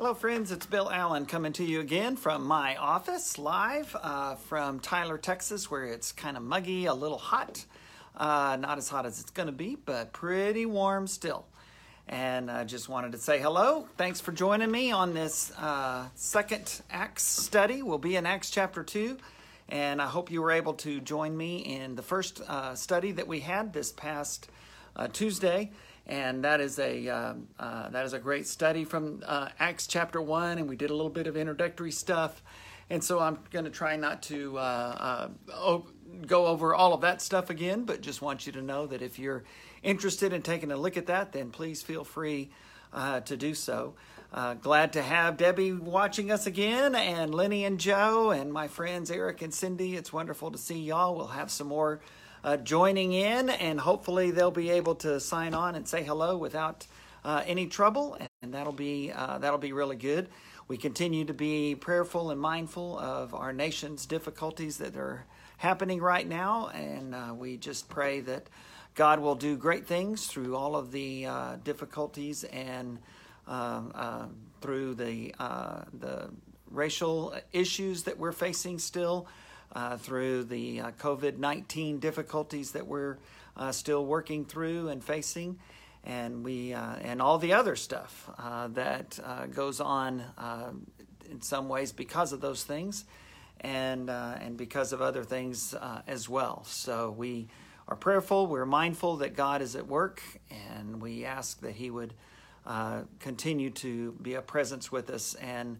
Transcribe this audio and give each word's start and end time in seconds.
Hello, 0.00 0.14
friends. 0.14 0.50
It's 0.50 0.64
Bill 0.64 0.90
Allen 0.90 1.26
coming 1.26 1.52
to 1.52 1.62
you 1.62 1.80
again 1.80 2.16
from 2.16 2.46
my 2.46 2.74
office 2.76 3.36
live 3.36 3.94
uh, 4.00 4.36
from 4.36 4.80
Tyler, 4.80 5.18
Texas, 5.18 5.70
where 5.70 5.84
it's 5.84 6.10
kind 6.10 6.38
of 6.38 6.42
muggy, 6.42 6.86
a 6.86 6.94
little 6.94 7.18
hot. 7.18 7.66
Uh, 8.16 8.56
not 8.58 8.78
as 8.78 8.88
hot 8.88 9.04
as 9.04 9.20
it's 9.20 9.30
going 9.30 9.48
to 9.48 9.52
be, 9.52 9.76
but 9.76 10.14
pretty 10.14 10.64
warm 10.64 11.06
still. 11.06 11.44
And 12.08 12.50
I 12.50 12.64
just 12.64 12.88
wanted 12.88 13.12
to 13.12 13.18
say 13.18 13.40
hello. 13.40 13.88
Thanks 13.98 14.22
for 14.22 14.32
joining 14.32 14.70
me 14.70 14.90
on 14.90 15.12
this 15.12 15.52
uh, 15.58 16.06
second 16.14 16.80
Acts 16.90 17.24
study. 17.24 17.82
We'll 17.82 17.98
be 17.98 18.16
in 18.16 18.24
Acts 18.24 18.48
chapter 18.48 18.82
2. 18.82 19.18
And 19.68 20.00
I 20.00 20.06
hope 20.06 20.30
you 20.30 20.40
were 20.40 20.52
able 20.52 20.72
to 20.76 21.00
join 21.00 21.36
me 21.36 21.58
in 21.58 21.94
the 21.94 22.02
first 22.02 22.40
uh, 22.40 22.74
study 22.74 23.12
that 23.12 23.28
we 23.28 23.40
had 23.40 23.74
this 23.74 23.92
past 23.92 24.48
uh, 24.96 25.08
Tuesday 25.08 25.72
and 26.06 26.44
that 26.44 26.60
is 26.60 26.78
a 26.78 27.08
uh, 27.08 27.34
uh, 27.58 27.88
that 27.90 28.04
is 28.04 28.12
a 28.12 28.18
great 28.18 28.46
study 28.46 28.84
from 28.84 29.22
uh, 29.26 29.48
Acts 29.58 29.86
chapter 29.86 30.20
one, 30.20 30.58
and 30.58 30.68
we 30.68 30.76
did 30.76 30.90
a 30.90 30.94
little 30.94 31.10
bit 31.10 31.26
of 31.26 31.36
introductory 31.36 31.92
stuff, 31.92 32.42
and 32.88 33.02
so 33.02 33.20
I'm 33.20 33.38
going 33.50 33.64
to 33.64 33.70
try 33.70 33.96
not 33.96 34.22
to 34.24 34.58
uh, 34.58 35.28
uh, 35.52 35.78
go 36.26 36.46
over 36.46 36.74
all 36.74 36.92
of 36.92 37.02
that 37.02 37.22
stuff 37.22 37.50
again, 37.50 37.84
but 37.84 38.00
just 38.00 38.22
want 38.22 38.46
you 38.46 38.52
to 38.52 38.62
know 38.62 38.86
that 38.86 39.02
if 39.02 39.18
you're 39.18 39.44
interested 39.82 40.32
in 40.32 40.42
taking 40.42 40.70
a 40.70 40.76
look 40.76 40.96
at 40.96 41.06
that, 41.06 41.32
then 41.32 41.50
please 41.50 41.82
feel 41.82 42.04
free 42.04 42.50
uh, 42.92 43.20
to 43.20 43.36
do 43.36 43.54
so. 43.54 43.94
glad 44.62 44.92
to 44.94 45.02
have 45.02 45.36
Debbie 45.36 45.72
watching 45.72 46.30
us 46.32 46.46
again, 46.46 46.94
and 46.94 47.34
Lenny 47.34 47.64
and 47.64 47.78
Joe, 47.78 48.30
and 48.30 48.52
my 48.52 48.66
friends 48.66 49.10
Eric 49.10 49.42
and 49.42 49.54
Cindy. 49.54 49.96
It's 49.96 50.12
wonderful 50.12 50.50
to 50.50 50.58
see 50.58 50.80
y'all. 50.80 51.14
We'll 51.14 51.28
have 51.28 51.50
some 51.50 51.68
more 51.68 52.00
uh, 52.44 52.56
joining 52.56 53.12
in, 53.12 53.50
and 53.50 53.80
hopefully 53.80 54.30
they'll 54.30 54.50
be 54.50 54.70
able 54.70 54.94
to 54.96 55.20
sign 55.20 55.54
on 55.54 55.74
and 55.74 55.86
say 55.86 56.02
hello 56.02 56.36
without 56.36 56.86
uh, 57.24 57.42
any 57.46 57.66
trouble, 57.66 58.16
and 58.42 58.54
that'll 58.54 58.72
be 58.72 59.12
uh, 59.12 59.38
that'll 59.38 59.58
be 59.58 59.72
really 59.72 59.96
good. 59.96 60.28
We 60.68 60.76
continue 60.76 61.24
to 61.24 61.34
be 61.34 61.74
prayerful 61.74 62.30
and 62.30 62.40
mindful 62.40 62.98
of 62.98 63.34
our 63.34 63.52
nation's 63.52 64.06
difficulties 64.06 64.78
that 64.78 64.96
are 64.96 65.26
happening 65.58 66.00
right 66.00 66.26
now, 66.26 66.68
and 66.68 67.14
uh, 67.14 67.34
we 67.36 67.56
just 67.56 67.88
pray 67.88 68.20
that 68.20 68.48
God 68.94 69.20
will 69.20 69.34
do 69.34 69.56
great 69.56 69.86
things 69.86 70.26
through 70.26 70.56
all 70.56 70.76
of 70.76 70.92
the 70.92 71.26
uh, 71.26 71.56
difficulties 71.62 72.44
and 72.44 72.98
uh, 73.46 74.26
through 74.60 74.94
the 74.94 75.34
the 75.98 76.30
racial 76.70 77.34
issues 77.52 78.04
that 78.04 78.16
we're 78.16 78.32
facing 78.32 78.78
still 78.78 79.26
uh, 79.72 79.96
through 79.96 80.44
the 80.44 80.80
uh, 80.80 80.90
COVID 80.92 81.38
19 81.38 81.98
difficulties 81.98 82.72
that 82.72 82.86
we're 82.86 83.18
uh, 83.56 83.72
still 83.72 84.04
working 84.04 84.44
through 84.44 84.88
and 84.88 85.02
facing. 85.02 85.58
And 86.02 86.44
we 86.44 86.72
uh, 86.72 86.96
and 87.02 87.20
all 87.20 87.38
the 87.38 87.52
other 87.52 87.76
stuff 87.76 88.30
uh, 88.38 88.68
that 88.68 89.18
uh, 89.22 89.46
goes 89.46 89.80
on 89.80 90.24
in 91.30 91.42
some 91.42 91.68
ways 91.68 91.92
because 91.92 92.32
of 92.32 92.40
those 92.40 92.64
things, 92.64 93.04
and 93.60 94.08
and 94.08 94.56
because 94.56 94.94
of 94.94 95.02
other 95.02 95.24
things 95.24 95.74
as 96.06 96.26
well. 96.26 96.64
So 96.64 97.10
we 97.10 97.48
are 97.86 97.96
prayerful. 97.96 98.46
We're 98.46 98.64
mindful 98.64 99.18
that 99.18 99.36
God 99.36 99.60
is 99.60 99.76
at 99.76 99.86
work, 99.86 100.22
and 100.50 101.02
we 101.02 101.26
ask 101.26 101.60
that 101.60 101.72
He 101.72 101.90
would 101.90 102.14
continue 103.18 103.68
to 103.68 104.12
be 104.22 104.34
a 104.34 104.42
presence 104.42 104.90
with 104.90 105.10
us 105.10 105.34
and 105.34 105.76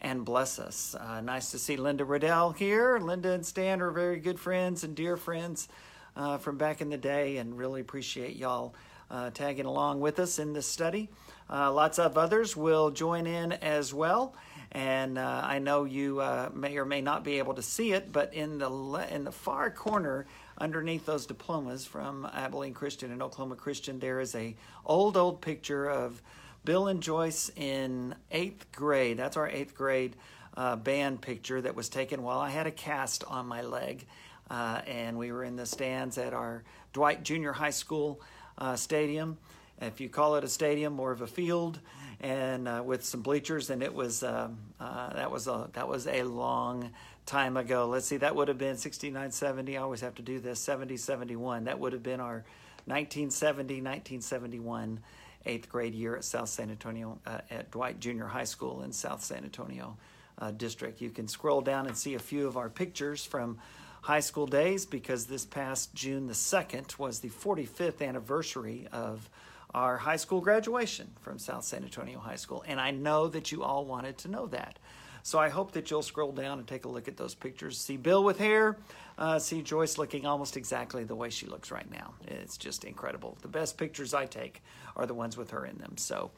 and 0.00 0.24
bless 0.24 0.58
us. 0.58 0.94
Uh, 0.94 1.20
nice 1.20 1.50
to 1.50 1.58
see 1.58 1.76
Linda 1.76 2.04
Riddell 2.04 2.52
here. 2.52 2.98
Linda 2.98 3.32
and 3.32 3.44
Stan 3.44 3.82
are 3.82 3.90
very 3.90 4.18
good 4.18 4.40
friends 4.40 4.84
and 4.84 4.94
dear 4.94 5.16
friends 5.16 5.68
uh, 6.16 6.38
from 6.38 6.56
back 6.56 6.80
in 6.80 6.90
the 6.90 6.96
day, 6.96 7.36
and 7.36 7.56
really 7.56 7.80
appreciate 7.80 8.36
y'all 8.36 8.74
uh, 9.10 9.30
tagging 9.30 9.66
along 9.66 10.00
with 10.00 10.18
us 10.18 10.38
in 10.38 10.52
this 10.52 10.66
study. 10.66 11.08
Uh, 11.48 11.72
lots 11.72 11.98
of 11.98 12.16
others 12.16 12.56
will 12.56 12.90
join 12.90 13.26
in 13.26 13.52
as 13.52 13.92
well. 13.92 14.34
And 14.72 15.18
uh, 15.18 15.42
I 15.44 15.58
know 15.58 15.84
you 15.84 16.20
uh, 16.20 16.50
may 16.54 16.78
or 16.78 16.84
may 16.84 17.00
not 17.00 17.24
be 17.24 17.38
able 17.38 17.54
to 17.54 17.62
see 17.62 17.92
it, 17.92 18.12
but 18.12 18.32
in 18.32 18.58
the 18.58 18.68
le- 18.68 19.06
in 19.08 19.24
the 19.24 19.32
far 19.32 19.68
corner, 19.68 20.26
underneath 20.58 21.04
those 21.06 21.26
diplomas 21.26 21.84
from 21.84 22.24
Abilene 22.32 22.72
Christian 22.72 23.10
and 23.10 23.20
Oklahoma 23.20 23.56
Christian, 23.56 23.98
there 23.98 24.20
is 24.20 24.34
a 24.36 24.54
old 24.86 25.16
old 25.16 25.40
picture 25.40 25.90
of 25.90 26.22
Bill 26.64 26.88
and 26.88 27.02
Joyce 27.02 27.50
in 27.56 28.14
eighth 28.30 28.70
grade. 28.72 29.16
That's 29.16 29.36
our 29.36 29.48
eighth 29.48 29.74
grade 29.74 30.16
uh, 30.56 30.76
band 30.76 31.22
picture 31.22 31.60
that 31.60 31.74
was 31.74 31.88
taken 31.88 32.22
while 32.22 32.38
I 32.38 32.50
had 32.50 32.66
a 32.66 32.70
cast 32.70 33.24
on 33.24 33.46
my 33.46 33.62
leg. 33.62 34.06
Uh, 34.50 34.80
and 34.86 35.16
we 35.16 35.32
were 35.32 35.44
in 35.44 35.56
the 35.56 35.64
stands 35.64 36.18
at 36.18 36.34
our 36.34 36.64
Dwight 36.92 37.22
Junior 37.22 37.52
High 37.52 37.70
School 37.70 38.20
uh, 38.58 38.76
stadium. 38.76 39.38
If 39.80 40.00
you 40.00 40.08
call 40.08 40.36
it 40.36 40.44
a 40.44 40.48
stadium, 40.48 40.92
more 40.92 41.12
of 41.12 41.22
a 41.22 41.26
field, 41.26 41.80
and 42.20 42.68
uh, 42.68 42.82
with 42.84 43.04
some 43.04 43.22
bleachers. 43.22 43.70
And 43.70 43.82
it 43.82 43.94
was 43.94 44.22
um, 44.22 44.58
uh, 44.78 45.14
that 45.14 45.30
was 45.30 45.46
a 45.46 45.70
that 45.72 45.88
was 45.88 46.06
a 46.06 46.24
long 46.24 46.90
time 47.24 47.56
ago. 47.56 47.88
Let's 47.88 48.06
see, 48.06 48.18
that 48.18 48.34
would 48.36 48.48
have 48.48 48.58
been 48.58 48.76
69, 48.76 49.30
70. 49.30 49.78
I 49.78 49.80
always 49.80 50.00
have 50.00 50.16
to 50.16 50.22
do 50.22 50.40
this 50.40 50.60
70, 50.60 50.96
71. 50.96 51.64
That 51.64 51.78
would 51.78 51.92
have 51.92 52.02
been 52.02 52.20
our 52.20 52.44
1970, 52.86 53.74
1971 53.76 55.00
eighth 55.46 55.68
grade 55.68 55.94
year 55.94 56.16
at 56.16 56.24
South 56.24 56.48
San 56.48 56.70
Antonio, 56.70 57.18
uh, 57.26 57.38
at 57.50 57.70
Dwight 57.70 58.00
Junior 58.00 58.26
High 58.26 58.44
School 58.44 58.82
in 58.82 58.92
South 58.92 59.22
San 59.22 59.44
Antonio 59.44 59.96
uh, 60.38 60.50
District. 60.50 61.00
You 61.00 61.10
can 61.10 61.28
scroll 61.28 61.60
down 61.60 61.86
and 61.86 61.96
see 61.96 62.14
a 62.14 62.18
few 62.18 62.46
of 62.46 62.56
our 62.56 62.68
pictures 62.68 63.24
from 63.24 63.58
high 64.02 64.20
school 64.20 64.46
days 64.46 64.86
because 64.86 65.26
this 65.26 65.44
past 65.44 65.94
June 65.94 66.26
the 66.26 66.32
2nd 66.32 66.98
was 66.98 67.20
the 67.20 67.28
45th 67.28 68.06
anniversary 68.06 68.88
of 68.92 69.28
our 69.74 69.98
high 69.98 70.16
school 70.16 70.40
graduation 70.40 71.10
from 71.20 71.38
South 71.38 71.64
San 71.64 71.84
Antonio 71.84 72.18
High 72.18 72.36
School. 72.36 72.64
And 72.66 72.80
I 72.80 72.90
know 72.90 73.28
that 73.28 73.52
you 73.52 73.62
all 73.62 73.84
wanted 73.84 74.18
to 74.18 74.28
know 74.28 74.46
that. 74.48 74.78
So 75.22 75.38
I 75.38 75.48
hope 75.50 75.72
that 75.72 75.90
you'll 75.90 76.02
scroll 76.02 76.32
down 76.32 76.58
and 76.58 76.66
take 76.66 76.86
a 76.86 76.88
look 76.88 77.06
at 77.06 77.16
those 77.16 77.34
pictures. 77.34 77.78
See 77.78 77.96
Bill 77.96 78.24
with 78.24 78.38
hair, 78.38 78.78
uh, 79.20 79.38
see 79.38 79.60
Joyce 79.60 79.98
looking 79.98 80.24
almost 80.24 80.56
exactly 80.56 81.04
the 81.04 81.14
way 81.14 81.28
she 81.28 81.46
looks 81.46 81.70
right 81.70 81.88
now. 81.90 82.14
It's 82.26 82.56
just 82.56 82.84
incredible. 82.84 83.36
The 83.42 83.48
best 83.48 83.76
pictures 83.76 84.14
I 84.14 84.24
take 84.24 84.62
are 84.96 85.04
the 85.04 85.14
ones 85.14 85.36
with 85.36 85.50
her 85.50 85.66
in 85.66 85.76
them. 85.76 85.98
So, 85.98 86.30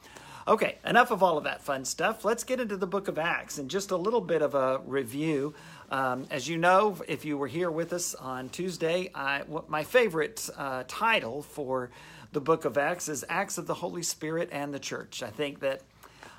okay, 0.45 0.77
enough 0.85 1.09
of 1.09 1.23
all 1.23 1.37
of 1.37 1.45
that 1.45 1.61
fun 1.63 1.85
stuff. 1.85 2.25
Let's 2.25 2.43
get 2.43 2.59
into 2.59 2.75
the 2.75 2.85
book 2.85 3.07
of 3.07 3.17
Acts 3.17 3.57
and 3.57 3.69
just 3.69 3.91
a 3.91 3.95
little 3.95 4.19
bit 4.19 4.41
of 4.41 4.53
a 4.53 4.81
review. 4.85 5.53
Um, 5.91 6.25
as 6.29 6.49
you 6.49 6.57
know, 6.57 6.97
if 7.07 7.23
you 7.23 7.37
were 7.37 7.47
here 7.47 7.71
with 7.71 7.93
us 7.93 8.15
on 8.15 8.49
Tuesday, 8.49 9.09
I, 9.15 9.43
my 9.69 9.85
favorite 9.85 10.49
uh, 10.57 10.83
title 10.85 11.41
for 11.41 11.89
the 12.33 12.41
book 12.41 12.65
of 12.65 12.77
Acts 12.77 13.07
is 13.07 13.23
Acts 13.29 13.57
of 13.57 13.65
the 13.65 13.75
Holy 13.75 14.03
Spirit 14.03 14.49
and 14.51 14.73
the 14.73 14.79
Church. 14.79 15.23
I 15.23 15.29
think 15.29 15.61
that 15.61 15.81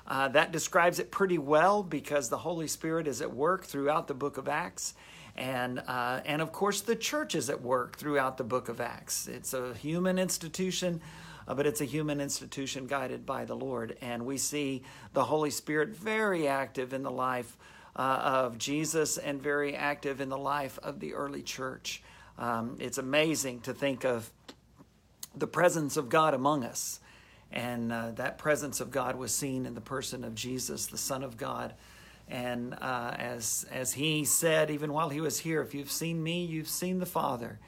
uh, 0.07 0.27
that 0.27 0.51
describes 0.51 0.99
it 0.99 1.09
pretty 1.09 1.39
well 1.39 1.81
because 1.81 2.29
the 2.29 2.37
Holy 2.37 2.67
Spirit 2.67 3.07
is 3.07 3.21
at 3.21 3.33
work 3.33 3.63
throughout 3.63 4.07
the 4.07 4.13
book 4.13 4.37
of 4.37 4.47
Acts. 4.47 4.93
And, 5.35 5.79
uh, 5.79 6.21
and 6.25 6.41
of 6.41 6.51
course, 6.51 6.81
the 6.81 6.95
church 6.95 7.35
is 7.35 7.49
at 7.49 7.61
work 7.61 7.97
throughout 7.97 8.37
the 8.37 8.43
book 8.43 8.69
of 8.69 8.79
Acts. 8.79 9.27
It's 9.27 9.53
a 9.53 9.73
human 9.73 10.17
institution, 10.17 11.01
uh, 11.47 11.53
but 11.55 11.67
it's 11.67 11.81
a 11.81 11.85
human 11.85 12.21
institution 12.21 12.87
guided 12.87 13.25
by 13.25 13.43
the 13.43 13.55
Lord. 13.55 13.97
And 14.01 14.25
we 14.25 14.37
see 14.37 14.83
the 15.13 15.25
Holy 15.25 15.49
Spirit 15.49 15.89
very 15.89 16.47
active 16.47 16.93
in 16.93 17.03
the 17.03 17.11
life 17.11 17.57
uh, 17.95 18.19
of 18.23 18.57
Jesus 18.57 19.17
and 19.17 19.41
very 19.41 19.75
active 19.75 20.21
in 20.21 20.29
the 20.29 20.37
life 20.37 20.79
of 20.81 20.99
the 20.99 21.13
early 21.13 21.41
church. 21.41 22.01
Um, 22.37 22.77
it's 22.79 22.97
amazing 22.97 23.61
to 23.61 23.73
think 23.73 24.05
of 24.05 24.29
the 25.35 25.47
presence 25.47 25.97
of 25.97 26.09
God 26.09 26.33
among 26.33 26.63
us. 26.63 26.99
And 27.51 27.91
uh, 27.91 28.11
that 28.11 28.37
presence 28.37 28.79
of 28.81 28.91
God 28.91 29.15
was 29.15 29.33
seen 29.33 29.65
in 29.65 29.75
the 29.75 29.81
person 29.81 30.23
of 30.23 30.35
Jesus, 30.35 30.87
the 30.87 30.97
Son 30.97 31.23
of 31.23 31.37
God. 31.37 31.73
And 32.27 32.73
uh, 32.81 33.15
as, 33.17 33.65
as 33.71 33.93
he 33.93 34.25
said, 34.25 34.71
even 34.71 34.91
while 34.91 35.09
he 35.09 35.21
was 35.21 35.39
here, 35.39 35.61
if 35.61 35.73
you've 35.75 35.91
seen 35.91 36.23
me, 36.23 36.43
you've 36.43 36.67
seen 36.67 36.99
the 36.99 37.05
Father, 37.05 37.59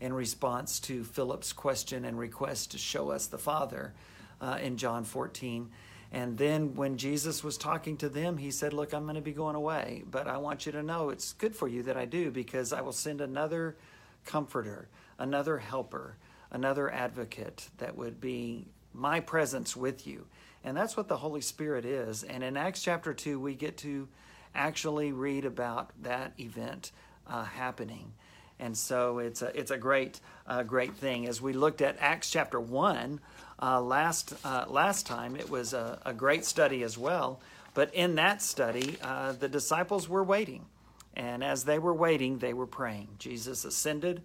in 0.00 0.12
response 0.12 0.80
to 0.80 1.04
Philip's 1.04 1.52
question 1.52 2.04
and 2.04 2.18
request 2.18 2.70
to 2.70 2.78
show 2.78 3.10
us 3.10 3.26
the 3.26 3.38
Father 3.38 3.94
uh, 4.40 4.58
in 4.60 4.76
John 4.76 5.04
14. 5.04 5.70
And 6.12 6.38
then 6.38 6.74
when 6.74 6.96
Jesus 6.96 7.42
was 7.42 7.58
talking 7.58 7.96
to 7.98 8.08
them, 8.08 8.38
he 8.38 8.50
said, 8.50 8.72
Look, 8.72 8.94
I'm 8.94 9.04
going 9.04 9.16
to 9.16 9.20
be 9.20 9.32
going 9.32 9.56
away, 9.56 10.04
but 10.10 10.28
I 10.28 10.38
want 10.38 10.66
you 10.66 10.72
to 10.72 10.82
know 10.82 11.10
it's 11.10 11.32
good 11.32 11.54
for 11.54 11.68
you 11.68 11.82
that 11.84 11.96
I 11.96 12.04
do 12.04 12.30
because 12.30 12.72
I 12.72 12.80
will 12.80 12.92
send 12.92 13.20
another 13.20 13.76
comforter, 14.24 14.88
another 15.18 15.58
helper, 15.58 16.16
another 16.50 16.90
advocate 16.90 17.68
that 17.78 17.96
would 17.96 18.20
be 18.20 18.66
my 18.94 19.20
presence 19.20 19.76
with 19.76 20.06
you. 20.06 20.26
And 20.66 20.76
that's 20.76 20.96
what 20.96 21.06
the 21.06 21.16
Holy 21.16 21.42
Spirit 21.42 21.84
is. 21.84 22.24
And 22.24 22.42
in 22.42 22.56
Acts 22.56 22.82
chapter 22.82 23.14
2, 23.14 23.38
we 23.38 23.54
get 23.54 23.76
to 23.78 24.08
actually 24.52 25.12
read 25.12 25.44
about 25.44 25.90
that 26.02 26.32
event 26.40 26.90
uh, 27.28 27.44
happening. 27.44 28.12
And 28.58 28.76
so 28.76 29.20
it's 29.20 29.42
a, 29.42 29.56
it's 29.56 29.70
a 29.70 29.78
great, 29.78 30.18
uh, 30.44 30.64
great 30.64 30.94
thing. 30.96 31.28
As 31.28 31.40
we 31.40 31.52
looked 31.52 31.82
at 31.82 31.96
Acts 32.00 32.30
chapter 32.30 32.58
1 32.58 33.20
uh, 33.62 33.80
last, 33.80 34.34
uh, 34.44 34.64
last 34.66 35.06
time, 35.06 35.36
it 35.36 35.48
was 35.48 35.72
a, 35.72 36.00
a, 36.04 36.12
great 36.12 36.44
study 36.44 36.82
as 36.82 36.98
well. 36.98 37.40
But 37.72 37.94
in 37.94 38.16
that 38.16 38.42
study, 38.42 38.96
uh, 39.02 39.32
the 39.32 39.48
disciples 39.48 40.08
were 40.08 40.24
waiting. 40.24 40.66
And 41.14 41.44
as 41.44 41.62
they 41.62 41.78
were 41.78 41.94
waiting, 41.94 42.38
they 42.38 42.54
were 42.54 42.66
praying. 42.66 43.08
Jesus 43.20 43.64
ascended 43.64 44.20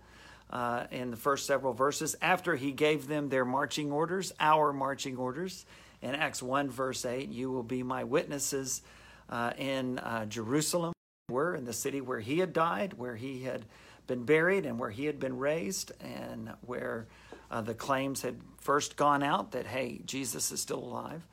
uh, 0.50 0.86
in 0.90 1.12
the 1.12 1.18
first 1.18 1.46
several 1.46 1.74
verses 1.74 2.16
after 2.20 2.56
he 2.56 2.72
gave 2.72 3.08
them 3.08 3.30
their 3.30 3.46
marching 3.46 3.92
orders, 3.92 4.34
our 4.40 4.74
marching 4.74 5.18
orders. 5.18 5.66
In 6.02 6.16
Acts 6.16 6.42
1, 6.42 6.70
verse 6.70 7.06
8, 7.06 7.30
you 7.30 7.52
will 7.52 7.64
be 7.64 7.84
my 7.84 8.04
witnesses 8.04 8.82
uh, 9.30 9.52
in 9.58 10.00
uh, 10.00 10.26
Jerusalem, 10.26 10.94
were 11.30 11.56
in 11.56 11.66
the 11.66 11.74
city 11.74 12.02
where 12.02 12.20
he 12.20 12.40
had 12.40 12.54
died, 12.54 12.94
where 12.94 13.16
he 13.16 13.44
had 13.44 13.66
been 14.08 14.24
buried, 14.24 14.66
and 14.66 14.78
where 14.80 14.90
he 14.90 15.06
had 15.06 15.20
been 15.20 15.38
raised, 15.38 15.92
and 16.02 16.52
where 16.66 17.08
uh, 17.50 17.62
the 17.62 17.74
claims 17.74 18.22
had 18.22 18.40
first 18.60 18.96
gone 18.96 19.24
out 19.24 19.52
that, 19.52 19.66
hey, 19.66 20.02
Jesus 20.06 20.52
is 20.52 20.60
still 20.60 20.80
alive. 20.80 21.26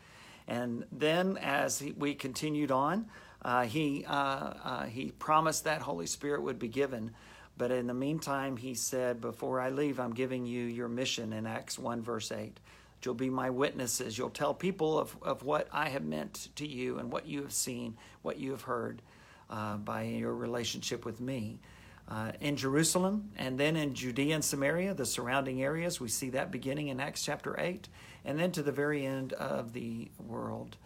And 0.47 0.85
then 0.93 1.37
as 1.38 1.79
he, 1.79 1.93
we 1.93 2.14
continued 2.14 2.71
on, 2.71 3.06
uh, 3.43 3.64
he, 3.64 4.05
uh, 4.06 4.12
uh, 4.12 4.85
he 4.87 5.11
promised 5.12 5.64
that 5.64 5.82
Holy 5.82 6.06
Spirit 6.06 6.43
would 6.43 6.59
be 6.59 6.69
given. 6.69 7.12
But 7.56 7.71
in 7.71 7.87
the 7.87 7.94
meantime, 7.94 8.56
he 8.56 8.75
said, 8.75 9.21
Before 9.21 9.61
I 9.61 9.71
leave, 9.71 10.00
I'm 10.00 10.14
giving 10.14 10.47
you 10.47 10.64
your 10.64 10.88
mission 10.88 11.32
in 11.32 11.47
Acts 11.47 11.79
1, 11.79 12.03
verse 12.03 12.32
8. 12.32 12.59
You'll 13.05 13.15
be 13.15 13.31
my 13.31 13.50
witnesses. 13.50 14.19
You'll 14.19 14.31
tell 14.31 14.55
people 14.55 14.99
of, 14.99 15.17
of 15.23 15.43
what 15.43 15.69
I 15.73 15.89
have 15.89 16.05
meant 16.05 16.49
to 16.56 16.67
you 16.67 16.99
and 16.99 17.12
what 17.12 17.27
you 17.27 17.43
have 17.43 17.53
seen, 17.53 17.97
what 18.23 18.39
you 18.39 18.50
have 18.50 18.62
heard 18.62 19.03
uh, 19.50 19.77
by 19.77 20.03
your 20.03 20.35
relationship 20.35 21.05
with 21.05 21.21
me. 21.21 21.61
Uh, 22.11 22.33
in 22.41 22.56
Jerusalem 22.56 23.31
and 23.37 23.61
then 23.61 23.77
in 23.77 23.93
Judea 23.93 24.37
and 24.37 24.45
Samaria, 24.45 24.95
the 24.95 25.05
surrounding 25.05 25.62
areas, 25.62 26.00
we 26.00 26.09
see 26.09 26.31
that 26.31 26.50
beginning 26.50 26.89
in 26.89 27.00
Acts 27.00 27.23
chapter 27.23 27.55
8, 27.61 27.87
and 28.25 28.39
then 28.39 28.50
to 28.53 28.62
the 28.62 28.73
very 28.73 29.05
end 29.05 29.35
of 29.35 29.75
the 29.75 30.11
world. 30.19 30.79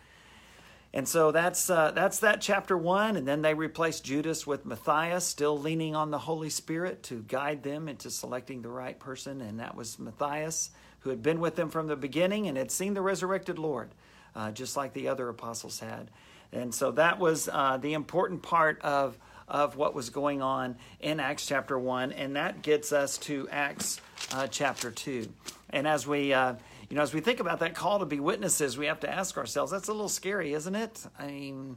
And 0.95 1.09
so 1.09 1.31
that's 1.31 1.71
uh, 1.71 1.93
that's 1.93 2.19
that 2.19 2.43
chapter 2.43 2.77
one, 2.77 3.17
and 3.17 3.27
then 3.27 3.41
they 3.41 3.55
replaced 3.55 4.05
Judas 4.05 4.47
with 4.47 4.67
Matthias, 4.67 5.25
still 5.25 5.59
leaning 5.59 5.95
on 5.95 6.11
the 6.11 6.19
Holy 6.19 6.51
Spirit 6.51 7.03
to 7.05 7.23
guide 7.23 7.63
them 7.63 7.89
into 7.89 8.11
selecting 8.11 8.61
the 8.61 8.69
right 8.69 8.99
person, 8.99 9.41
and 9.41 9.61
that 9.61 9.75
was 9.75 9.99
Matthias 9.99 10.71
who 11.03 11.11
had 11.11 11.23
been 11.23 11.41
with 11.41 11.57
them 11.57 11.69
from 11.69 11.87
the 11.87 11.97
beginning 11.97 12.47
and 12.47 12.57
had 12.57 12.71
seen 12.71 12.95
the 12.95 13.03
resurrected 13.03 13.59
Lord, 13.59 13.91
uh, 14.35 14.51
just 14.53 14.77
like 14.77 14.93
the 14.93 15.09
other 15.09 15.29
apostles 15.29 15.81
had. 15.81 16.11
And 16.53 16.75
so 16.75 16.91
that 16.93 17.19
was 17.19 17.49
uh, 17.51 17.79
the 17.79 17.95
important 17.95 18.43
part 18.43 18.81
of, 18.83 19.19
of 19.49 19.77
what 19.77 19.95
was 19.95 20.11
going 20.11 20.43
on 20.43 20.77
in 21.01 21.19
Acts 21.19 21.47
chapter 21.47 21.79
1. 21.79 22.13
And 22.13 22.37
that 22.37 22.63
gets 22.63 22.93
us 22.93 23.19
to 23.19 23.49
Acts 23.51 24.01
uh, 24.33 24.47
chapter 24.47 24.91
2. 24.91 25.29
And 25.71 25.89
as 25.89 26.07
we, 26.07 26.33
uh, 26.33 26.55
you 26.89 26.97
know, 26.97 27.03
as 27.03 27.15
we 27.15 27.21
think 27.21 27.41
about 27.41 27.61
that 27.61 27.75
call 27.75 27.99
to 28.01 28.07
be 28.07 28.21
witnesses, 28.21 28.77
we 28.77 28.87
have 28.87 29.01
to 29.01 29.11
ask 29.11 29.39
ourselves, 29.39 29.73
that's 29.73 29.89
a 29.89 29.93
little 29.93 30.11
scary, 30.11 30.53
isn't 30.53 30.75
it? 30.75 31.05
I 31.19 31.27
mean, 31.27 31.77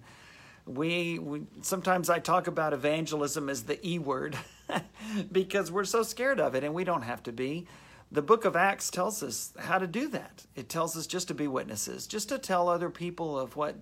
we, 0.67 1.19
we 1.19 1.43
sometimes 1.61 2.09
I 2.09 2.19
talk 2.19 2.47
about 2.47 2.73
evangelism 2.73 3.49
as 3.49 3.63
the 3.63 3.85
E 3.87 3.97
word 3.97 4.37
because 5.31 5.71
we're 5.71 5.85
so 5.85 6.03
scared 6.03 6.39
of 6.39 6.55
it, 6.55 6.63
and 6.63 6.73
we 6.73 6.83
don't 6.83 7.03
have 7.03 7.23
to 7.23 7.31
be 7.31 7.67
the 8.11 8.21
book 8.21 8.45
of 8.45 8.55
Acts 8.55 8.89
tells 8.89 9.21
us 9.23 9.53
how 9.57 9.77
to 9.77 9.87
do 9.87 10.07
that. 10.09 10.45
It 10.55 10.69
tells 10.69 10.95
us 10.95 11.07
just 11.07 11.27
to 11.27 11.33
be 11.33 11.47
witnesses, 11.47 12.07
just 12.07 12.29
to 12.29 12.37
tell 12.37 12.69
other 12.69 12.89
people 12.89 13.37
of 13.37 13.55
what 13.55 13.75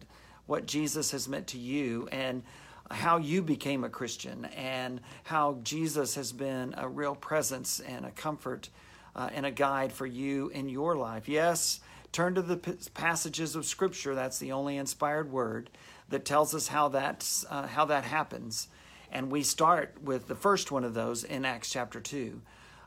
what 0.46 0.66
Jesus 0.66 1.12
has 1.12 1.30
meant 1.30 1.48
to 1.48 1.58
you 1.58 2.08
and 2.12 2.44
how 2.92 3.18
you 3.18 3.42
became 3.42 3.84
a 3.84 3.90
Christian 3.90 4.46
and 4.46 5.00
how 5.24 5.60
Jesus 5.64 6.16
has 6.16 6.34
been 6.34 6.74
a 6.78 6.88
real 6.88 7.16
presence 7.16 7.80
and 7.80 8.06
a 8.06 8.12
comfort 8.12 8.70
uh, 9.16 9.30
and 9.34 9.46
a 9.46 9.52
guide 9.52 9.94
for 9.94 10.06
you 10.06 10.50
in 10.50 10.68
your 10.68 10.96
life. 10.96 11.30
Yes, 11.30 11.80
turn 12.12 12.36
to 12.36 12.42
the 12.42 12.58
p- 12.58 12.74
passages 12.94 13.56
of 13.56 13.66
Scripture. 13.66 14.16
That's 14.16 14.40
the 14.40 14.52
only 14.52 14.78
inspired 14.78 15.32
word 15.32 15.70
that 16.10 16.26
tells 16.26 16.54
us 16.54 16.68
how 16.68 16.90
that's 16.90 17.46
uh, 17.50 17.68
how 17.68 17.86
that 17.86 18.04
happens. 18.04 18.68
And 19.12 19.32
we 19.32 19.44
start 19.44 19.96
with 20.04 20.28
the 20.28 20.36
first 20.36 20.72
one 20.72 20.84
of 20.84 20.94
those 20.94 21.24
in 21.24 21.46
Acts 21.46 21.70
chapter 21.70 22.02
two. 22.02 22.42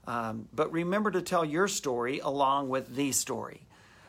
Um, 0.06 0.48
but 0.54 0.72
remember 0.72 1.10
to 1.10 1.22
tell 1.22 1.44
your 1.44 1.68
story 1.68 2.20
along 2.20 2.68
with 2.68 2.94
the 2.94 3.12
story. 3.12 3.62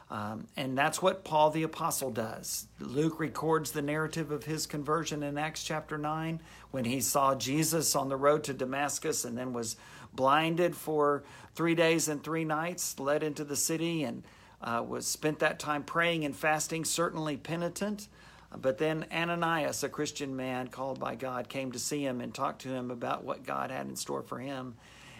Um, 0.09 0.47
and 0.55 0.77
that's 0.77 1.01
what 1.01 1.25
Paul 1.25 1.49
the 1.49 1.63
Apostle 1.63 2.11
does. 2.11 2.67
Luke 2.79 3.19
records 3.19 3.71
the 3.71 3.81
narrative 3.81 4.31
of 4.31 4.45
his 4.45 4.65
conversion 4.65 5.21
in 5.21 5.38
Acts 5.38 5.63
chapter 5.63 5.97
9 5.97 6.39
when 6.71 6.85
he 6.85 7.01
saw 7.01 7.35
Jesus 7.35 7.95
on 7.95 8.07
the 8.07 8.15
road 8.15 8.44
to 8.45 8.53
Damascus 8.53 9.25
and 9.25 9.38
then 9.38 9.51
was 9.51 9.75
blinded 10.13 10.75
for 10.75 11.23
three 11.55 11.75
days 11.75 12.07
and 12.07 12.23
three 12.23 12.45
nights, 12.45 12.97
led 12.99 13.21
into 13.21 13.44
the 13.44 13.55
city, 13.57 14.03
and 14.03 14.23
uh, 14.61 14.83
was 14.88 15.05
spent 15.05 15.39
that 15.39 15.59
time 15.59 15.83
praying 15.83 16.23
and 16.23 16.35
fasting, 16.35 16.85
certainly 16.85 17.35
penitent. 17.35 18.07
But 18.55 18.77
then 18.77 19.05
Ananias, 19.11 19.83
a 19.83 19.89
Christian 19.89 20.35
man 20.35 20.69
called 20.69 20.99
by 20.99 21.15
God, 21.15 21.49
came 21.49 21.73
to 21.73 21.79
see 21.79 22.05
him 22.05 22.21
and 22.21 22.33
talked 22.33 22.61
to 22.61 22.69
him 22.69 22.91
about 22.91 23.25
what 23.25 23.45
God 23.45 23.71
had 23.71 23.88
in 23.88 23.95
store 23.97 24.23
for 24.23 24.39
him. 24.39 24.75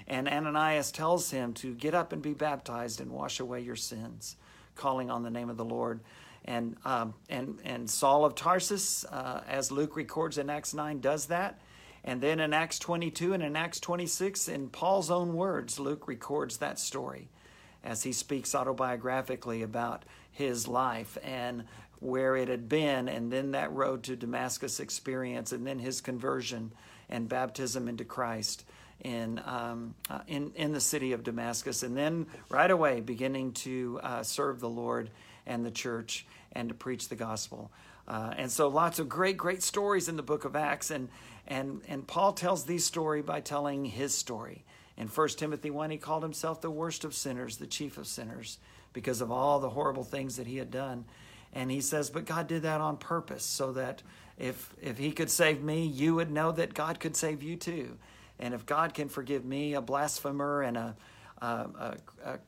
And 0.08 0.28
Ananias 0.28 0.92
tells 0.92 1.32
him 1.32 1.54
to 1.56 1.74
get 1.74 1.94
up 1.94 2.14
and 2.14 2.22
be 2.22 2.34
baptized 2.34 3.02
and 3.02 3.12
wash 3.12 3.40
away 3.40 3.62
your 3.62 3.76
sins, 3.76 4.38
calling 4.76 5.12
on 5.12 5.24
the 5.24 5.30
name 5.30 5.50
of 5.50 5.58
the 5.58 5.66
Lord. 5.66 6.00
And, 6.46 6.78
um, 6.86 7.14
and, 7.30 7.60
and 7.66 7.90
Saul 7.90 8.24
of 8.24 8.34
Tarsus, 8.34 9.04
uh, 9.06 9.42
as 9.48 9.72
Luke 9.72 9.98
records 9.98 10.38
in 10.38 10.50
Acts 10.50 10.74
9, 10.74 11.02
does 11.02 11.26
that. 11.26 11.60
And 12.06 12.22
then 12.22 12.40
in 12.40 12.54
Acts 12.54 12.80
22 12.80 13.34
and 13.34 13.44
in 13.44 13.58
Acts 13.58 13.82
26, 13.82 14.48
in 14.48 14.70
Paul's 14.70 15.12
own 15.12 15.34
words, 15.34 15.78
Luke 15.78 16.08
records 16.08 16.58
that 16.58 16.80
story 16.80 17.28
as 17.84 18.04
he 18.04 18.14
speaks 18.14 18.54
autobiographically 18.54 19.62
about 19.62 20.04
his 20.32 20.68
life 20.68 21.18
and 21.22 21.66
where 22.00 22.36
it 22.36 22.48
had 22.48 22.70
been, 22.70 23.10
and 23.10 23.32
then 23.32 23.52
that 23.52 23.74
road 23.74 24.04
to 24.04 24.16
Damascus 24.16 24.80
experience, 24.80 25.52
and 25.52 25.66
then 25.66 25.80
his 25.80 26.00
conversion 26.00 26.72
and 27.10 27.28
baptism 27.28 27.88
into 27.88 28.06
Christ 28.06 28.64
in, 29.02 29.42
um, 29.46 29.96
uh, 30.10 30.20
in, 30.28 30.52
in 30.56 30.74
the 30.74 30.82
city 30.82 31.14
of 31.14 31.24
Damascus, 31.24 31.84
and 31.84 31.96
then 31.96 32.26
right 32.50 32.70
away 32.70 33.02
beginning 33.02 33.54
to 33.54 34.00
uh, 34.04 34.24
serve 34.24 34.60
the 34.60 34.70
Lord 34.70 35.10
and 35.46 35.66
the 35.66 35.72
church 35.72 36.26
and 36.52 36.70
to 36.70 36.76
preach 36.76 37.10
the 37.10 37.16
gospel. 37.16 37.72
Uh, 38.08 38.34
and 38.38 38.52
so 38.52 38.68
lots 38.68 39.00
of 39.00 39.10
great, 39.10 39.38
great 39.38 39.62
stories 39.62 40.08
in 40.08 40.16
the 40.16 40.24
book 40.24 40.46
of 40.46 40.56
Acts. 40.56 40.92
And, 40.92 41.10
and, 41.48 41.82
and 41.88 42.08
Paul 42.08 42.34
tells 42.34 42.64
these 42.64 42.86
story 42.86 43.22
by 43.22 43.42
telling 43.42 43.86
his 43.86 44.14
story. 44.14 44.64
In 44.98 45.08
1 45.08 45.28
Timothy 45.30 45.70
1, 45.70 45.92
he 45.92 45.98
called 45.98 46.24
himself 46.24 46.62
the 46.62 46.72
worst 46.72 47.04
of 47.04 47.14
sinners, 47.14 47.58
the 47.58 47.68
chief 47.68 47.98
of 47.98 48.08
sinners, 48.08 48.58
because 48.94 49.22
of 49.22 49.32
all 49.32 49.60
the 49.60 49.70
horrible 49.70 50.04
things 50.04 50.38
that 50.38 50.48
he 50.48 50.58
had 50.58 50.72
done. 50.72 51.06
And 51.54 51.70
he 51.70 51.82
says, 51.82 52.10
but 52.10 52.26
God 52.26 52.48
did 52.48 52.64
that 52.64 52.82
on 52.82 52.98
purpose 52.98 53.44
so 53.44 53.74
that 53.74 54.02
if, 54.38 54.74
if 54.82 54.98
he 54.98 55.12
could 55.12 55.30
save 55.30 55.62
me, 55.62 55.86
you 55.86 56.16
would 56.16 56.32
know 56.32 56.52
that 56.52 56.74
God 56.74 57.00
could 57.00 57.16
save 57.16 57.44
you 57.44 57.56
too. 57.56 57.98
And 58.40 58.54
if 58.54 58.66
God 58.66 58.94
can 58.94 59.10
forgive 59.10 59.46
me, 59.46 59.74
a 59.74 59.82
blasphemer 59.82 60.62
and 60.62 60.78
a, 60.78 60.96
a, 61.42 61.46
a, 61.46 61.98
a 62.24 62.40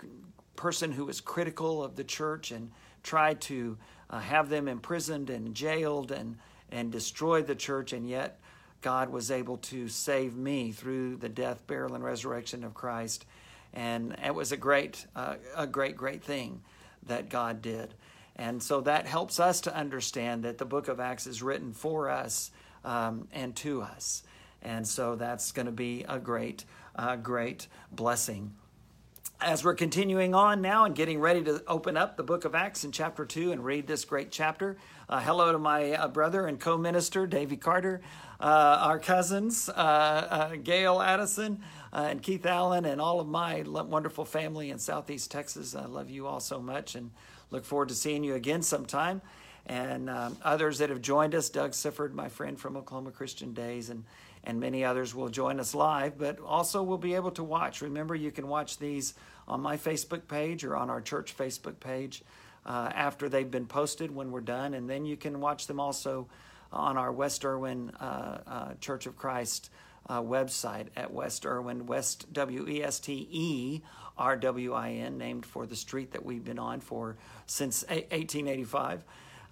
person 0.55 0.91
who 0.91 1.05
was 1.05 1.21
critical 1.21 1.83
of 1.83 1.95
the 1.95 2.03
church 2.03 2.51
and 2.51 2.71
tried 3.03 3.41
to 3.41 3.77
uh, 4.09 4.19
have 4.19 4.49
them 4.49 4.67
imprisoned 4.67 5.29
and 5.29 5.55
jailed 5.55 6.11
and, 6.11 6.37
and 6.71 6.91
destroy 6.91 7.41
the 7.41 7.55
church, 7.55 7.93
and 7.93 8.07
yet 8.07 8.39
God 8.81 9.09
was 9.09 9.31
able 9.31 9.57
to 9.57 9.87
save 9.87 10.35
me 10.35 10.71
through 10.71 11.17
the 11.17 11.29
death, 11.29 11.65
burial, 11.67 11.95
and 11.95 12.03
resurrection 12.03 12.63
of 12.63 12.73
Christ. 12.73 13.25
And 13.73 14.15
it 14.23 14.33
was 14.33 14.51
a 14.51 14.57
great, 14.57 15.05
uh, 15.15 15.35
a 15.55 15.67
great, 15.67 15.95
great 15.95 16.23
thing 16.23 16.61
that 17.07 17.29
God 17.29 17.61
did. 17.61 17.93
And 18.35 18.63
so 18.63 18.81
that 18.81 19.05
helps 19.05 19.39
us 19.39 19.61
to 19.61 19.75
understand 19.75 20.43
that 20.43 20.57
the 20.57 20.65
book 20.65 20.87
of 20.87 20.99
Acts 20.99 21.27
is 21.27 21.43
written 21.43 21.73
for 21.73 22.09
us 22.09 22.51
um, 22.85 23.27
and 23.33 23.55
to 23.57 23.81
us. 23.81 24.23
And 24.61 24.87
so 24.87 25.15
that's 25.15 25.51
going 25.51 25.67
to 25.67 25.71
be 25.71 26.05
a 26.07 26.19
great, 26.19 26.65
uh, 26.95 27.15
great 27.15 27.67
blessing. 27.91 28.53
As 29.41 29.63
we're 29.63 29.75
continuing 29.75 30.35
on 30.35 30.61
now 30.61 30.83
and 30.83 30.93
getting 30.93 31.21
ready 31.21 31.41
to 31.43 31.63
open 31.65 31.95
up 31.95 32.17
the 32.17 32.23
book 32.23 32.43
of 32.43 32.55
Acts 32.55 32.83
in 32.83 32.91
chapter 32.91 33.25
2 33.25 33.53
and 33.53 33.63
read 33.63 33.87
this 33.87 34.03
great 34.03 34.31
chapter, 34.31 34.75
uh, 35.07 35.21
hello 35.21 35.53
to 35.53 35.57
my 35.57 35.93
uh, 35.93 36.09
brother 36.09 36.45
and 36.45 36.59
co 36.59 36.77
minister, 36.77 37.25
Davy 37.25 37.55
Carter, 37.55 38.01
uh, 38.41 38.79
our 38.81 38.99
cousins, 38.99 39.69
uh, 39.69 39.71
uh, 39.71 40.55
Gail 40.57 41.01
Addison, 41.01 41.61
and 41.93 42.21
Keith 42.21 42.45
Allen, 42.45 42.83
and 42.83 42.99
all 42.99 43.21
of 43.21 43.27
my 43.29 43.63
wonderful 43.65 44.25
family 44.25 44.71
in 44.71 44.77
Southeast 44.77 45.31
Texas. 45.31 45.73
I 45.73 45.85
love 45.85 46.09
you 46.09 46.27
all 46.27 46.41
so 46.41 46.59
much 46.59 46.95
and 46.95 47.09
look 47.49 47.63
forward 47.63 47.87
to 47.89 47.95
seeing 47.95 48.25
you 48.25 48.35
again 48.35 48.61
sometime. 48.61 49.21
And 49.65 50.09
um, 50.09 50.37
others 50.43 50.79
that 50.79 50.89
have 50.89 51.01
joined 51.01 51.35
us, 51.35 51.49
Doug 51.49 51.71
Sifford, 51.71 52.13
my 52.13 52.27
friend 52.27 52.59
from 52.59 52.75
Oklahoma 52.75 53.11
Christian 53.11 53.53
Days, 53.53 53.89
and 53.89 54.03
and 54.43 54.59
many 54.59 54.83
others 54.83 55.13
will 55.13 55.29
join 55.29 55.59
us 55.59 55.75
live, 55.75 56.17
but 56.17 56.39
also 56.39 56.81
we'll 56.81 56.97
be 56.97 57.15
able 57.15 57.31
to 57.31 57.43
watch. 57.43 57.81
Remember, 57.81 58.15
you 58.15 58.31
can 58.31 58.47
watch 58.47 58.77
these 58.77 59.13
on 59.47 59.61
my 59.61 59.77
Facebook 59.77 60.27
page 60.27 60.63
or 60.63 60.75
on 60.75 60.89
our 60.89 61.01
church 61.01 61.35
Facebook 61.37 61.79
page 61.79 62.23
uh, 62.65 62.89
after 62.93 63.29
they've 63.29 63.51
been 63.51 63.65
posted 63.65 64.13
when 64.13 64.31
we're 64.31 64.41
done, 64.41 64.73
and 64.73 64.89
then 64.89 65.05
you 65.05 65.17
can 65.17 65.39
watch 65.41 65.67
them 65.67 65.79
also 65.79 66.27
on 66.71 66.97
our 66.97 67.11
West 67.11 67.43
Erwin 67.43 67.91
uh, 67.99 68.37
uh, 68.45 68.73
Church 68.75 69.05
of 69.07 69.17
Christ 69.17 69.69
uh, 70.07 70.21
website 70.21 70.87
at 70.95 71.11
West 71.11 71.45
Erwin, 71.45 71.85
West 71.85 72.31
W 72.33 72.67
E 72.67 72.83
S 72.83 72.99
T 72.99 73.27
E 73.31 73.81
R 74.17 74.37
W 74.37 74.73
I 74.73 74.91
N, 74.91 75.17
named 75.17 75.45
for 75.45 75.65
the 75.65 75.75
street 75.75 76.11
that 76.11 76.23
we've 76.23 76.43
been 76.43 76.59
on 76.59 76.79
for 76.79 77.17
since 77.45 77.83
1885 77.87 79.03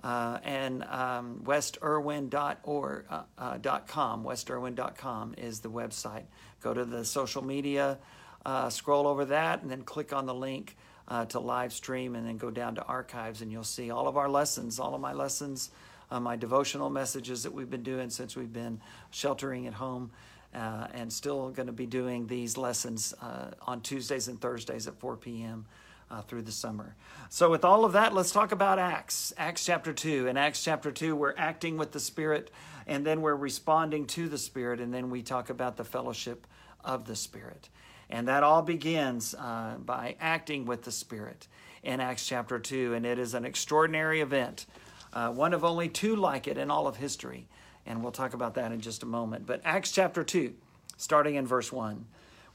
uh, 0.08 0.40
and 0.46 0.86
um, 0.86 1.42
westerwin.org, 1.44 3.06
uh, 3.10 3.24
uh, 3.38 3.80
.com, 3.88 4.24
westerwin.com 4.24 5.36
is 5.38 5.60
the 5.60 5.70
website. 5.70 6.24
Go 6.62 6.74
to 6.74 6.86
the 6.86 7.04
social 7.04 7.44
media, 7.44 8.00
uh, 8.46 8.70
scroll 8.70 9.06
over 9.06 9.26
that, 9.26 9.62
and 9.62 9.70
then 9.70 9.82
click 9.82 10.14
on 10.14 10.26
the 10.26 10.34
link 10.34 10.78
uh, 11.10 11.26
to 11.26 11.42
live 11.42 11.74
stream 11.74 12.16
and 12.16 12.26
then 12.26 12.38
go 12.38 12.50
down 12.50 12.76
to 12.76 12.84
archives 12.84 13.42
and 13.42 13.52
you'll 13.52 13.66
see 13.66 13.92
all 13.92 14.08
of 14.08 14.16
our 14.16 14.30
lessons, 14.30 14.80
all 14.80 14.96
of 14.96 15.02
my 15.02 15.12
lessons, 15.12 15.72
my 16.10 16.38
devotional 16.38 16.90
messages 16.90 17.44
that 17.44 17.52
we've 17.52 17.70
been 17.70 17.84
doing 17.84 18.10
since 18.10 18.38
we've 18.38 18.54
been 18.54 18.80
sheltering 19.12 19.68
at 19.68 19.74
home. 19.74 20.10
And 20.54 21.12
still 21.12 21.50
going 21.50 21.68
to 21.68 21.74
be 21.74 21.86
doing 21.86 22.28
these 22.28 22.56
lessons 22.58 23.14
on 23.62 23.82
Tuesdays 23.82 24.30
and 24.30 24.40
Thursdays 24.40 24.88
at 24.88 24.98
4 25.02 25.18
p.m. 25.18 25.66
Uh, 26.10 26.22
through 26.22 26.42
the 26.42 26.54
summer. 26.54 26.96
So, 27.30 27.52
with 27.52 27.66
all 27.66 27.84
of 27.84 27.92
that, 27.92 28.14
let's 28.14 28.32
talk 28.32 28.54
about 28.54 28.80
Acts. 28.80 29.34
Acts 29.38 29.66
chapter 29.66 29.92
2. 29.92 30.28
In 30.28 30.38
Acts 30.38 30.64
chapter 30.64 30.90
2, 30.90 31.18
we're 31.18 31.34
acting 31.36 31.76
with 31.76 31.92
the 31.92 32.00
Spirit, 32.00 32.50
and 32.88 33.06
then 33.06 33.22
we're 33.22 33.36
responding 33.36 34.06
to 34.08 34.30
the 34.30 34.38
Spirit, 34.38 34.80
and 34.80 34.94
then 34.94 35.10
we 35.10 35.22
talk 35.22 35.50
about 35.50 35.76
the 35.76 35.84
fellowship 35.84 36.48
of 36.82 37.08
the 37.08 37.16
Spirit. 37.16 37.68
And 38.10 38.28
that 38.28 38.44
all 38.44 38.62
begins 38.62 39.36
uh, 39.36 39.76
by 39.80 40.16
acting 40.20 40.66
with 40.66 40.84
the 40.84 40.92
Spirit 40.92 41.48
in 41.84 42.00
Acts 42.00 42.26
chapter 42.26 42.58
2. 42.58 42.94
And 42.94 43.06
it 43.06 43.20
is 43.20 43.34
an 43.34 43.46
extraordinary 43.46 44.22
event, 44.22 44.66
uh, 45.14 45.30
one 45.30 45.54
of 45.54 45.64
only 45.64 45.90
two 45.90 46.16
like 46.16 46.48
it 46.48 46.58
in 46.58 46.72
all 46.72 46.88
of 46.88 46.98
history. 46.98 47.48
And 47.86 48.02
we'll 48.02 48.12
talk 48.12 48.34
about 48.34 48.56
that 48.56 48.72
in 48.72 48.82
just 48.82 49.04
a 49.04 49.06
moment. 49.06 49.46
But 49.46 49.62
Acts 49.64 49.92
chapter 49.92 50.24
2, 50.24 50.54
starting 50.96 51.36
in 51.36 51.46
verse 51.46 51.72
1. 51.72 52.06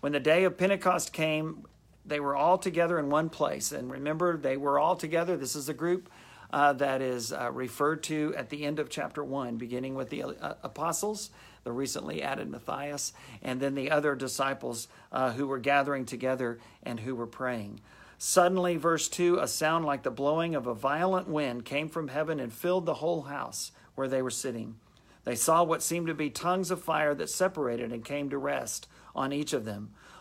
When 0.01 0.13
the 0.13 0.21
day 0.21 0.45
of 0.45 0.59
Pentecost 0.59 1.13
came, 1.13 1.67
they 2.05 2.21
were 2.21 2.37
all 2.37 2.59
together 2.59 2.99
in 2.99 3.11
one 3.11 3.29
place. 3.29 3.73
And 3.73 3.91
remember, 3.91 4.37
they 4.37 4.57
were 4.57 4.79
all 4.79 4.97
together. 4.97 5.37
This 5.37 5.57
is 5.57 5.69
a 5.69 5.75
group 5.75 6.11
uh, 6.53 6.73
that 6.75 7.01
is 7.01 7.33
uh, 7.33 7.51
referred 7.53 8.03
to 8.05 8.35
at 8.37 8.51
the 8.51 8.65
end 8.65 8.79
of 8.79 8.91
chapter 8.91 9.25
1, 9.25 9.57
beginning 9.57 9.95
with 9.95 10.11
the 10.11 10.25
uh, 10.25 10.55
apostles 10.63 11.31
the 11.65 11.73
recently 11.73 12.23
added 12.23 12.51
Matthias, 12.51 13.13
and 13.43 13.61
then 13.61 13.75
the 13.75 13.91
other 13.91 14.15
disciples 14.15 14.89
uh, 15.13 15.33
who 15.33 15.47
were 15.47 15.59
gathering 15.59 16.05
together 16.05 16.59
and 16.83 17.01
who 17.01 17.15
were 17.15 17.27
praying. 17.27 17.81
Suddenly, 18.19 18.77
verse 18.77 19.09
2 19.09 19.39
a 19.39 19.49
sound 19.49 19.85
like 19.85 20.03
the 20.03 20.11
blowing 20.11 20.55
of 20.55 20.67
a 20.67 20.75
violent 20.75 21.29
wind 21.29 21.65
came 21.65 21.89
from 21.89 22.09
heaven 22.09 22.41
and 22.41 22.53
filled 22.53 22.87
the 22.87 22.95
whole 22.95 23.23
house 23.23 23.73
where 23.95 24.09
they 24.09 24.23
were 24.23 24.31
sitting. 24.31 24.77
They 25.25 25.35
saw 25.35 25.63
what 25.63 25.83
seemed 25.83 26.09
to 26.09 26.15
be 26.15 26.31
tongues 26.31 26.71
of 26.71 26.83
fire 26.83 27.15
that 27.15 27.31
separated 27.31 27.93
and 27.93 28.05
came 28.05 28.31
to 28.31 28.39
rest 28.39 28.89
on 29.15 29.33
each 29.33 29.53
of 29.53 29.65
them. 29.65 29.91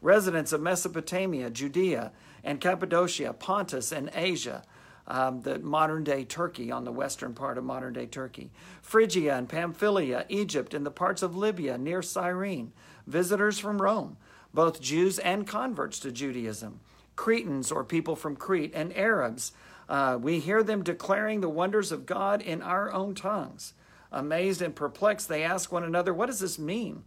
residents 0.00 0.52
of 0.52 0.60
Mesopotamia, 0.60 1.50
Judea, 1.50 2.12
and 2.44 2.60
Cappadocia, 2.60 3.32
Pontus, 3.32 3.92
and 3.92 4.10
Asia, 4.14 4.62
um, 5.08 5.42
the 5.42 5.58
modern 5.58 6.04
day 6.04 6.24
Turkey 6.24 6.70
on 6.70 6.84
the 6.84 6.92
western 6.92 7.34
part 7.34 7.58
of 7.58 7.64
modern 7.64 7.92
day 7.92 8.06
Turkey, 8.06 8.50
Phrygia 8.82 9.36
and 9.36 9.48
Pamphylia, 9.48 10.26
Egypt, 10.28 10.74
and 10.74 10.84
the 10.84 10.90
parts 10.90 11.22
of 11.22 11.36
Libya 11.36 11.78
near 11.78 12.02
Cyrene 12.02 12.72
visitors 13.06 13.58
from 13.58 13.80
Rome, 13.80 14.16
both 14.52 14.80
Jews 14.80 15.18
and 15.18 15.46
converts 15.46 15.98
to 16.00 16.12
Judaism, 16.12 16.80
Cretans 17.14 17.70
or 17.70 17.84
people 17.84 18.16
from 18.16 18.36
Crete, 18.36 18.72
and 18.74 18.96
Arabs. 18.96 19.52
Uh, 19.88 20.18
we 20.20 20.40
hear 20.40 20.62
them 20.62 20.82
declaring 20.82 21.40
the 21.40 21.48
wonders 21.48 21.92
of 21.92 22.06
God 22.06 22.42
in 22.42 22.62
our 22.62 22.92
own 22.92 23.14
tongues. 23.14 23.74
Amazed 24.10 24.62
and 24.62 24.74
perplexed, 24.74 25.28
they 25.28 25.44
ask 25.44 25.70
one 25.70 25.84
another, 25.84 26.12
What 26.12 26.26
does 26.26 26.40
this 26.40 26.58
mean? 26.58 27.04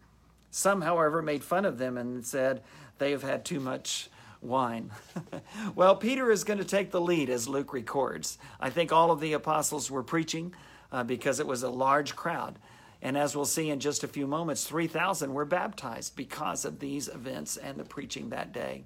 Some, 0.51 0.81
however, 0.81 1.21
made 1.21 1.43
fun 1.43 1.65
of 1.65 1.77
them 1.77 1.97
and 1.97 2.25
said, 2.25 2.63
They 2.97 3.11
have 3.11 3.23
had 3.23 3.45
too 3.45 3.59
much 3.59 4.09
wine. 4.41 4.91
well, 5.75 5.95
Peter 5.95 6.31
is 6.31 6.43
going 6.43 6.59
to 6.59 6.65
take 6.65 6.91
the 6.91 7.01
lead, 7.01 7.29
as 7.29 7.47
Luke 7.47 7.73
records. 7.73 8.37
I 8.59 8.69
think 8.69 8.91
all 8.91 9.11
of 9.11 9.19
the 9.19 9.33
apostles 9.33 9.91
were 9.91 10.03
preaching 10.03 10.53
uh, 10.91 11.03
because 11.03 11.39
it 11.39 11.47
was 11.47 11.63
a 11.63 11.69
large 11.69 12.15
crowd. 12.15 12.57
And 13.01 13.17
as 13.17 13.35
we'll 13.35 13.45
see 13.45 13.69
in 13.69 13.79
just 13.79 14.03
a 14.03 14.07
few 14.07 14.27
moments, 14.27 14.65
3,000 14.65 15.33
were 15.33 15.45
baptized 15.45 16.15
because 16.15 16.65
of 16.65 16.79
these 16.79 17.07
events 17.07 17.55
and 17.55 17.77
the 17.77 17.85
preaching 17.85 18.29
that 18.29 18.51
day. 18.51 18.83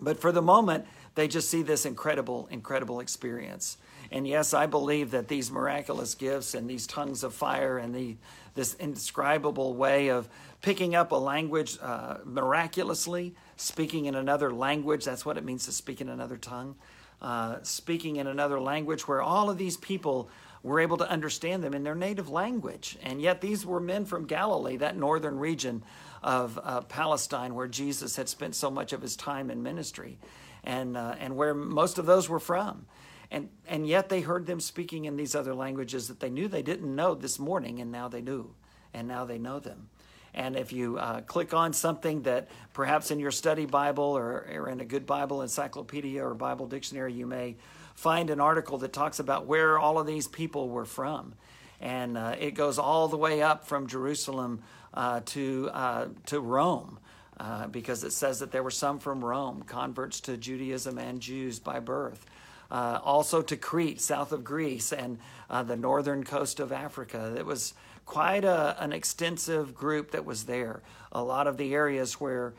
But 0.00 0.20
for 0.20 0.32
the 0.32 0.42
moment, 0.42 0.84
they 1.16 1.26
just 1.26 1.50
see 1.50 1.62
this 1.62 1.84
incredible, 1.84 2.46
incredible 2.50 3.00
experience. 3.00 3.78
And 4.12 4.28
yes, 4.28 4.54
I 4.54 4.66
believe 4.66 5.10
that 5.10 5.26
these 5.26 5.50
miraculous 5.50 6.14
gifts 6.14 6.54
and 6.54 6.70
these 6.70 6.86
tongues 6.86 7.24
of 7.24 7.34
fire 7.34 7.78
and 7.78 7.92
the, 7.92 8.16
this 8.54 8.74
indescribable 8.74 9.74
way 9.74 10.08
of 10.08 10.28
picking 10.62 10.94
up 10.94 11.10
a 11.10 11.16
language 11.16 11.78
uh, 11.82 12.18
miraculously, 12.24 13.34
speaking 13.56 14.04
in 14.04 14.14
another 14.14 14.52
language, 14.52 15.04
that's 15.04 15.24
what 15.24 15.36
it 15.36 15.44
means 15.44 15.64
to 15.64 15.72
speak 15.72 16.00
in 16.00 16.08
another 16.08 16.36
tongue, 16.36 16.76
uh, 17.20 17.56
speaking 17.62 18.16
in 18.16 18.26
another 18.26 18.60
language 18.60 19.08
where 19.08 19.22
all 19.22 19.50
of 19.50 19.58
these 19.58 19.78
people 19.78 20.28
were 20.62 20.80
able 20.80 20.98
to 20.98 21.08
understand 21.08 21.64
them 21.64 21.74
in 21.74 21.82
their 21.82 21.94
native 21.94 22.28
language. 22.28 22.98
And 23.02 23.22
yet, 23.22 23.40
these 23.40 23.64
were 23.64 23.80
men 23.80 24.04
from 24.04 24.26
Galilee, 24.26 24.76
that 24.76 24.96
northern 24.96 25.38
region 25.38 25.82
of 26.22 26.58
uh, 26.62 26.82
Palestine 26.82 27.54
where 27.54 27.68
Jesus 27.68 28.16
had 28.16 28.28
spent 28.28 28.54
so 28.54 28.70
much 28.70 28.92
of 28.92 29.00
his 29.00 29.16
time 29.16 29.50
in 29.50 29.62
ministry 29.62 30.18
and, 30.66 30.96
uh, 30.96 31.14
and 31.18 31.36
where 31.36 31.54
most 31.54 31.98
of 31.98 32.04
those 32.04 32.28
were 32.28 32.40
from. 32.40 32.84
And, 33.30 33.48
and 33.66 33.86
yet, 33.86 34.08
they 34.08 34.20
heard 34.20 34.46
them 34.46 34.60
speaking 34.60 35.04
in 35.04 35.16
these 35.16 35.34
other 35.34 35.54
languages 35.54 36.08
that 36.08 36.20
they 36.20 36.30
knew 36.30 36.46
they 36.46 36.62
didn't 36.62 36.94
know 36.94 37.14
this 37.14 37.38
morning, 37.38 37.80
and 37.80 37.90
now 37.90 38.08
they 38.08 38.20
knew, 38.20 38.54
and 38.92 39.08
now 39.08 39.24
they 39.24 39.38
know 39.38 39.58
them. 39.58 39.88
And 40.32 40.54
if 40.54 40.70
you 40.72 40.98
uh, 40.98 41.22
click 41.22 41.54
on 41.54 41.72
something 41.72 42.22
that 42.22 42.48
perhaps 42.74 43.10
in 43.10 43.18
your 43.18 43.30
study 43.30 43.64
Bible 43.64 44.04
or, 44.04 44.46
or 44.52 44.68
in 44.68 44.80
a 44.80 44.84
good 44.84 45.06
Bible 45.06 45.40
encyclopedia 45.42 46.22
or 46.22 46.34
Bible 46.34 46.66
dictionary, 46.66 47.14
you 47.14 47.26
may 47.26 47.56
find 47.94 48.28
an 48.28 48.38
article 48.38 48.78
that 48.78 48.92
talks 48.92 49.18
about 49.18 49.46
where 49.46 49.78
all 49.78 49.98
of 49.98 50.06
these 50.06 50.28
people 50.28 50.68
were 50.68 50.84
from. 50.84 51.34
And 51.80 52.16
uh, 52.16 52.36
it 52.38 52.52
goes 52.52 52.78
all 52.78 53.08
the 53.08 53.16
way 53.16 53.42
up 53.42 53.66
from 53.66 53.86
Jerusalem 53.86 54.62
uh, 54.92 55.20
to, 55.26 55.70
uh, 55.72 56.08
to 56.26 56.40
Rome. 56.40 56.98
Uh, 57.38 57.66
because 57.66 58.02
it 58.02 58.12
says 58.12 58.38
that 58.38 58.50
there 58.50 58.62
were 58.62 58.70
some 58.70 58.98
from 58.98 59.22
Rome, 59.22 59.62
converts 59.62 60.20
to 60.20 60.36
Judaism 60.36 60.96
and 60.96 61.20
Jews 61.20 61.58
by 61.58 61.80
birth. 61.80 62.24
Uh, 62.70 62.98
also 63.04 63.42
to 63.42 63.56
Crete, 63.56 64.00
south 64.00 64.32
of 64.32 64.42
Greece, 64.42 64.92
and 64.92 65.18
uh, 65.50 65.62
the 65.62 65.76
northern 65.76 66.24
coast 66.24 66.58
of 66.58 66.72
Africa. 66.72 67.34
It 67.36 67.46
was 67.46 67.74
quite 68.06 68.44
a, 68.44 68.82
an 68.82 68.92
extensive 68.92 69.74
group 69.74 70.12
that 70.12 70.24
was 70.24 70.44
there. 70.44 70.82
A 71.12 71.22
lot 71.22 71.46
of 71.46 71.58
the 71.58 71.74
areas 71.74 72.14
where 72.14 72.54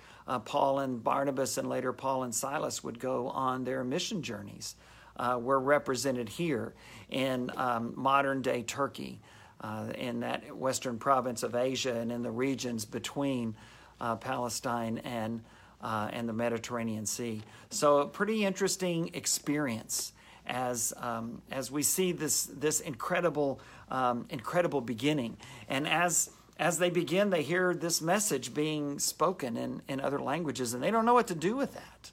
Paul 0.46 0.80
and 0.80 1.04
Barnabas 1.04 1.58
and 1.58 1.68
later 1.70 1.92
Paul 1.94 2.24
and 2.24 2.36
Silas 2.36 2.84
would 2.84 3.00
go 3.00 3.30
on 3.30 3.64
their 3.64 3.84
mission 3.84 4.22
journeys 4.22 4.76
uh, 5.18 5.40
were 5.42 5.60
represented 5.60 6.30
here 6.30 6.74
in 7.10 7.52
um, 7.56 7.94
modern 7.96 8.42
day 8.42 8.64
Turkey, 8.64 9.20
uh, 9.62 9.88
in 9.96 10.20
that 10.22 10.56
western 10.56 10.98
province 10.98 11.44
of 11.44 11.56
Asia, 11.56 11.96
and 11.96 12.12
in 12.12 12.22
the 12.22 12.32
regions 12.32 12.86
between 12.86 13.56
uh, 14.00 14.16
Palestine 14.16 15.00
and 15.00 15.42
uh, 15.82 16.10
and 16.12 16.28
the 16.28 16.34
Mediterranean 16.34 17.06
Sea. 17.06 17.44
So, 17.70 18.00
a 18.00 18.08
pretty 18.08 18.44
interesting 18.44 19.12
experience 19.14 20.14
as 20.48 20.94
um, 20.98 21.42
as 21.52 21.72
we 21.72 21.84
see 21.84 22.12
this 22.12 22.46
this 22.46 22.80
incredible 22.80 23.60
um, 23.90 24.26
incredible 24.30 24.82
beginning, 24.82 25.38
and 25.70 25.88
as 25.88 26.32
as 26.60 26.80
they 26.80 26.90
begin, 26.90 27.30
they 27.30 27.44
hear 27.44 27.74
this 27.74 28.02
message 28.02 28.54
being 28.54 28.98
spoken 29.00 29.58
in, 29.58 29.82
in 29.88 30.02
other 30.02 30.20
languages, 30.20 30.74
and 30.74 30.82
they 30.82 30.90
don't 30.90 31.06
know 31.06 31.14
what 31.14 31.28
to 31.28 31.36
do 31.36 31.56
with 31.56 31.74
that. 31.74 32.12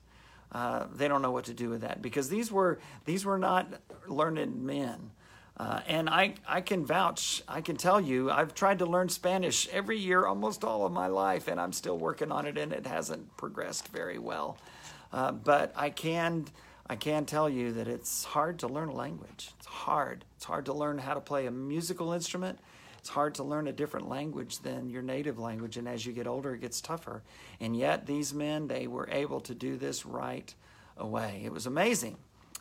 Uh, 0.52 0.86
they 0.94 1.08
don't 1.08 1.22
know 1.22 1.32
what 1.32 1.46
to 1.46 1.54
do 1.54 1.68
with 1.68 1.80
that 1.80 2.00
because 2.00 2.28
these 2.28 2.52
were 2.52 2.78
these 3.06 3.24
were 3.24 3.38
not 3.38 3.66
learned 4.06 4.62
men. 4.62 5.10
Uh, 5.56 5.80
and 5.86 6.10
I, 6.10 6.34
I 6.48 6.60
can 6.60 6.84
vouch, 6.84 7.42
I 7.46 7.60
can 7.60 7.76
tell 7.76 8.00
you, 8.00 8.28
I've 8.28 8.54
tried 8.54 8.80
to 8.80 8.86
learn 8.86 9.08
Spanish 9.08 9.68
every 9.68 9.98
year 9.98 10.26
almost 10.26 10.64
all 10.64 10.84
of 10.84 10.92
my 10.92 11.06
life, 11.06 11.46
and 11.46 11.60
I'm 11.60 11.72
still 11.72 11.96
working 11.96 12.32
on 12.32 12.46
it, 12.46 12.58
and 12.58 12.72
it 12.72 12.86
hasn't 12.86 13.36
progressed 13.36 13.88
very 13.88 14.18
well. 14.18 14.58
Uh, 15.12 15.30
but 15.30 15.72
I 15.76 15.90
can, 15.90 16.46
I 16.88 16.96
can 16.96 17.24
tell 17.24 17.48
you 17.48 17.72
that 17.74 17.86
it's 17.86 18.24
hard 18.24 18.58
to 18.60 18.66
learn 18.66 18.88
a 18.88 18.94
language. 18.94 19.50
It's 19.58 19.66
hard. 19.66 20.24
It's 20.34 20.44
hard 20.44 20.64
to 20.66 20.72
learn 20.72 20.98
how 20.98 21.14
to 21.14 21.20
play 21.20 21.46
a 21.46 21.52
musical 21.52 22.12
instrument. 22.12 22.58
It's 22.98 23.10
hard 23.10 23.36
to 23.36 23.44
learn 23.44 23.68
a 23.68 23.72
different 23.72 24.08
language 24.08 24.58
than 24.58 24.88
your 24.88 25.02
native 25.02 25.38
language, 25.38 25.76
and 25.76 25.86
as 25.86 26.04
you 26.04 26.12
get 26.12 26.26
older, 26.26 26.54
it 26.54 26.62
gets 26.62 26.80
tougher. 26.80 27.22
And 27.60 27.76
yet, 27.76 28.06
these 28.06 28.34
men, 28.34 28.66
they 28.66 28.88
were 28.88 29.08
able 29.08 29.40
to 29.42 29.54
do 29.54 29.76
this 29.76 30.04
right 30.04 30.52
away. 30.96 31.42
It 31.44 31.52
was 31.52 31.66
amazing. 31.66 32.16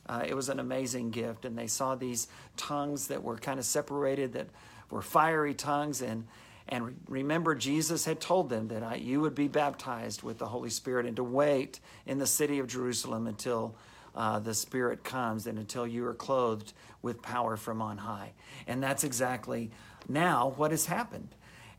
Uh, 0.07 0.23
it 0.27 0.33
was 0.33 0.49
an 0.49 0.59
amazing 0.59 1.11
gift, 1.11 1.45
and 1.45 1.57
they 1.57 1.67
saw 1.67 1.95
these 1.95 2.27
tongues 2.57 3.07
that 3.07 3.23
were 3.23 3.37
kind 3.37 3.59
of 3.59 3.65
separated, 3.65 4.33
that 4.33 4.47
were 4.89 5.01
fiery 5.01 5.53
tongues, 5.53 6.01
and 6.01 6.25
and 6.67 6.95
remember, 7.07 7.55
Jesus 7.55 8.05
had 8.05 8.21
told 8.21 8.49
them 8.49 8.69
that 8.69 8.83
I, 8.83 8.95
you 8.95 9.19
would 9.21 9.35
be 9.35 9.47
baptized 9.47 10.23
with 10.23 10.37
the 10.37 10.47
Holy 10.47 10.69
Spirit 10.69 11.05
and 11.05 11.15
to 11.17 11.23
wait 11.23 11.79
in 12.05 12.19
the 12.19 12.27
city 12.27 12.59
of 12.59 12.67
Jerusalem 12.67 13.27
until 13.27 13.75
uh, 14.15 14.39
the 14.39 14.53
Spirit 14.53 15.03
comes 15.03 15.45
and 15.47 15.57
until 15.57 15.85
you 15.85 16.05
are 16.05 16.13
clothed 16.13 16.73
with 17.01 17.21
power 17.21 17.57
from 17.57 17.81
on 17.81 17.97
high. 17.97 18.31
And 18.65 18.81
that's 18.81 19.03
exactly 19.03 19.71
now 20.07 20.53
what 20.55 20.71
has 20.71 20.85
happened. 20.85 21.29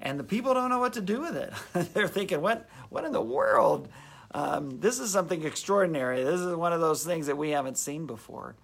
And 0.00 0.18
the 0.18 0.24
people 0.24 0.52
don't 0.52 0.68
know 0.68 0.80
what 0.80 0.92
to 0.94 1.00
do 1.00 1.20
with 1.20 1.36
it. 1.36 1.52
They're 1.94 2.08
thinking, 2.08 2.42
what, 2.42 2.68
what 2.90 3.04
in 3.04 3.12
the 3.12 3.22
world? 3.22 3.88
Um, 4.34 4.80
this 4.80 4.98
is 4.98 5.10
something 5.10 5.44
extraordinary. 5.44 6.24
This 6.24 6.40
is 6.40 6.54
one 6.56 6.72
of 6.72 6.80
those 6.80 7.04
things 7.04 7.28
that 7.28 7.38
we 7.38 7.50
haven't 7.50 7.78
seen 7.78 8.04
before. 8.04 8.56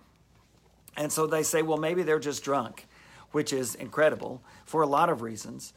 And 0.97 1.13
so 1.13 1.27
they 1.29 1.45
say, 1.45 1.63
well, 1.63 1.79
maybe 1.79 2.03
they're 2.03 2.19
just 2.19 2.43
drunk, 2.43 2.87
which 3.31 3.53
is 3.53 3.77
incredible 3.77 4.43
for 4.65 4.83
a 4.83 4.87
lot 4.87 5.09
of 5.09 5.23
reasons. 5.23 5.73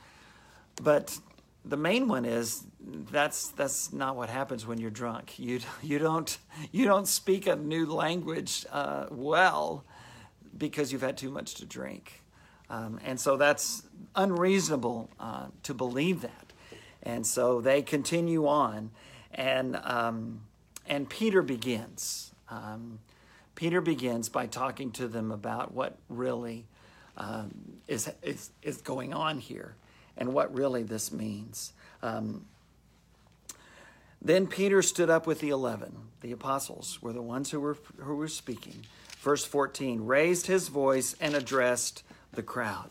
But 0.82 1.18
the 1.64 1.78
main 1.78 2.08
one 2.08 2.26
is 2.26 2.64
that's 3.12 3.50
that's 3.50 3.94
not 3.94 4.16
what 4.16 4.30
happens 4.30 4.66
when 4.66 4.80
you're 4.80 4.92
drunk. 4.92 5.40
You 5.40 5.60
you 5.82 6.00
don't 6.00 6.38
you 6.72 6.86
don't 6.86 7.08
speak 7.08 7.48
a 7.48 7.56
new 7.56 7.86
language 7.86 8.66
uh, 8.72 9.06
well 9.12 9.86
because 10.58 10.92
you've 10.92 11.02
had 11.02 11.18
too 11.18 11.32
much 11.32 11.56
to 11.56 11.66
drink, 11.66 12.22
um, 12.70 13.00
and 13.06 13.20
so 13.20 13.38
that's 13.38 13.84
unreasonable 14.16 15.10
uh, 15.20 15.48
to 15.64 15.74
believe 15.74 16.22
that. 16.22 16.54
And 17.04 17.26
so 17.26 17.60
they 17.60 17.82
continue 17.82 18.48
on, 18.48 18.92
and 19.34 19.76
um, 19.84 20.42
and 20.86 21.10
Peter 21.10 21.42
begins. 21.42 22.32
Um, 22.50 23.00
Peter 23.56 23.82
begins 23.82 24.30
by 24.30 24.48
talking 24.48 24.92
to 24.92 25.08
them 25.08 25.32
about 25.32 25.74
what 25.74 25.98
really 26.10 26.66
um, 27.18 27.52
is, 27.88 28.12
is 28.22 28.52
is 28.62 28.78
going 28.78 29.14
on 29.14 29.40
here 29.40 29.76
and 30.18 30.34
what 30.34 30.54
really 30.54 30.84
this 30.84 31.12
means. 31.12 31.74
Um, 32.02 32.46
then 34.22 34.48
Peter 34.48 34.82
stood 34.82 35.10
up 35.10 35.28
with 35.28 35.40
the 35.40 35.50
eleven. 35.50 35.96
The 36.22 36.32
apostles 36.32 37.02
were 37.02 37.14
the 37.14 37.22
ones 37.22 37.52
who 37.52 37.60
were 37.60 37.78
who 37.98 38.16
were 38.16 38.28
speaking. 38.28 38.86
Verse 39.20 39.46
14 39.46 40.06
raised 40.06 40.48
his 40.48 40.68
voice 40.68 41.16
and 41.22 41.34
addressed 41.34 42.04
the 42.34 42.44
crowd. 42.44 42.90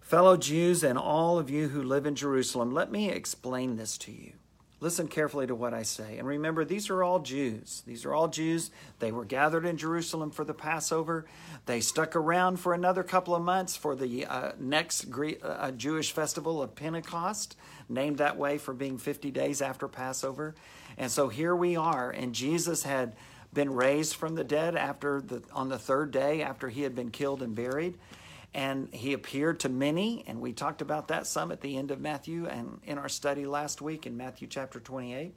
Fellow 0.00 0.36
Jews 0.36 0.82
and 0.82 0.98
all 0.98 1.38
of 1.38 1.48
you 1.48 1.68
who 1.68 1.80
live 1.80 2.06
in 2.06 2.16
Jerusalem, 2.16 2.72
let 2.72 2.90
me 2.90 3.08
explain 3.08 3.76
this 3.76 3.96
to 3.98 4.10
you. 4.10 4.32
Listen 4.80 5.08
carefully 5.08 5.46
to 5.46 5.56
what 5.56 5.74
I 5.74 5.82
say. 5.82 6.18
And 6.18 6.28
remember, 6.28 6.64
these 6.64 6.88
are 6.88 7.02
all 7.02 7.18
Jews. 7.18 7.82
These 7.84 8.04
are 8.04 8.14
all 8.14 8.28
Jews. 8.28 8.70
They 9.00 9.10
were 9.10 9.24
gathered 9.24 9.66
in 9.66 9.76
Jerusalem 9.76 10.30
for 10.30 10.44
the 10.44 10.54
Passover. 10.54 11.26
They 11.66 11.80
stuck 11.80 12.14
around 12.14 12.60
for 12.60 12.74
another 12.74 13.02
couple 13.02 13.34
of 13.34 13.42
months 13.42 13.76
for 13.76 13.96
the 13.96 14.26
uh, 14.26 14.52
next 14.60 15.10
Greek, 15.10 15.40
uh, 15.42 15.72
Jewish 15.72 16.12
festival 16.12 16.62
of 16.62 16.76
Pentecost, 16.76 17.56
named 17.88 18.18
that 18.18 18.36
way 18.36 18.56
for 18.56 18.72
being 18.72 18.98
50 18.98 19.32
days 19.32 19.60
after 19.60 19.88
Passover. 19.88 20.54
And 20.96 21.10
so 21.10 21.28
here 21.28 21.56
we 21.56 21.74
are, 21.74 22.10
and 22.10 22.32
Jesus 22.32 22.84
had 22.84 23.16
been 23.52 23.72
raised 23.72 24.14
from 24.14 24.36
the 24.36 24.44
dead 24.44 24.76
after 24.76 25.20
the, 25.20 25.42
on 25.52 25.68
the 25.68 25.78
third 25.78 26.12
day 26.12 26.42
after 26.42 26.68
he 26.68 26.82
had 26.82 26.94
been 26.94 27.10
killed 27.10 27.42
and 27.42 27.54
buried 27.54 27.98
and 28.54 28.88
he 28.92 29.12
appeared 29.12 29.60
to 29.60 29.68
many 29.68 30.24
and 30.26 30.40
we 30.40 30.52
talked 30.52 30.82
about 30.82 31.08
that 31.08 31.26
some 31.26 31.52
at 31.52 31.60
the 31.60 31.76
end 31.76 31.90
of 31.90 32.00
matthew 32.00 32.46
and 32.46 32.80
in 32.84 32.98
our 32.98 33.08
study 33.08 33.46
last 33.46 33.80
week 33.82 34.06
in 34.06 34.16
matthew 34.16 34.48
chapter 34.48 34.80
28 34.80 35.34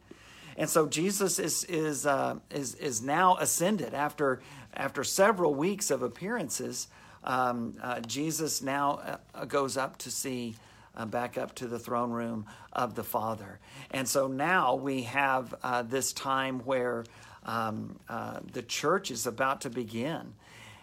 and 0.58 0.70
so 0.70 0.88
jesus 0.88 1.40
is 1.40 1.64
is 1.66 2.06
uh, 2.06 2.36
is 2.50 2.76
is 2.76 3.02
now 3.02 3.36
ascended 3.38 3.94
after 3.94 4.42
after 4.74 5.04
several 5.04 5.54
weeks 5.54 5.92
of 5.92 6.02
appearances. 6.02 6.88
Um, 7.24 7.76
uh, 7.82 8.00
jesus 8.00 8.62
now 8.62 9.20
uh, 9.36 9.46
goes 9.46 9.78
up 9.78 9.98
to 10.00 10.12
see 10.12 10.56
uh, 10.96 11.06
back 11.06 11.38
up 11.38 11.56
to 11.56 11.68
the 11.68 11.80
throne 11.80 12.12
room 12.12 12.46
of 12.74 12.96
the 12.96 13.04
father. 13.04 13.60
And 13.92 14.08
so 14.08 14.28
now 14.28 14.76
we 14.76 15.04
have 15.04 15.54
uh, 15.64 15.84
this 15.84 16.14
time 16.14 16.60
where 16.60 17.06
um, 17.46 18.00
uh, 18.10 18.40
the 18.52 18.62
church 18.62 19.12
is 19.12 19.26
about 19.28 19.62
to 19.62 19.70
begin 19.70 20.34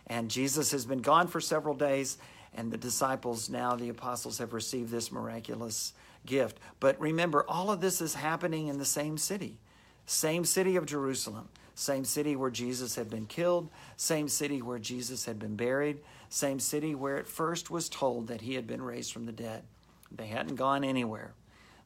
and 0.08 0.30
Jesus 0.30 0.70
has 0.72 0.86
been 0.86 1.02
gone 1.02 1.28
for 1.28 1.40
several 1.40 1.74
days, 1.74 2.18
and 2.54 2.70
the 2.70 2.78
disciples, 2.78 3.50
now 3.50 3.76
the 3.76 3.90
apostles, 3.90 4.38
have 4.38 4.52
received 4.52 4.90
this 4.90 5.12
miraculous 5.12 5.92
gift. 6.24 6.58
But 6.80 6.98
remember, 7.00 7.44
all 7.48 7.70
of 7.70 7.80
this 7.80 8.00
is 8.00 8.14
happening 8.14 8.68
in 8.68 8.78
the 8.78 8.84
same 8.84 9.18
city, 9.18 9.58
same 10.06 10.44
city 10.44 10.76
of 10.76 10.86
Jerusalem, 10.86 11.48
same 11.74 12.04
city 12.04 12.34
where 12.34 12.50
Jesus 12.50 12.96
had 12.96 13.10
been 13.10 13.26
killed, 13.26 13.68
same 13.96 14.28
city 14.28 14.62
where 14.62 14.78
Jesus 14.78 15.26
had 15.26 15.38
been 15.38 15.56
buried, 15.56 15.98
same 16.30 16.58
city 16.58 16.94
where 16.94 17.18
it 17.18 17.26
first 17.26 17.70
was 17.70 17.88
told 17.88 18.28
that 18.28 18.40
he 18.40 18.54
had 18.54 18.66
been 18.66 18.82
raised 18.82 19.12
from 19.12 19.26
the 19.26 19.32
dead. 19.32 19.62
They 20.10 20.26
hadn't 20.26 20.56
gone 20.56 20.84
anywhere. 20.84 21.34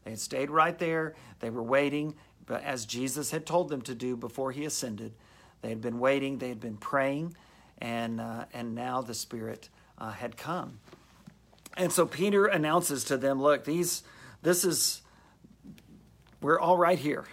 They 0.05 0.13
had 0.13 0.21
stayed 0.21 0.51
right 0.51 0.79
there. 0.79 1.15
They 1.41 1.51
were 1.51 1.63
waiting, 1.63 2.15
but 2.47 2.63
as 2.63 2.87
Jesus 2.87 3.31
had 3.31 3.47
told 3.47 3.69
them 3.69 3.83
to 3.83 3.95
do 3.95 4.17
before 4.17 4.53
he 4.53 4.65
ascended, 4.65 5.13
they 5.61 5.69
had 5.69 5.81
been 5.81 5.99
waiting, 5.99 6.39
they 6.39 6.49
had 6.49 6.61
been 6.61 6.77
praying 6.77 7.37
and, 7.83 8.21
uh, 8.21 8.45
and 8.55 8.75
now 8.75 9.03
the 9.03 9.13
Spirit 9.13 9.69
uh, 9.99 10.13
had 10.13 10.37
come. 10.37 10.79
And 11.77 11.93
so 11.93 12.07
Peter 12.07 12.47
announces 12.47 13.05
to 13.05 13.17
them, 13.17 13.43
look, 13.43 13.65
these, 13.65 14.05
this 14.41 14.65
is, 14.65 15.03
we're 16.41 16.61
all 16.61 16.79
right 16.79 16.99
here. 16.99 17.25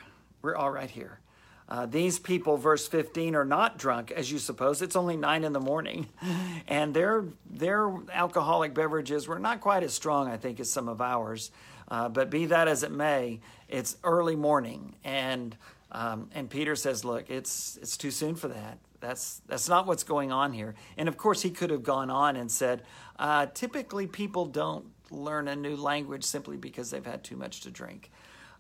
We're 0.42 0.56
all 0.56 0.72
right 0.72 0.90
here. 0.90 1.20
Uh, 1.68 1.86
these 1.86 2.18
people, 2.18 2.58
verse 2.58 2.88
15, 2.88 3.36
are 3.36 3.46
not 3.46 3.78
drunk, 3.78 4.10
as 4.10 4.32
you 4.32 4.40
suppose. 4.40 4.82
It's 4.82 4.96
only 4.96 5.16
nine 5.16 5.44
in 5.44 5.54
the 5.54 5.60
morning. 5.60 6.10
And 6.68 6.94
their, 6.94 7.26
their 7.50 7.92
alcoholic 8.14 8.76
beverages 8.76 9.28
were 9.28 9.40
not 9.40 9.60
quite 9.60 9.82
as 9.82 9.92
strong, 9.92 10.28
I 10.28 10.38
think, 10.38 10.60
as 10.60 10.72
some 10.72 10.88
of 10.88 11.02
ours. 11.02 11.50
Uh, 11.88 12.08
but 12.08 12.30
be 12.30 12.46
that 12.46 12.68
as 12.68 12.84
it 12.84 12.92
may, 12.92 13.40
it's 13.68 13.98
early 14.04 14.36
morning. 14.36 14.94
And, 15.04 15.58
um, 15.92 16.30
and 16.36 16.48
Peter 16.48 16.76
says, 16.76 17.04
look, 17.04 17.32
it's, 17.32 17.80
it's 17.82 17.98
too 17.98 18.12
soon 18.12 18.36
for 18.36 18.50
that. 18.50 18.78
That's 19.00 19.42
that's 19.48 19.70
not 19.70 19.88
what's 19.88 20.04
going 20.04 20.32
on 20.32 20.54
here. 20.54 20.76
And 20.98 21.08
of 21.08 21.18
course, 21.18 21.42
he 21.42 21.50
could 21.50 21.70
have 21.70 21.84
gone 21.84 22.10
on 22.10 22.36
and 22.36 22.52
said, 22.52 22.84
uh, 23.18 23.48
typically 23.48 24.08
people 24.08 24.46
don't 24.46 24.86
learn 25.12 25.48
a 25.48 25.56
new 25.56 25.76
language 25.76 26.24
simply 26.24 26.58
because 26.58 26.92
they've 26.92 27.06
had 27.06 27.24
too 27.24 27.36
much 27.36 27.62
to 27.62 27.72
drink. 27.72 28.12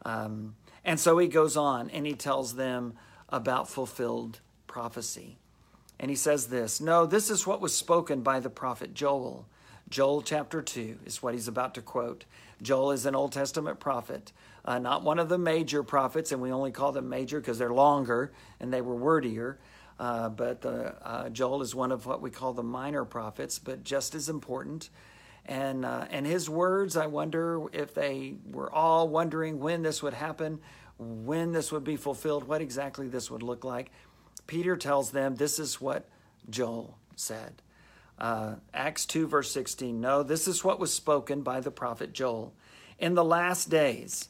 Um, 0.06 0.56
and 0.86 1.00
so 1.00 1.18
he 1.18 1.28
goes 1.28 1.58
on 1.58 1.90
and 1.90 2.06
he 2.06 2.14
tells 2.14 2.56
them 2.56 2.94
about 3.28 3.70
fulfilled 3.70 4.40
prophecy. 4.68 5.38
And 6.00 6.10
he 6.10 6.16
says 6.16 6.48
this 6.48 6.80
No, 6.80 7.06
this 7.06 7.30
is 7.30 7.46
what 7.46 7.62
was 7.62 7.76
spoken 7.76 8.22
by 8.22 8.40
the 8.40 8.50
prophet 8.50 8.94
Joel. 8.94 9.48
Joel 9.90 10.22
chapter 10.22 10.62
2 10.62 11.00
is 11.06 11.24
what 11.24 11.34
he's 11.34 11.48
about 11.48 11.74
to 11.74 11.82
quote. 11.82 12.26
Joel 12.62 12.92
is 12.92 13.08
an 13.08 13.16
Old 13.16 13.32
Testament 13.32 13.80
prophet, 13.80 14.32
uh, 14.64 14.78
not 14.78 15.04
one 15.04 15.18
of 15.18 15.30
the 15.30 15.38
major 15.38 15.82
prophets, 15.82 16.32
and 16.32 16.42
we 16.42 16.52
only 16.52 16.72
call 16.72 16.92
them 16.92 17.10
major 17.10 17.40
because 17.40 17.58
they're 17.58 17.74
longer 17.74 18.32
and 18.60 18.72
they 18.72 18.82
were 18.82 18.96
wordier. 18.96 19.58
Uh, 20.00 20.30
but 20.30 20.66
uh, 20.66 21.30
Joel 21.30 21.62
is 21.62 21.76
one 21.76 21.92
of 21.92 22.06
what 22.06 22.22
we 22.22 22.32
call 22.32 22.54
the 22.54 22.64
minor 22.64 23.04
prophets, 23.04 23.60
but 23.60 23.84
just 23.84 24.16
as 24.16 24.30
important. 24.30 24.90
And, 25.46 25.84
uh, 25.84 26.06
and 26.10 26.26
his 26.26 26.50
words, 26.50 26.96
I 26.96 27.08
wonder 27.08 27.62
if 27.74 27.94
they 27.94 28.36
were 28.50 28.72
all 28.74 29.10
wondering 29.10 29.60
when 29.60 29.82
this 29.82 30.02
would 30.02 30.14
happen, 30.14 30.60
when 30.98 31.52
this 31.52 31.72
would 31.72 31.84
be 31.84 31.98
fulfilled, 31.98 32.48
what 32.48 32.62
exactly 32.62 33.08
this 33.08 33.30
would 33.30 33.44
look 33.44 33.66
like. 33.66 33.92
Peter 34.48 34.78
tells 34.78 35.12
them 35.12 35.36
this 35.36 35.60
is 35.60 35.82
what 35.82 36.08
Joel 36.50 36.98
said. 37.16 37.62
Uh, 38.18 38.56
Acts 38.74 39.06
2, 39.06 39.28
verse 39.28 39.52
16. 39.52 40.00
No, 40.00 40.24
this 40.24 40.48
is 40.48 40.64
what 40.64 40.80
was 40.80 40.94
spoken 40.94 41.42
by 41.42 41.60
the 41.60 41.72
prophet 41.72 42.14
Joel. 42.14 42.54
In 42.98 43.16
the 43.16 43.24
last 43.24 43.70
days, 43.70 44.30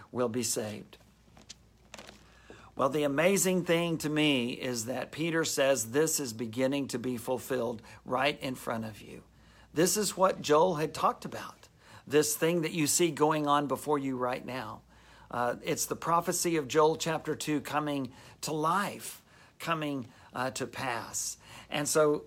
will 0.11 0.29
be 0.29 0.43
saved. 0.43 0.97
Well, 2.75 2.89
the 2.89 3.03
amazing 3.03 3.65
thing 3.65 3.97
to 3.99 4.09
me 4.09 4.51
is 4.53 4.85
that 4.85 5.11
Peter 5.11 5.43
says 5.43 5.91
this 5.91 6.19
is 6.19 6.33
beginning 6.33 6.87
to 6.89 6.99
be 6.99 7.17
fulfilled 7.17 7.81
right 8.05 8.39
in 8.41 8.55
front 8.55 8.85
of 8.85 9.01
you. 9.01 9.21
This 9.73 9.97
is 9.97 10.17
what 10.17 10.41
Joel 10.41 10.75
had 10.75 10.93
talked 10.93 11.25
about, 11.25 11.67
this 12.07 12.35
thing 12.35 12.61
that 12.61 12.71
you 12.71 12.87
see 12.87 13.11
going 13.11 13.47
on 13.47 13.67
before 13.67 13.99
you 13.99 14.17
right 14.17 14.45
now. 14.45 14.81
Uh, 15.29 15.55
it's 15.63 15.85
the 15.85 15.95
prophecy 15.95 16.57
of 16.57 16.67
Joel 16.67 16.95
chapter 16.95 17.35
2 17.35 17.61
coming 17.61 18.11
to 18.41 18.51
life, 18.51 19.21
coming 19.59 20.07
uh, 20.33 20.51
to 20.51 20.65
pass. 20.65 21.37
And 21.69 21.87
so 21.87 22.23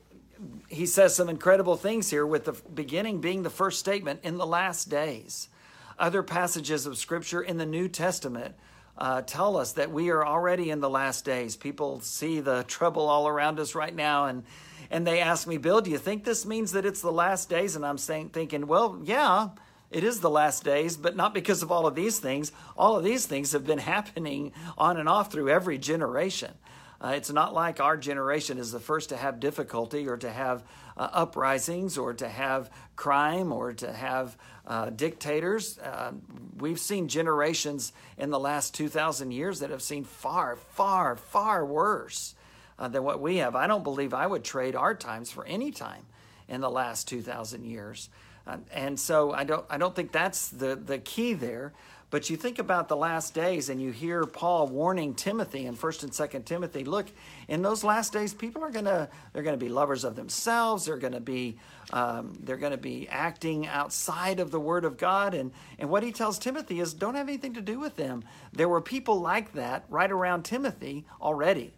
he 0.68 0.86
says 0.86 1.14
some 1.14 1.28
incredible 1.28 1.76
things 1.76 2.10
here, 2.10 2.26
with 2.26 2.44
the 2.44 2.52
beginning 2.52 3.20
being 3.20 3.42
the 3.42 3.50
first 3.50 3.78
statement 3.78 4.20
in 4.22 4.38
the 4.38 4.46
last 4.46 4.88
days. 4.88 5.48
Other 5.98 6.22
passages 6.22 6.86
of 6.86 6.98
Scripture 6.98 7.42
in 7.42 7.58
the 7.58 7.66
New 7.66 7.88
Testament 7.88 8.54
uh, 8.96 9.22
tell 9.22 9.56
us 9.56 9.72
that 9.72 9.90
we 9.90 10.10
are 10.10 10.24
already 10.24 10.70
in 10.70 10.80
the 10.80 10.90
last 10.90 11.24
days. 11.24 11.56
People 11.56 12.00
see 12.00 12.40
the 12.40 12.64
trouble 12.64 13.08
all 13.08 13.26
around 13.26 13.58
us 13.58 13.74
right 13.74 13.94
now, 13.94 14.26
and 14.26 14.44
and 14.90 15.06
they 15.06 15.20
ask 15.20 15.46
me, 15.46 15.56
Bill, 15.56 15.80
do 15.80 15.90
you 15.90 15.98
think 15.98 16.24
this 16.24 16.44
means 16.44 16.72
that 16.72 16.84
it's 16.84 17.00
the 17.00 17.10
last 17.10 17.48
days? 17.48 17.74
And 17.74 17.84
I'm 17.84 17.98
saying, 17.98 18.28
thinking, 18.28 18.66
well, 18.66 19.00
yeah, 19.02 19.48
it 19.90 20.04
is 20.04 20.20
the 20.20 20.30
last 20.30 20.62
days, 20.62 20.96
but 20.96 21.16
not 21.16 21.34
because 21.34 21.62
of 21.62 21.72
all 21.72 21.86
of 21.86 21.94
these 21.94 22.18
things. 22.18 22.52
All 22.76 22.96
of 22.96 23.04
these 23.04 23.26
things 23.26 23.52
have 23.52 23.66
been 23.66 23.78
happening 23.94 24.52
on 24.76 24.96
and 24.96 25.08
off 25.08 25.32
through 25.32 25.48
every 25.48 25.78
generation. 25.78 26.52
Uh, 27.00 27.08
it's 27.08 27.30
not 27.30 27.52
like 27.52 27.80
our 27.80 27.96
generation 27.96 28.58
is 28.58 28.72
the 28.72 28.80
first 28.80 29.10
to 29.10 29.16
have 29.16 29.40
difficulty 29.40 30.08
or 30.08 30.16
to 30.16 30.30
have 30.30 30.64
uh, 30.96 31.08
uprisings 31.12 31.98
or 31.98 32.14
to 32.14 32.28
have 32.28 32.70
crime 32.96 33.52
or 33.52 33.72
to 33.72 33.92
have 33.92 34.36
uh, 34.66 34.90
dictators. 34.90 35.78
Uh, 35.78 36.12
we've 36.58 36.80
seen 36.80 37.08
generations 37.08 37.92
in 38.16 38.30
the 38.30 38.38
last 38.38 38.74
2,000 38.74 39.30
years 39.30 39.60
that 39.60 39.70
have 39.70 39.82
seen 39.82 40.04
far, 40.04 40.56
far, 40.56 41.16
far 41.16 41.64
worse 41.64 42.34
uh, 42.78 42.88
than 42.88 43.04
what 43.04 43.20
we 43.20 43.36
have. 43.36 43.54
I 43.54 43.66
don't 43.66 43.84
believe 43.84 44.14
I 44.14 44.26
would 44.26 44.44
trade 44.44 44.74
our 44.74 44.94
times 44.94 45.30
for 45.30 45.44
any 45.44 45.70
time 45.70 46.06
in 46.48 46.60
the 46.60 46.70
last 46.70 47.08
2,000 47.08 47.64
years. 47.64 48.08
Uh, 48.46 48.58
and 48.72 48.98
so 48.98 49.32
I 49.32 49.44
don't, 49.44 49.64
I 49.70 49.78
don't 49.78 49.94
think 49.94 50.12
that's 50.12 50.48
the, 50.48 50.76
the 50.76 50.98
key 50.98 51.34
there. 51.34 51.72
But 52.14 52.30
you 52.30 52.36
think 52.36 52.60
about 52.60 52.86
the 52.86 52.94
last 52.94 53.34
days 53.34 53.68
and 53.68 53.82
you 53.82 53.90
hear 53.90 54.24
Paul 54.24 54.68
warning 54.68 55.14
Timothy 55.14 55.66
in 55.66 55.76
1st 55.76 56.04
and 56.04 56.12
2nd 56.12 56.44
Timothy, 56.44 56.84
look, 56.84 57.08
in 57.48 57.60
those 57.60 57.82
last 57.82 58.12
days, 58.12 58.32
people 58.32 58.62
are 58.62 58.70
going 58.70 58.84
to, 58.84 59.08
they're 59.32 59.42
going 59.42 59.58
to 59.58 59.64
be 59.64 59.68
lovers 59.68 60.04
of 60.04 60.14
themselves. 60.14 60.84
They're 60.84 60.96
going 60.96 61.14
to 61.14 61.18
be, 61.18 61.58
um, 61.92 62.38
they're 62.44 62.56
going 62.56 62.70
to 62.70 62.78
be 62.78 63.08
acting 63.08 63.66
outside 63.66 64.38
of 64.38 64.52
the 64.52 64.60
word 64.60 64.84
of 64.84 64.96
God. 64.96 65.34
And, 65.34 65.50
and 65.76 65.90
what 65.90 66.04
he 66.04 66.12
tells 66.12 66.38
Timothy 66.38 66.78
is 66.78 66.94
don't 66.94 67.16
have 67.16 67.26
anything 67.26 67.54
to 67.54 67.60
do 67.60 67.80
with 67.80 67.96
them. 67.96 68.22
There 68.52 68.68
were 68.68 68.80
people 68.80 69.20
like 69.20 69.54
that 69.54 69.84
right 69.88 70.12
around 70.12 70.44
Timothy 70.44 71.06
already, 71.20 71.74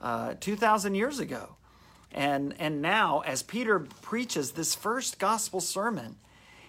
uh, 0.00 0.34
2,000 0.38 0.94
years 0.94 1.18
ago. 1.18 1.56
And, 2.12 2.54
and 2.60 2.80
now, 2.80 3.24
as 3.26 3.42
Peter 3.42 3.80
preaches 3.80 4.52
this 4.52 4.72
first 4.72 5.18
gospel 5.18 5.60
sermon, 5.60 6.14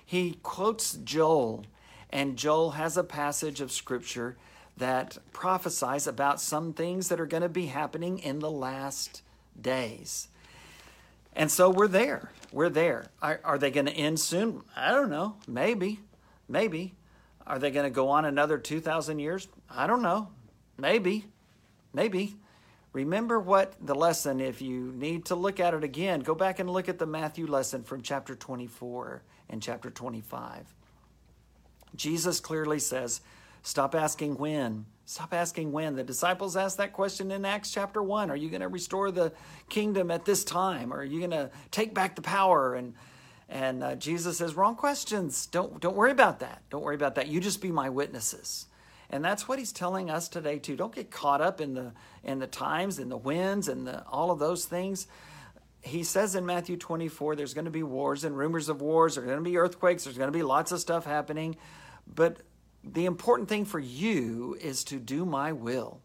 he 0.04 0.40
quotes 0.42 0.94
Joel 0.94 1.66
and 2.12 2.38
Joel 2.38 2.72
has 2.72 2.98
a 2.98 3.04
passage 3.04 3.62
of 3.62 3.72
scripture 3.72 4.38
that 4.78 5.18
prophesies 5.32 6.08
about 6.08 6.42
some 6.42 6.74
things 6.74 7.10
that 7.10 7.20
are 7.20 7.26
going 7.26 7.44
to 7.44 7.50
be 7.50 7.68
happening 7.68 8.20
in 8.20 8.40
the 8.40 8.52
last 8.52 9.22
days. 9.60 10.28
And 11.34 11.52
so 11.52 11.70
we're 11.70 11.88
there. 11.88 12.32
We're 12.52 12.70
there. 12.70 13.08
Are, 13.22 13.40
are 13.44 13.58
they 13.58 13.72
going 13.72 13.86
to 13.86 13.94
end 13.94 14.20
soon? 14.20 14.64
I 14.76 14.92
don't 14.92 15.10
know. 15.10 15.38
Maybe. 15.48 16.00
Maybe. 16.50 16.96
Are 17.48 17.60
they 17.60 17.72
going 17.72 17.86
to 17.86 17.90
go 17.90 18.10
on 18.10 18.26
another 18.26 18.58
2,000 18.58 19.20
years? 19.20 19.48
I 19.70 19.88
don't 19.88 20.02
know. 20.02 20.30
Maybe. 20.78 21.26
Maybe. 21.94 22.36
Remember 22.94 23.40
what 23.40 23.74
the 23.80 23.96
lesson, 23.96 24.42
if 24.42 24.62
you 24.62 24.92
need 24.94 25.26
to 25.26 25.36
look 25.36 25.62
at 25.62 25.74
it 25.74 25.84
again, 25.84 26.20
go 26.20 26.36
back 26.36 26.60
and 26.60 26.70
look 26.70 26.90
at 26.90 27.00
the 27.00 27.06
Matthew 27.06 27.48
lesson 27.48 27.84
from 27.84 28.02
chapter 28.02 28.36
24 28.36 29.24
and 29.50 29.62
chapter 29.62 29.90
25. 29.90 30.74
Jesus 31.96 32.40
clearly 32.40 32.80
says, 32.80 33.22
Stop 33.64 33.94
asking 33.94 34.38
when. 34.38 34.86
Stop 35.06 35.34
asking 35.34 35.72
when. 35.72 35.96
The 35.96 36.04
disciples 36.04 36.56
asked 36.58 36.78
that 36.78 36.94
question 36.94 37.32
in 37.32 37.46
Acts 37.46 37.72
chapter 37.72 38.02
1. 38.02 38.32
Are 38.32 38.36
you 38.36 38.50
going 38.50 38.62
to 38.62 38.68
restore 38.68 39.12
the 39.12 39.34
kingdom 39.70 40.10
at 40.10 40.26
this 40.26 40.44
time? 40.44 40.92
Or 40.94 40.98
are 40.98 41.04
you 41.04 41.20
going 41.20 41.32
to 41.32 41.52
take 41.70 41.94
back 41.94 42.16
the 42.16 42.22
power? 42.22 42.76
And 42.76 42.94
and 43.52 43.84
uh, 43.84 43.96
Jesus 43.96 44.38
says, 44.38 44.56
wrong 44.56 44.76
questions. 44.76 45.46
Don't 45.48 45.82
don't 45.82 45.96
worry 45.96 46.12
about 46.12 46.40
that. 46.40 46.62
Don't 46.70 46.82
worry 46.82 46.96
about 46.96 47.16
that. 47.16 47.28
You 47.28 47.42
just 47.42 47.62
be 47.62 47.72
my 47.72 47.90
witnesses. 47.90 48.68
And 49.10 49.26
that's 49.26 49.48
what 49.48 49.60
he's 49.60 49.74
telling 49.74 50.10
us 50.10 50.30
today 50.30 50.58
too. 50.58 50.78
Don't 50.78 50.96
get 50.96 51.12
caught 51.12 51.42
up 51.42 51.60
in 51.60 51.74
the 51.74 51.92
in 52.24 52.40
the 52.40 52.48
times 52.48 52.98
and 52.98 53.12
the 53.12 53.18
winds 53.18 53.68
and 53.68 53.86
the, 53.86 54.06
all 54.08 54.32
of 54.32 54.40
those 54.40 54.64
things. 54.66 55.06
He 55.82 56.04
says 56.04 56.36
in 56.36 56.46
Matthew 56.46 56.78
24, 56.78 57.36
there's 57.36 57.54
going 57.54 57.66
to 57.66 57.72
be 57.72 57.84
wars 57.84 58.24
and 58.24 58.38
rumors 58.38 58.70
of 58.70 58.82
wars. 58.82 59.16
There's 59.16 59.26
going 59.26 59.44
to 59.44 59.44
be 59.44 59.58
earthquakes. 59.58 60.06
There's 60.06 60.18
going 60.18 60.32
to 60.32 60.38
be 60.38 60.44
lots 60.44 60.72
of 60.72 60.80
stuff 60.80 61.06
happening. 61.06 61.58
But 62.14 62.38
the 62.84 63.06
important 63.06 63.48
thing 63.50 63.66
for 63.66 63.80
you 63.80 64.58
is 64.60 64.84
to 64.86 64.98
do 64.98 65.26
my 65.26 65.52
will. 65.52 66.02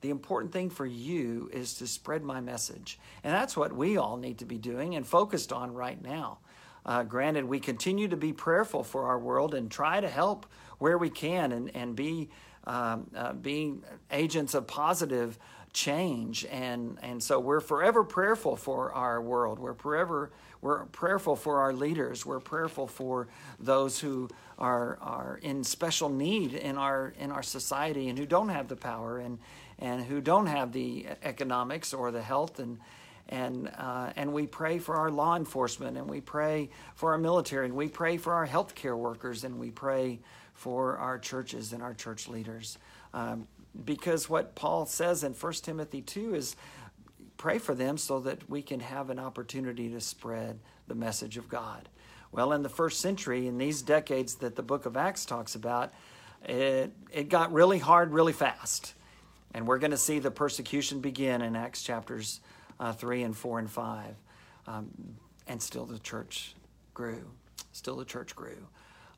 The 0.00 0.10
important 0.10 0.52
thing 0.52 0.70
for 0.70 0.86
you 0.86 1.50
is 1.52 1.74
to 1.74 1.86
spread 1.86 2.22
my 2.22 2.40
message. 2.40 2.98
And 3.22 3.34
that's 3.34 3.56
what 3.56 3.72
we 3.74 3.98
all 3.98 4.16
need 4.16 4.38
to 4.38 4.46
be 4.46 4.56
doing 4.56 4.94
and 4.94 5.06
focused 5.06 5.52
on 5.52 5.74
right 5.74 6.00
now. 6.00 6.38
Uh, 6.86 7.02
granted, 7.02 7.44
we 7.44 7.60
continue 7.60 8.08
to 8.08 8.16
be 8.16 8.32
prayerful 8.32 8.82
for 8.82 9.06
our 9.06 9.18
world 9.18 9.54
and 9.54 9.70
try 9.70 10.00
to 10.00 10.08
help 10.08 10.46
where 10.78 10.96
we 10.96 11.10
can 11.10 11.52
and, 11.52 11.76
and 11.76 11.94
be, 11.94 12.30
um, 12.64 13.10
uh, 13.14 13.34
being 13.34 13.82
agents 14.10 14.54
of 14.54 14.66
positive 14.66 15.38
change. 15.74 16.46
And, 16.46 16.98
and 17.02 17.22
so 17.22 17.38
we're 17.38 17.60
forever 17.60 18.02
prayerful 18.02 18.56
for 18.56 18.92
our 18.92 19.20
world. 19.20 19.58
We're 19.58 19.74
forever 19.74 20.30
we're 20.62 20.84
prayerful 20.86 21.36
for 21.36 21.60
our 21.60 21.72
leaders. 21.72 22.26
We're 22.26 22.40
prayerful 22.40 22.86
for 22.86 23.28
those 23.58 23.98
who 23.98 24.28
are, 24.60 24.98
are 25.00 25.40
in 25.42 25.64
special 25.64 26.10
need 26.10 26.52
in 26.54 26.76
our, 26.76 27.14
in 27.18 27.32
our 27.32 27.42
society 27.42 28.08
and 28.08 28.18
who 28.18 28.26
don't 28.26 28.50
have 28.50 28.68
the 28.68 28.76
power 28.76 29.18
and, 29.18 29.38
and 29.78 30.04
who 30.04 30.20
don't 30.20 30.46
have 30.46 30.72
the 30.72 31.06
economics 31.22 31.94
or 31.94 32.10
the 32.10 32.20
health. 32.20 32.58
And, 32.58 32.78
and, 33.30 33.70
uh, 33.78 34.12
and 34.16 34.32
we 34.32 34.46
pray 34.46 34.78
for 34.78 34.96
our 34.96 35.10
law 35.10 35.36
enforcement 35.36 35.96
and 35.96 36.08
we 36.08 36.20
pray 36.20 36.68
for 36.94 37.12
our 37.12 37.18
military 37.18 37.66
and 37.66 37.74
we 37.74 37.88
pray 37.88 38.18
for 38.18 38.34
our 38.34 38.46
healthcare 38.46 38.96
workers 38.96 39.44
and 39.44 39.58
we 39.58 39.70
pray 39.70 40.20
for 40.52 40.98
our 40.98 41.18
churches 41.18 41.72
and 41.72 41.82
our 41.82 41.94
church 41.94 42.28
leaders. 42.28 42.76
Um, 43.14 43.48
because 43.84 44.28
what 44.28 44.54
Paul 44.54 44.84
says 44.84 45.24
in 45.24 45.32
1 45.32 45.52
Timothy 45.54 46.02
2 46.02 46.34
is 46.34 46.56
pray 47.38 47.58
for 47.58 47.74
them 47.74 47.96
so 47.96 48.20
that 48.20 48.50
we 48.50 48.60
can 48.60 48.80
have 48.80 49.08
an 49.08 49.18
opportunity 49.18 49.88
to 49.88 50.00
spread 50.00 50.58
the 50.88 50.94
message 50.94 51.38
of 51.38 51.48
God. 51.48 51.88
Well, 52.32 52.52
in 52.52 52.62
the 52.62 52.68
first 52.68 53.00
century, 53.00 53.46
in 53.46 53.58
these 53.58 53.82
decades 53.82 54.36
that 54.36 54.54
the 54.56 54.62
book 54.62 54.86
of 54.86 54.96
Acts 54.96 55.24
talks 55.24 55.54
about, 55.54 55.92
it, 56.44 56.92
it 57.12 57.28
got 57.28 57.52
really 57.52 57.78
hard 57.78 58.12
really 58.12 58.32
fast. 58.32 58.94
And 59.52 59.66
we're 59.66 59.78
going 59.78 59.90
to 59.90 59.96
see 59.96 60.20
the 60.20 60.30
persecution 60.30 61.00
begin 61.00 61.42
in 61.42 61.56
Acts 61.56 61.82
chapters 61.82 62.40
uh, 62.78 62.92
3 62.92 63.24
and 63.24 63.36
4 63.36 63.58
and 63.58 63.70
5. 63.70 64.14
Um, 64.66 64.90
and 65.48 65.60
still 65.60 65.86
the 65.86 65.98
church 65.98 66.54
grew. 66.94 67.30
Still 67.72 67.96
the 67.96 68.04
church 68.04 68.36
grew. 68.36 68.68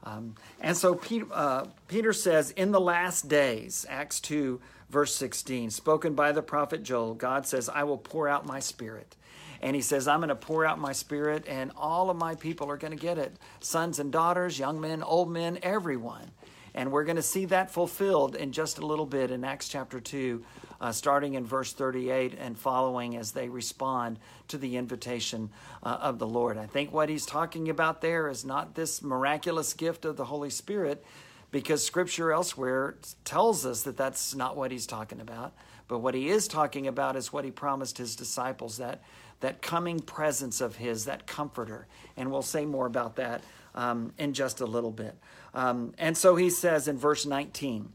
Um, 0.05 0.35
and 0.61 0.77
so 0.77 0.95
Peter, 0.95 1.27
uh, 1.33 1.67
Peter 1.89 2.13
says, 2.13 2.51
in 2.53 2.73
the 2.73 2.81
last 2.81 3.29
days, 3.29 3.87
Acts 3.89 4.19
2, 4.21 4.61
verse 4.91 5.15
16, 5.15 5.71
spoken 5.71 6.15
by 6.15 6.33
the 6.33 6.43
prophet 6.43 6.83
Joel, 6.83 7.15
God 7.15 7.47
says, 7.47 7.69
I 7.69 7.85
will 7.85 7.99
pour 7.99 8.29
out 8.29 8.47
my 8.47 8.59
spirit. 8.59 9.17
And 9.63 9.77
he 9.77 9.83
says, 9.83 10.09
I'm 10.09 10.19
going 10.19 10.29
to 10.29 10.35
pour 10.35 10.67
out 10.67 10.81
my 10.81 10.93
spirit, 10.93 11.47
and 11.47 11.71
all 11.77 12.11
of 12.11 12.17
my 12.17 12.35
people 12.35 12.69
are 12.69 12.77
going 12.77 12.97
to 12.97 13.01
get 13.01 13.17
it 13.17 13.37
sons 13.61 14.01
and 14.01 14.11
daughters, 14.11 14.59
young 14.59 14.81
men, 14.81 15.03
old 15.03 15.31
men, 15.31 15.59
everyone. 15.63 16.33
And 16.75 16.91
we're 16.91 17.05
going 17.05 17.17
to 17.17 17.23
see 17.23 17.45
that 17.47 17.71
fulfilled 17.71 18.35
in 18.35 18.53
just 18.53 18.79
a 18.79 18.87
little 18.87 19.07
bit 19.07 19.31
in 19.31 19.45
Acts 19.45 19.69
chapter 19.69 20.01
2, 20.01 20.43
uh, 20.81 20.91
starting 20.91 21.35
in 21.35 21.45
verse 21.45 21.73
38 21.73 22.35
and 22.39 22.59
following 22.59 23.17
as 23.17 23.33
they 23.33 23.49
respond 23.49 24.19
to 24.49 24.59
the 24.59 24.77
invitation 24.77 25.51
uh, 25.83 25.99
of 26.01 26.19
the 26.19 26.27
Lord. 26.27 26.57
I 26.57 26.67
think 26.67 26.93
what 26.93 27.09
he's 27.09 27.27
talking 27.27 27.69
about 27.69 28.01
there 28.01 28.29
is 28.29 28.45
not 28.45 28.75
this 28.75 29.03
miraculous 29.03 29.75
gift 29.75 30.05
of 30.05 30.17
the 30.17 30.25
Holy 30.25 30.51
Spirit 30.51 31.05
because 31.51 31.85
scripture 31.85 32.33
elsewhere 32.33 32.97
tells 33.25 33.67
us 33.67 33.83
that 33.83 33.99
that's 33.99 34.35
not 34.35 34.57
what 34.57 34.71
he's 34.71 34.87
talking 34.87 35.21
about. 35.21 35.53
But 35.87 35.99
what 35.99 36.15
he 36.15 36.31
is 36.31 36.49
talking 36.49 36.87
about 36.87 37.17
is 37.17 37.33
what 37.33 37.45
he 37.45 37.51
promised 37.51 37.99
his 37.99 38.17
disciples 38.17 38.79
that, 38.79 39.03
that 39.43 39.61
coming 39.61 40.01
presence 40.01 40.61
of 40.61 40.77
his, 40.77 41.05
that 41.05 41.27
comforter. 41.27 41.87
And 42.17 42.31
we'll 42.31 42.43
say 42.43 42.65
more 42.65 42.87
about 42.87 43.17
that 43.17 43.43
um, 43.75 44.13
in 44.17 44.33
just 44.33 44.61
a 44.61 44.67
little 44.67 44.91
bit. 44.91 45.17
Um, 45.53 45.95
and 45.99 46.17
so 46.17 46.37
he 46.37 46.49
says 46.49 46.89
in 46.89 46.97
verse 46.97 47.27
19, 47.27 47.93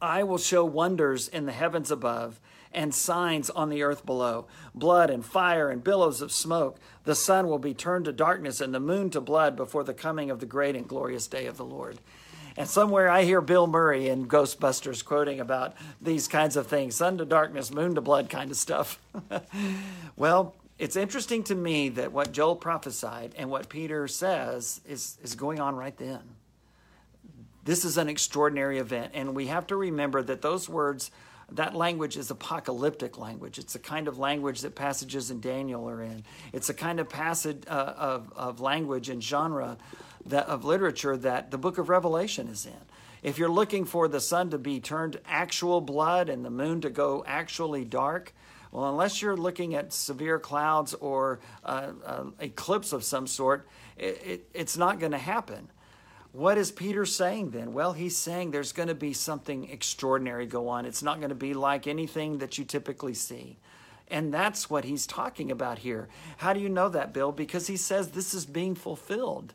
I 0.00 0.22
will 0.22 0.38
show 0.38 0.64
wonders 0.64 1.28
in 1.28 1.46
the 1.46 1.52
heavens 1.52 1.90
above 1.90 2.40
and 2.72 2.94
signs 2.94 3.50
on 3.50 3.68
the 3.68 3.82
earth 3.82 4.04
below 4.04 4.46
blood 4.74 5.10
and 5.10 5.24
fire 5.24 5.70
and 5.70 5.82
billows 5.82 6.20
of 6.20 6.32
smoke. 6.32 6.78
The 7.04 7.14
sun 7.14 7.48
will 7.48 7.58
be 7.58 7.74
turned 7.74 8.04
to 8.06 8.12
darkness 8.12 8.60
and 8.60 8.74
the 8.74 8.80
moon 8.80 9.10
to 9.10 9.20
blood 9.20 9.56
before 9.56 9.84
the 9.84 9.94
coming 9.94 10.30
of 10.30 10.40
the 10.40 10.46
great 10.46 10.76
and 10.76 10.86
glorious 10.86 11.26
day 11.26 11.46
of 11.46 11.56
the 11.56 11.64
Lord. 11.64 11.98
And 12.58 12.68
somewhere 12.68 13.08
I 13.08 13.22
hear 13.22 13.40
Bill 13.40 13.68
Murray 13.68 14.08
in 14.08 14.26
Ghostbusters 14.26 15.04
quoting 15.04 15.38
about 15.38 15.74
these 16.02 16.26
kinds 16.26 16.56
of 16.56 16.66
things 16.66 16.96
sun 16.96 17.16
to 17.18 17.24
darkness, 17.24 17.70
moon 17.70 17.94
to 17.94 18.00
blood 18.00 18.28
kind 18.28 18.50
of 18.50 18.56
stuff. 18.56 19.00
well, 20.16 20.56
it's 20.76 20.96
interesting 20.96 21.44
to 21.44 21.54
me 21.54 21.88
that 21.90 22.10
what 22.10 22.32
Joel 22.32 22.56
prophesied 22.56 23.32
and 23.38 23.48
what 23.48 23.68
Peter 23.68 24.08
says 24.08 24.80
is, 24.88 25.18
is 25.22 25.36
going 25.36 25.60
on 25.60 25.76
right 25.76 25.96
then. 25.96 26.18
This 27.64 27.84
is 27.84 27.96
an 27.96 28.08
extraordinary 28.08 28.78
event, 28.78 29.12
and 29.14 29.36
we 29.36 29.46
have 29.46 29.68
to 29.68 29.76
remember 29.76 30.20
that 30.24 30.42
those 30.42 30.68
words, 30.68 31.12
that 31.52 31.76
language 31.76 32.16
is 32.16 32.28
apocalyptic 32.28 33.18
language. 33.18 33.60
It's 33.60 33.74
the 33.74 33.78
kind 33.78 34.08
of 34.08 34.18
language 34.18 34.62
that 34.62 34.74
passages 34.74 35.30
in 35.30 35.40
Daniel 35.40 35.88
are 35.88 36.02
in. 36.02 36.24
It's 36.52 36.68
a 36.68 36.74
kind 36.74 36.98
of 36.98 37.08
passage 37.08 37.62
uh, 37.68 37.94
of, 37.96 38.32
of 38.34 38.58
language 38.58 39.10
and 39.10 39.22
genre 39.22 39.78
that, 40.28 40.46
of 40.46 40.64
literature 40.64 41.16
that 41.16 41.50
the 41.50 41.58
book 41.58 41.78
of 41.78 41.88
Revelation 41.88 42.48
is 42.48 42.66
in. 42.66 42.72
If 43.22 43.38
you're 43.38 43.48
looking 43.48 43.84
for 43.84 44.06
the 44.06 44.20
sun 44.20 44.50
to 44.50 44.58
be 44.58 44.80
turned 44.80 45.18
actual 45.26 45.80
blood 45.80 46.28
and 46.28 46.44
the 46.44 46.50
moon 46.50 46.80
to 46.82 46.90
go 46.90 47.24
actually 47.26 47.84
dark, 47.84 48.32
well, 48.70 48.88
unless 48.88 49.22
you're 49.22 49.36
looking 49.36 49.74
at 49.74 49.92
severe 49.92 50.38
clouds 50.38 50.94
or 50.94 51.40
uh, 51.64 51.92
uh, 52.04 52.24
eclipse 52.38 52.92
of 52.92 53.02
some 53.02 53.26
sort, 53.26 53.66
it, 53.96 54.22
it, 54.24 54.48
it's 54.52 54.76
not 54.76 55.00
going 55.00 55.12
to 55.12 55.18
happen. 55.18 55.68
What 56.32 56.58
is 56.58 56.70
Peter 56.70 57.06
saying 57.06 57.50
then? 57.50 57.72
Well, 57.72 57.94
he's 57.94 58.16
saying 58.16 58.50
there's 58.50 58.72
going 58.72 58.88
to 58.88 58.94
be 58.94 59.14
something 59.14 59.70
extraordinary 59.70 60.46
go 60.46 60.68
on. 60.68 60.84
It's 60.84 61.02
not 61.02 61.18
going 61.18 61.30
to 61.30 61.34
be 61.34 61.54
like 61.54 61.86
anything 61.86 62.38
that 62.38 62.58
you 62.58 62.64
typically 62.64 63.14
see. 63.14 63.58
And 64.10 64.32
that's 64.32 64.70
what 64.70 64.84
he's 64.84 65.06
talking 65.06 65.50
about 65.50 65.78
here. 65.78 66.08
How 66.38 66.52
do 66.52 66.60
you 66.60 66.68
know 66.68 66.88
that, 66.90 67.12
Bill? 67.12 67.32
Because 67.32 67.66
he 67.66 67.76
says 67.76 68.10
this 68.10 68.34
is 68.34 68.46
being 68.46 68.74
fulfilled. 68.74 69.54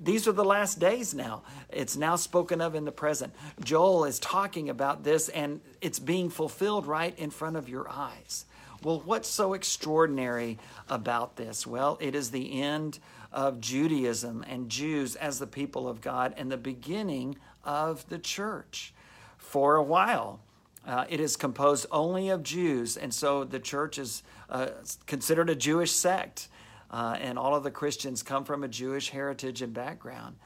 These 0.00 0.28
are 0.28 0.32
the 0.32 0.44
last 0.44 0.78
days 0.78 1.12
now. 1.12 1.42
It's 1.70 1.96
now 1.96 2.16
spoken 2.16 2.60
of 2.60 2.74
in 2.74 2.84
the 2.84 2.92
present. 2.92 3.34
Joel 3.64 4.04
is 4.04 4.18
talking 4.18 4.70
about 4.70 5.02
this, 5.02 5.28
and 5.28 5.60
it's 5.80 5.98
being 5.98 6.30
fulfilled 6.30 6.86
right 6.86 7.18
in 7.18 7.30
front 7.30 7.56
of 7.56 7.68
your 7.68 7.88
eyes. 7.88 8.44
Well, 8.82 9.02
what's 9.04 9.28
so 9.28 9.54
extraordinary 9.54 10.58
about 10.88 11.36
this? 11.36 11.66
Well, 11.66 11.98
it 12.00 12.14
is 12.14 12.30
the 12.30 12.62
end 12.62 13.00
of 13.32 13.60
Judaism 13.60 14.44
and 14.48 14.70
Jews 14.70 15.16
as 15.16 15.40
the 15.40 15.48
people 15.48 15.88
of 15.88 16.00
God 16.00 16.32
and 16.36 16.50
the 16.50 16.56
beginning 16.56 17.36
of 17.64 18.08
the 18.08 18.18
church. 18.18 18.94
For 19.36 19.74
a 19.74 19.82
while, 19.82 20.40
uh, 20.86 21.06
it 21.08 21.20
is 21.20 21.36
composed 21.36 21.86
only 21.90 22.28
of 22.28 22.42
Jews, 22.42 22.96
and 22.96 23.12
so 23.12 23.44
the 23.44 23.58
church 23.58 23.98
is 23.98 24.22
uh, 24.48 24.68
considered 25.06 25.50
a 25.50 25.56
Jewish 25.56 25.90
sect, 25.90 26.48
uh, 26.90 27.16
and 27.20 27.38
all 27.38 27.54
of 27.54 27.62
the 27.62 27.70
Christians 27.70 28.22
come 28.22 28.44
from 28.44 28.64
a 28.64 28.68
Jewish 28.68 29.10
heritage 29.10 29.62
and 29.62 29.72
background. 29.72 30.36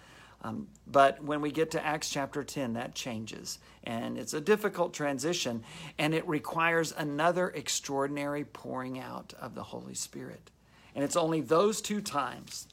Um, 0.45 0.67
but 0.87 1.23
when 1.23 1.41
we 1.41 1.53
get 1.53 1.71
to 1.73 1.85
Acts 1.85 2.11
chapter 2.11 2.43
10, 2.43 2.73
that 2.73 2.95
changes. 2.95 3.59
And 3.85 4.19
it's 4.19 4.35
a 4.35 4.41
difficult 4.41 4.93
transition, 4.93 5.63
and 5.99 6.15
it 6.15 6.27
requires 6.27 6.93
another 6.97 7.51
extraordinary 7.51 8.45
pouring 8.45 8.99
out 8.99 9.35
of 9.41 9.55
the 9.55 9.63
Holy 9.63 9.95
Spirit. 9.95 10.51
And 10.95 11.05
it's 11.05 11.17
only 11.17 11.41
those 11.41 11.81
two 11.81 12.01
times 12.01 12.67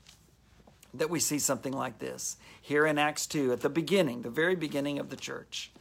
that 0.95 1.11
we 1.11 1.19
see 1.19 1.37
something 1.37 1.73
like 1.73 1.99
this 1.99 2.37
here 2.59 2.87
in 2.87 2.97
Acts 2.97 3.27
2, 3.27 3.53
at 3.53 3.61
the 3.61 3.69
beginning, 3.69 4.23
the 4.23 4.31
very 4.31 4.55
beginning 4.55 4.97
of 4.97 5.09
the 5.09 5.15
church. 5.15 5.71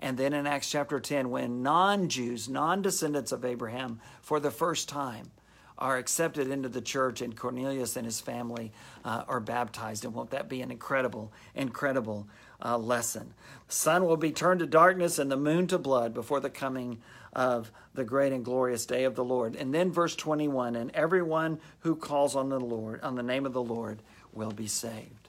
And 0.00 0.16
then 0.16 0.32
in 0.32 0.46
Acts 0.46 0.70
chapter 0.70 0.98
10, 0.98 1.30
when 1.30 1.62
non 1.62 2.08
Jews, 2.08 2.48
non 2.48 2.82
descendants 2.82 3.32
of 3.32 3.44
Abraham, 3.44 4.00
for 4.20 4.40
the 4.40 4.50
first 4.50 4.88
time 4.88 5.30
are 5.78 5.96
accepted 5.96 6.50
into 6.50 6.68
the 6.68 6.80
church, 6.80 7.22
and 7.22 7.36
Cornelius 7.36 7.96
and 7.96 8.04
his 8.04 8.20
family 8.20 8.72
uh, 9.04 9.22
are 9.28 9.40
baptized. 9.40 10.04
And 10.04 10.12
won't 10.12 10.30
that 10.30 10.48
be 10.48 10.60
an 10.60 10.70
incredible, 10.70 11.32
incredible 11.54 12.26
uh, 12.62 12.76
lesson? 12.76 13.32
The 13.68 13.74
sun 13.74 14.04
will 14.04 14.16
be 14.16 14.32
turned 14.32 14.60
to 14.60 14.66
darkness 14.66 15.18
and 15.18 15.30
the 15.30 15.36
moon 15.36 15.66
to 15.68 15.78
blood 15.78 16.14
before 16.14 16.40
the 16.40 16.50
coming 16.50 16.98
of 17.32 17.70
the 17.94 18.04
great 18.04 18.32
and 18.32 18.44
glorious 18.44 18.86
day 18.86 19.04
of 19.04 19.14
the 19.14 19.24
Lord. 19.24 19.54
And 19.54 19.72
then 19.72 19.92
verse 19.92 20.16
21 20.16 20.74
and 20.76 20.90
everyone 20.92 21.60
who 21.80 21.94
calls 21.94 22.34
on 22.34 22.48
the 22.48 22.60
Lord, 22.60 23.00
on 23.02 23.14
the 23.14 23.22
name 23.22 23.46
of 23.46 23.52
the 23.52 23.62
Lord, 23.62 24.02
will 24.32 24.50
be 24.50 24.66
saved. 24.66 25.28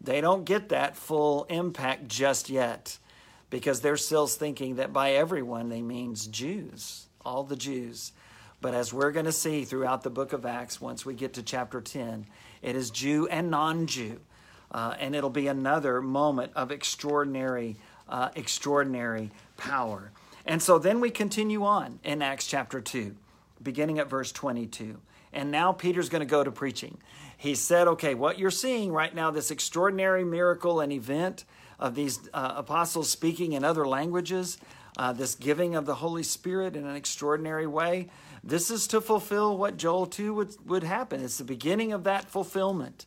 They 0.00 0.20
don't 0.20 0.44
get 0.44 0.68
that 0.70 0.96
full 0.96 1.44
impact 1.44 2.08
just 2.08 2.48
yet 2.48 2.98
because 3.50 3.80
they're 3.80 3.96
still 3.96 4.26
thinking 4.26 4.76
that 4.76 4.92
by 4.92 5.12
everyone 5.12 5.68
they 5.68 5.82
means 5.82 6.26
Jews, 6.26 7.06
all 7.24 7.44
the 7.44 7.56
Jews. 7.56 8.12
But 8.66 8.74
as 8.74 8.92
we're 8.92 9.12
going 9.12 9.26
to 9.26 9.32
see 9.32 9.64
throughout 9.64 10.02
the 10.02 10.10
book 10.10 10.32
of 10.32 10.44
Acts, 10.44 10.80
once 10.80 11.06
we 11.06 11.14
get 11.14 11.34
to 11.34 11.42
chapter 11.44 11.80
10, 11.80 12.26
it 12.62 12.74
is 12.74 12.90
Jew 12.90 13.28
and 13.28 13.48
non 13.48 13.86
Jew. 13.86 14.18
Uh, 14.72 14.92
and 14.98 15.14
it'll 15.14 15.30
be 15.30 15.46
another 15.46 16.02
moment 16.02 16.50
of 16.56 16.72
extraordinary, 16.72 17.76
uh, 18.08 18.30
extraordinary 18.34 19.30
power. 19.56 20.10
And 20.44 20.60
so 20.60 20.80
then 20.80 20.98
we 20.98 21.10
continue 21.10 21.64
on 21.64 22.00
in 22.02 22.22
Acts 22.22 22.48
chapter 22.48 22.80
2, 22.80 23.14
beginning 23.62 24.00
at 24.00 24.10
verse 24.10 24.32
22. 24.32 24.98
And 25.32 25.52
now 25.52 25.70
Peter's 25.70 26.08
going 26.08 26.26
to 26.26 26.26
go 26.26 26.42
to 26.42 26.50
preaching. 26.50 26.98
He 27.36 27.54
said, 27.54 27.86
okay, 27.86 28.14
what 28.14 28.36
you're 28.36 28.50
seeing 28.50 28.90
right 28.90 29.14
now, 29.14 29.30
this 29.30 29.52
extraordinary 29.52 30.24
miracle 30.24 30.80
and 30.80 30.90
event, 30.90 31.44
of 31.78 31.94
these 31.94 32.28
uh, 32.32 32.54
apostles 32.56 33.10
speaking 33.10 33.52
in 33.52 33.64
other 33.64 33.86
languages, 33.86 34.58
uh, 34.96 35.12
this 35.12 35.34
giving 35.34 35.74
of 35.74 35.86
the 35.86 35.96
Holy 35.96 36.22
Spirit 36.22 36.74
in 36.74 36.86
an 36.86 36.96
extraordinary 36.96 37.66
way. 37.66 38.08
This 38.46 38.70
is 38.70 38.86
to 38.88 39.00
fulfill 39.00 39.58
what 39.58 39.76
Joel 39.76 40.06
2 40.06 40.32
would, 40.34 40.68
would 40.68 40.84
happen. 40.84 41.20
It's 41.20 41.38
the 41.38 41.44
beginning 41.44 41.92
of 41.92 42.04
that 42.04 42.30
fulfillment. 42.30 43.04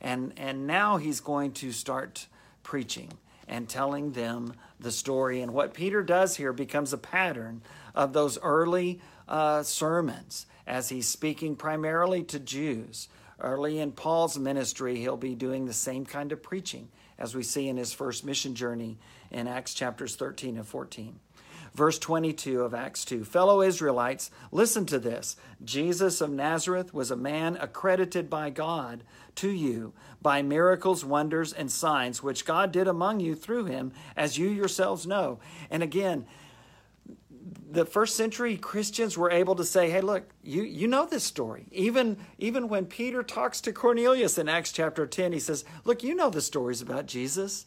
And, 0.00 0.32
and 0.36 0.66
now 0.66 0.96
he's 0.96 1.20
going 1.20 1.52
to 1.52 1.70
start 1.70 2.26
preaching 2.64 3.12
and 3.46 3.68
telling 3.68 4.12
them 4.12 4.54
the 4.80 4.90
story. 4.90 5.42
And 5.42 5.52
what 5.52 5.74
Peter 5.74 6.02
does 6.02 6.36
here 6.36 6.52
becomes 6.52 6.92
a 6.92 6.98
pattern 6.98 7.62
of 7.94 8.12
those 8.12 8.36
early 8.42 9.00
uh, 9.28 9.62
sermons 9.62 10.46
as 10.66 10.88
he's 10.88 11.06
speaking 11.06 11.54
primarily 11.54 12.24
to 12.24 12.40
Jews. 12.40 13.08
Early 13.38 13.78
in 13.78 13.92
Paul's 13.92 14.38
ministry, 14.38 14.96
he'll 14.96 15.16
be 15.16 15.36
doing 15.36 15.66
the 15.66 15.72
same 15.72 16.04
kind 16.04 16.32
of 16.32 16.42
preaching 16.42 16.88
as 17.16 17.34
we 17.34 17.44
see 17.44 17.68
in 17.68 17.76
his 17.76 17.92
first 17.92 18.24
mission 18.24 18.56
journey 18.56 18.98
in 19.30 19.46
Acts 19.46 19.72
chapters 19.72 20.16
13 20.16 20.56
and 20.56 20.66
14. 20.66 21.20
Verse 21.74 21.98
22 21.98 22.62
of 22.62 22.74
Acts 22.74 23.04
2 23.04 23.24
Fellow 23.24 23.62
Israelites, 23.62 24.30
listen 24.50 24.86
to 24.86 24.98
this. 24.98 25.36
Jesus 25.64 26.20
of 26.20 26.30
Nazareth 26.30 26.92
was 26.92 27.10
a 27.10 27.16
man 27.16 27.56
accredited 27.56 28.28
by 28.28 28.50
God 28.50 29.04
to 29.36 29.50
you 29.50 29.92
by 30.22 30.42
miracles, 30.42 31.04
wonders, 31.04 31.52
and 31.52 31.70
signs 31.70 32.22
which 32.22 32.44
God 32.44 32.72
did 32.72 32.88
among 32.88 33.20
you 33.20 33.34
through 33.34 33.66
him, 33.66 33.92
as 34.16 34.36
you 34.36 34.48
yourselves 34.48 35.06
know. 35.06 35.38
And 35.70 35.82
again, 35.82 36.26
the 37.70 37.84
first 37.84 38.16
century 38.16 38.56
Christians 38.56 39.16
were 39.16 39.30
able 39.30 39.54
to 39.54 39.64
say, 39.64 39.90
hey, 39.90 40.00
look, 40.00 40.28
you, 40.42 40.62
you 40.62 40.88
know 40.88 41.06
this 41.06 41.24
story. 41.24 41.66
Even, 41.70 42.18
even 42.38 42.68
when 42.68 42.86
Peter 42.86 43.22
talks 43.22 43.60
to 43.62 43.72
Cornelius 43.72 44.38
in 44.38 44.48
Acts 44.48 44.72
chapter 44.72 45.06
10, 45.06 45.32
he 45.32 45.40
says, 45.40 45.64
look, 45.84 46.02
you 46.02 46.14
know 46.14 46.30
the 46.30 46.40
stories 46.40 46.82
about 46.82 47.06
Jesus. 47.06 47.66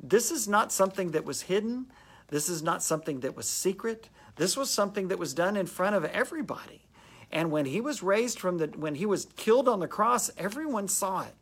This 0.00 0.30
is 0.30 0.46
not 0.46 0.72
something 0.72 1.12
that 1.12 1.24
was 1.24 1.42
hidden. 1.42 1.86
This 2.30 2.48
is 2.48 2.62
not 2.62 2.82
something 2.82 3.20
that 3.20 3.36
was 3.36 3.48
secret. 3.48 4.08
This 4.36 4.56
was 4.56 4.70
something 4.70 5.08
that 5.08 5.18
was 5.18 5.34
done 5.34 5.56
in 5.56 5.66
front 5.66 5.96
of 5.96 6.04
everybody. 6.06 6.82
And 7.30 7.50
when 7.50 7.66
he 7.66 7.80
was 7.80 8.02
raised 8.02 8.38
from 8.38 8.58
the, 8.58 8.66
when 8.68 8.94
he 8.94 9.06
was 9.06 9.26
killed 9.36 9.68
on 9.68 9.80
the 9.80 9.88
cross, 9.88 10.30
everyone 10.38 10.88
saw 10.88 11.22
it 11.22 11.34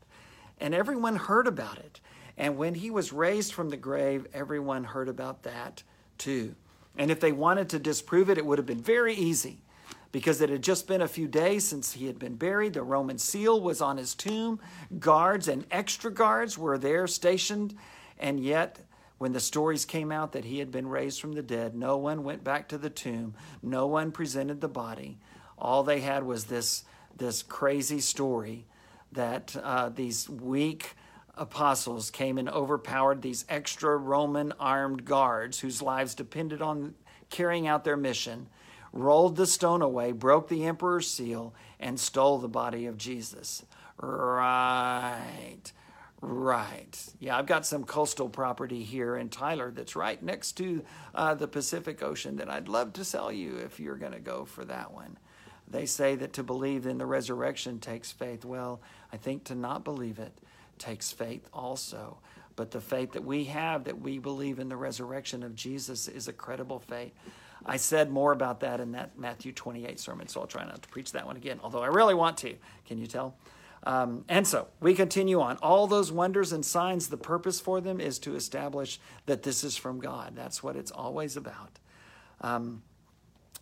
and 0.61 0.75
everyone 0.75 1.17
heard 1.17 1.47
about 1.47 1.79
it. 1.79 2.01
And 2.37 2.57
when 2.57 2.75
he 2.75 2.91
was 2.91 3.13
raised 3.13 3.53
from 3.53 3.71
the 3.71 3.77
grave, 3.77 4.27
everyone 4.33 4.85
heard 4.85 5.09
about 5.09 5.43
that 5.45 5.83
too. 6.19 6.55
And 6.97 7.11
if 7.11 7.21
they 7.21 7.33
wanted 7.33 7.69
to 7.71 7.79
disprove 7.79 8.29
it, 8.29 8.39
it 8.39 8.47
would 8.47 8.59
have 8.59 8.67
been 8.67 8.83
very 8.83 9.15
easy 9.15 9.61
because 10.11 10.41
it 10.41 10.51
had 10.51 10.63
just 10.63 10.87
been 10.87 11.03
a 11.03 11.09
few 11.09 11.29
days 11.29 11.67
since 11.67 11.93
he 11.93 12.07
had 12.07 12.19
been 12.19 12.35
buried. 12.35 12.75
The 12.75 12.83
Roman 12.83 13.19
seal 13.19 13.61
was 13.61 13.81
on 13.81 13.97
his 13.97 14.15
tomb. 14.15 14.61
Guards 14.99 15.49
and 15.49 15.67
extra 15.71 16.11
guards 16.11 16.57
were 16.57 16.79
there 16.79 17.07
stationed. 17.07 17.75
And 18.19 18.41
yet, 18.41 18.81
when 19.19 19.33
the 19.33 19.41
stories 19.41 19.85
came 19.85 20.11
out 20.11 20.33
that 20.33 20.45
he 20.45 20.61
had 20.61 20.71
been 20.71 20.89
raised 20.89 21.21
from 21.21 21.33
the 21.33 21.43
dead, 21.43 21.75
no 21.75 21.97
one 21.97 22.23
went 22.25 22.45
back 22.45 22.69
to 22.69 22.79
the 22.79 22.91
tomb. 22.91 23.35
No 23.63 23.87
one 23.87 24.13
presented 24.13 24.61
the 24.61 24.69
body. 24.69 25.19
All 25.59 25.83
they 25.83 26.01
had 26.01 26.23
was 26.23 26.45
this, 26.45 26.85
this 27.17 27.43
crazy 27.43 28.01
story 28.01 28.67
that 29.13 29.57
uh, 29.63 29.89
these 29.89 30.29
weak, 30.29 30.95
apostles 31.39 32.11
came 32.11 32.37
and 32.37 32.49
overpowered 32.49 33.23
these 33.23 33.45
extra 33.49 33.97
Roman 33.97 34.53
armed 34.59 35.05
guards 35.05 35.61
whose 35.61 35.81
lives 35.81 36.15
depended 36.15 36.61
on 36.61 36.95
carrying 37.31 37.67
out 37.67 37.85
their 37.85 37.97
mission, 37.97 38.49
rolled 38.93 39.37
the 39.37 39.47
stone 39.47 39.83
away, 39.83 40.13
broke 40.13 40.49
the 40.49 40.65
emperor's 40.65 41.09
seal, 41.09 41.55
and 41.79 41.99
stole 41.99 42.39
the 42.39 42.49
body 42.49 42.87
of 42.87 42.99
Jesus. 42.99 43.65
Right. 44.01 45.73
Right. 46.21 46.99
Yeah, 47.21 47.39
I've 47.39 47.47
got 47.47 47.65
some 47.65 47.85
coastal 47.85 48.29
property 48.29 48.83
here 48.83 49.17
in 49.17 49.29
Tyler 49.29 49.71
that's 49.71 49.95
right 49.95 50.21
next 50.21 50.53
to 50.53 50.83
uh, 51.15 51.35
the 51.35 51.47
Pacific 51.47 52.03
Ocean 52.03 52.37
that 52.37 52.51
I'd 52.51 52.69
love 52.69 52.93
to 52.95 53.05
sell 53.05 53.31
you 53.31 53.57
if 53.57 53.79
you're 53.79 53.97
going 53.97 54.13
to 54.13 54.19
go 54.19 54.45
for 54.45 54.65
that 54.65 54.93
one. 54.93 55.17
They 55.71 55.87
say 55.87 56.17
that 56.17 56.33
to 56.33 56.43
believe 56.43 56.87
in 56.87 56.99
the 56.99 57.07
resurrection 57.07 57.79
takes 57.79 58.11
faith. 58.11 58.45
Well, 58.45 58.81
I 59.13 59.17
think 59.17 59.45
to 59.45 59.55
not 59.55 59.85
believe 59.85 60.19
it 60.19 60.33
takes 60.79 61.13
faith 61.13 61.49
also. 61.53 62.19
But 62.57 62.73
the 62.73 62.81
faith 62.81 63.13
that 63.13 63.25
we 63.25 63.45
have, 63.45 63.85
that 63.85 64.01
we 64.01 64.19
believe 64.19 64.59
in 64.59 64.69
the 64.69 64.77
resurrection 64.77 65.45
of 65.45 65.55
Jesus, 65.55 66.09
is 66.09 66.27
a 66.27 66.33
credible 66.33 66.81
faith. 66.81 67.13
I 67.65 67.77
said 67.77 68.11
more 68.11 68.33
about 68.33 68.61
that 68.61 68.81
in 68.81 68.93
that 68.93 69.17
Matthew 69.17 69.53
28 69.53 70.01
sermon, 70.01 70.27
so 70.27 70.41
I'll 70.41 70.47
try 70.49 70.65
not 70.65 70.83
to 70.83 70.89
preach 70.89 71.13
that 71.13 71.27
one 71.27 71.37
again, 71.37 71.61
although 71.63 71.83
I 71.83 71.89
really 71.89 72.15
want 72.15 72.39
to. 72.39 72.57
Can 72.87 72.99
you 72.99 73.07
tell? 73.07 73.37
Um, 73.85 74.25
and 74.29 74.47
so 74.47 74.69
we 74.81 74.95
continue 74.95 75.41
on. 75.41 75.57
All 75.59 75.87
those 75.87 76.11
wonders 76.11 76.53
and 76.53 76.65
signs, 76.65 77.09
the 77.09 77.17
purpose 77.17 77.61
for 77.61 77.81
them 77.81 78.01
is 78.01 78.19
to 78.21 78.35
establish 78.35 79.01
that 79.27 79.43
this 79.43 79.65
is 79.65 79.77
from 79.77 80.01
God. 80.01 80.35
That's 80.35 80.63
what 80.63 80.77
it's 80.77 80.91
always 80.91 81.37
about. 81.37 81.79
Um, 82.41 82.83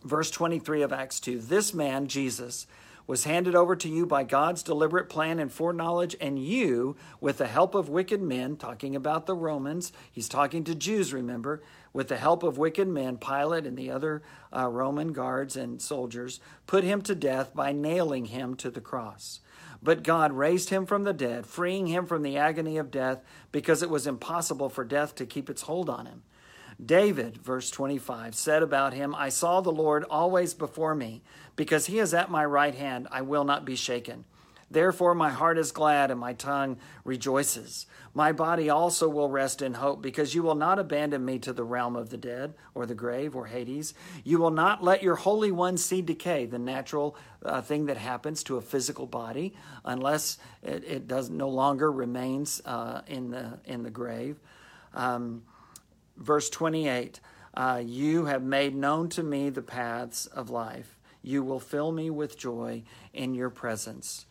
verse 0.03 0.31
23 0.31 0.83
of 0.83 0.93
Acts 0.93 1.21
2 1.21 1.39
This 1.41 1.75
man, 1.75 2.07
Jesus, 2.09 2.67
was 3.07 3.25
handed 3.25 3.55
over 3.55 3.77
to 3.77 3.89
you 3.89 4.05
by 4.05 4.25
God's 4.25 4.63
deliberate 4.63 5.09
plan 5.09 5.39
and 5.39 5.53
foreknowledge, 5.53 6.17
and 6.21 6.39
you, 6.39 6.97
with 7.21 7.39
the 7.39 7.47
help 7.47 7.75
of 7.75 7.89
wicked 7.89 8.21
men, 8.21 8.57
talking 8.57 8.97
about 8.97 9.27
the 9.27 9.35
Romans, 9.35 9.93
he's 10.11 10.29
talking 10.29 10.65
to 10.65 10.75
Jews, 10.75 11.13
remember, 11.13 11.63
with 11.93 12.09
the 12.09 12.17
help 12.17 12.43
of 12.43 12.59
wicked 12.59 12.89
men, 12.89 13.17
Pilate 13.17 13.65
and 13.65 13.77
the 13.77 13.91
other 13.91 14.23
uh, 14.55 14.69
Roman 14.69 15.13
guards 15.13 15.57
and 15.57 15.81
soldiers, 15.81 16.41
put 16.67 16.83
him 16.83 17.01
to 17.03 17.15
death 17.15 17.55
by 17.55 17.73
nailing 17.73 18.27
him 18.27 18.57
to 18.57 18.71
the 18.71 18.81
cross. 18.81 19.41
But 19.87 20.03
God 20.03 20.33
raised 20.33 20.71
him 20.71 20.85
from 20.85 21.05
the 21.05 21.13
dead, 21.13 21.47
freeing 21.47 21.87
him 21.87 22.07
from 22.07 22.23
the 22.25 22.37
agony 22.37 22.77
of 22.77 22.91
death, 22.91 23.23
because 23.53 23.85
it 23.85 23.89
was 23.89 24.05
impossible 24.05 24.69
for 24.69 24.83
death 24.83 25.15
to 25.15 25.27
keep 25.27 25.49
its 25.49 25.63
hold 25.63 25.89
on 25.89 26.07
him. 26.07 26.25
David, 26.85 27.37
verse 27.37 27.71
25, 27.71 28.35
said 28.35 28.65
about 28.65 28.95
him, 28.95 29.15
I 29.15 29.29
saw 29.29 29.61
the 29.61 29.71
Lord 29.71 30.03
always 30.11 30.55
before 30.55 30.97
me. 30.97 31.23
Because 31.55 31.87
he 31.87 32.01
is 32.01 32.15
at 32.15 32.33
my 32.33 32.45
right 32.45 32.75
hand, 32.75 33.07
I 33.13 33.23
will 33.23 33.45
not 33.45 33.65
be 33.65 33.77
shaken. 33.77 34.25
Therefore, 34.71 35.15
my 35.15 35.31
heart 35.31 35.59
is 35.59 35.71
glad 35.71 36.11
and 36.11 36.19
my 36.19 36.33
tongue 36.33 36.79
rejoices. 37.05 37.87
My 38.15 38.33
body 38.33 38.69
also 38.69 39.09
will 39.09 39.29
rest 39.29 39.63
in 39.63 39.75
hope, 39.75 40.03
because 40.03 40.35
you 40.35 40.43
will 40.43 40.55
not 40.57 40.79
abandon 40.79 41.25
me 41.25 41.39
to 41.41 41.53
the 41.53 41.63
realm 41.63 41.95
of 41.95 42.11
the 42.11 42.17
dead, 42.17 42.55
or 42.75 42.85
the 42.85 42.95
grave, 42.95 43.37
or 43.37 43.47
Hades. 43.47 43.95
You 44.25 44.39
will 44.39 44.51
not 44.51 44.83
let 44.83 45.03
your 45.03 45.15
Holy 45.15 45.53
One 45.53 45.77
see 45.77 46.03
decay, 46.03 46.47
the 46.47 46.59
natural 46.59 47.17
uh, 47.45 47.61
thing 47.63 47.87
that 47.87 47.97
happens 47.97 48.43
to 48.45 48.57
a 48.57 48.61
physical 48.61 49.07
body, 49.07 49.55
unless 49.85 50.39
it, 50.63 50.83
it 50.85 51.07
does 51.07 51.31
no 51.31 51.49
longer 51.49 51.93
remains 51.93 52.61
uh, 52.65 53.03
in 53.07 53.31
the 53.31 53.61
in 53.65 53.85
the 53.85 53.91
grave. 53.91 54.41
Um, 54.95 55.43
verse 56.17 56.51
28 56.51 57.21
uh, 57.55 57.83
You 57.85 58.25
have 58.27 58.43
made 58.43 58.75
known 58.75 59.09
to 59.11 59.23
me 59.23 59.51
the 59.51 59.63
paths 59.63 60.27
of 60.27 60.51
life. 60.51 60.99
You 61.23 61.43
will 61.43 61.61
fill 61.61 61.93
me 61.93 62.11
with 62.11 62.39
joy 62.39 62.83
in 63.13 63.35
your 63.35 63.51
presence. 63.51 64.26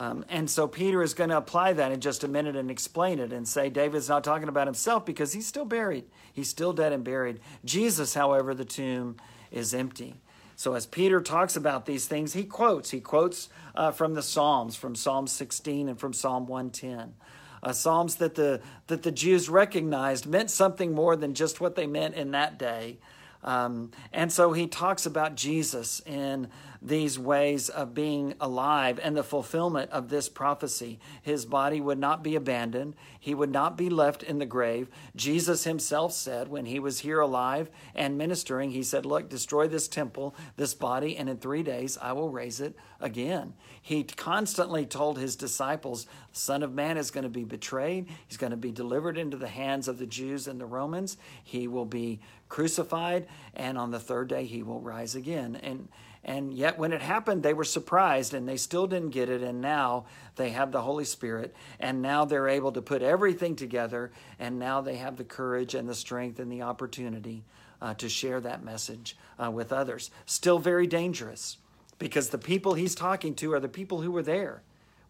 Um, 0.00 0.24
and 0.30 0.48
so 0.48 0.66
Peter 0.66 1.02
is 1.02 1.12
going 1.12 1.30
to 1.30 1.36
apply 1.36 1.74
that 1.74 1.92
in 1.92 2.00
just 2.00 2.24
a 2.24 2.28
minute 2.28 2.56
and 2.56 2.70
explain 2.70 3.18
it 3.18 3.32
and 3.32 3.46
say 3.46 3.68
David's 3.68 4.08
not 4.08 4.24
talking 4.24 4.48
about 4.48 4.66
himself 4.66 5.04
because 5.04 5.34
he's 5.34 5.46
still 5.46 5.66
buried. 5.66 6.06
He's 6.32 6.48
still 6.48 6.72
dead 6.72 6.92
and 6.92 7.04
buried. 7.04 7.38
Jesus, 7.64 8.14
however, 8.14 8.54
the 8.54 8.64
tomb 8.64 9.18
is 9.50 9.74
empty. 9.74 10.14
So 10.56 10.74
as 10.74 10.86
Peter 10.86 11.20
talks 11.20 11.54
about 11.54 11.84
these 11.84 12.06
things, 12.06 12.32
he 12.32 12.44
quotes. 12.44 12.90
He 12.90 13.00
quotes 13.00 13.50
uh, 13.74 13.92
from 13.92 14.14
the 14.14 14.22
Psalms, 14.22 14.74
from 14.74 14.94
Psalm 14.94 15.26
16 15.26 15.88
and 15.90 16.00
from 16.00 16.14
Psalm 16.14 16.46
110 16.46 17.14
uh, 17.62 17.72
psalms 17.72 18.16
that 18.16 18.34
the 18.34 18.60
that 18.86 19.02
the 19.02 19.12
Jews 19.12 19.48
recognized 19.48 20.26
meant 20.26 20.50
something 20.50 20.92
more 20.92 21.16
than 21.16 21.34
just 21.34 21.60
what 21.60 21.74
they 21.74 21.86
meant 21.86 22.14
in 22.14 22.30
that 22.32 22.58
day. 22.58 22.98
Um, 23.42 23.90
and 24.12 24.32
so 24.32 24.52
he 24.52 24.66
talks 24.66 25.06
about 25.06 25.34
Jesus 25.34 26.00
in 26.04 26.48
these 26.82 27.18
ways 27.18 27.68
of 27.68 27.94
being 27.94 28.34
alive 28.40 28.98
and 29.02 29.16
the 29.16 29.22
fulfillment 29.22 29.90
of 29.90 30.08
this 30.08 30.28
prophecy. 30.28 30.98
His 31.22 31.44
body 31.44 31.80
would 31.80 31.98
not 31.98 32.22
be 32.22 32.36
abandoned, 32.36 32.96
he 33.18 33.34
would 33.34 33.50
not 33.50 33.76
be 33.76 33.90
left 33.90 34.22
in 34.22 34.38
the 34.38 34.46
grave. 34.46 34.88
Jesus 35.14 35.64
himself 35.64 36.12
said 36.12 36.48
when 36.48 36.66
he 36.66 36.78
was 36.78 37.00
here 37.00 37.20
alive 37.20 37.70
and 37.94 38.16
ministering, 38.16 38.70
he 38.70 38.82
said, 38.82 39.04
Look, 39.04 39.28
destroy 39.28 39.68
this 39.68 39.88
temple, 39.88 40.34
this 40.56 40.72
body, 40.72 41.16
and 41.16 41.28
in 41.28 41.36
three 41.36 41.62
days 41.62 41.98
I 42.00 42.12
will 42.12 42.30
raise 42.30 42.60
it 42.60 42.74
again. 42.98 43.54
He 43.82 44.04
constantly 44.04 44.86
told 44.86 45.18
his 45.18 45.36
disciples, 45.36 46.06
Son 46.32 46.62
of 46.62 46.72
Man 46.72 46.96
is 46.96 47.10
going 47.10 47.24
to 47.24 47.30
be 47.30 47.44
betrayed, 47.44 48.06
he's 48.26 48.36
going 48.36 48.52
to 48.52 48.56
be 48.56 48.72
delivered 48.72 49.18
into 49.18 49.36
the 49.36 49.48
hands 49.48 49.88
of 49.88 49.98
the 49.98 50.06
Jews 50.06 50.46
and 50.46 50.60
the 50.60 50.66
Romans, 50.66 51.16
he 51.44 51.68
will 51.68 51.86
be 51.86 52.20
crucified, 52.50 53.26
and 53.54 53.78
on 53.78 53.90
the 53.90 53.98
third 53.98 54.28
day 54.28 54.44
he 54.44 54.62
will 54.62 54.80
rise 54.80 55.14
again. 55.14 55.56
And 55.56 55.88
and 56.22 56.52
yet, 56.52 56.78
when 56.78 56.92
it 56.92 57.00
happened, 57.00 57.42
they 57.42 57.54
were 57.54 57.64
surprised 57.64 58.34
and 58.34 58.46
they 58.46 58.58
still 58.58 58.86
didn't 58.86 59.10
get 59.10 59.30
it. 59.30 59.42
And 59.42 59.62
now 59.62 60.04
they 60.36 60.50
have 60.50 60.70
the 60.70 60.82
Holy 60.82 61.06
Spirit. 61.06 61.54
And 61.78 62.02
now 62.02 62.26
they're 62.26 62.48
able 62.48 62.72
to 62.72 62.82
put 62.82 63.00
everything 63.00 63.56
together. 63.56 64.12
And 64.38 64.58
now 64.58 64.82
they 64.82 64.96
have 64.96 65.16
the 65.16 65.24
courage 65.24 65.74
and 65.74 65.88
the 65.88 65.94
strength 65.94 66.38
and 66.38 66.52
the 66.52 66.62
opportunity 66.62 67.44
uh, 67.80 67.94
to 67.94 68.10
share 68.10 68.38
that 68.40 68.62
message 68.62 69.16
uh, 69.42 69.50
with 69.50 69.72
others. 69.72 70.10
Still 70.26 70.58
very 70.58 70.86
dangerous 70.86 71.56
because 71.98 72.28
the 72.28 72.38
people 72.38 72.74
he's 72.74 72.94
talking 72.94 73.34
to 73.36 73.54
are 73.54 73.60
the 73.60 73.68
people 73.68 74.02
who 74.02 74.10
were 74.10 74.22
there 74.22 74.62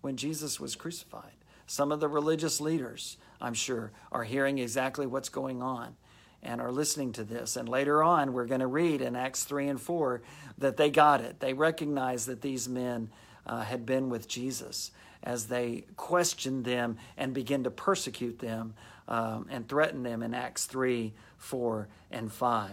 when 0.02 0.16
Jesus 0.16 0.60
was 0.60 0.76
crucified. 0.76 1.32
Some 1.66 1.90
of 1.90 1.98
the 1.98 2.08
religious 2.08 2.60
leaders, 2.60 3.16
I'm 3.40 3.54
sure, 3.54 3.90
are 4.12 4.24
hearing 4.24 4.58
exactly 4.58 5.08
what's 5.08 5.28
going 5.28 5.60
on 5.60 5.96
and 6.42 6.60
are 6.60 6.72
listening 6.72 7.12
to 7.12 7.24
this. 7.24 7.56
And 7.56 7.68
later 7.68 8.02
on, 8.02 8.32
we're 8.32 8.46
going 8.46 8.60
to 8.60 8.66
read 8.66 9.00
in 9.00 9.16
Acts 9.16 9.44
3 9.44 9.68
and 9.68 9.80
4 9.80 10.22
that 10.58 10.76
they 10.76 10.90
got 10.90 11.20
it. 11.20 11.40
They 11.40 11.52
recognized 11.52 12.26
that 12.28 12.40
these 12.40 12.68
men 12.68 13.10
uh, 13.46 13.62
had 13.62 13.84
been 13.84 14.08
with 14.08 14.28
Jesus 14.28 14.90
as 15.22 15.46
they 15.46 15.84
questioned 15.96 16.64
them 16.64 16.96
and 17.16 17.34
began 17.34 17.64
to 17.64 17.70
persecute 17.70 18.38
them 18.38 18.74
um, 19.08 19.46
and 19.50 19.68
threaten 19.68 20.02
them 20.02 20.22
in 20.22 20.32
Acts 20.32 20.64
3, 20.66 21.12
4, 21.36 21.88
and 22.10 22.32
5. 22.32 22.70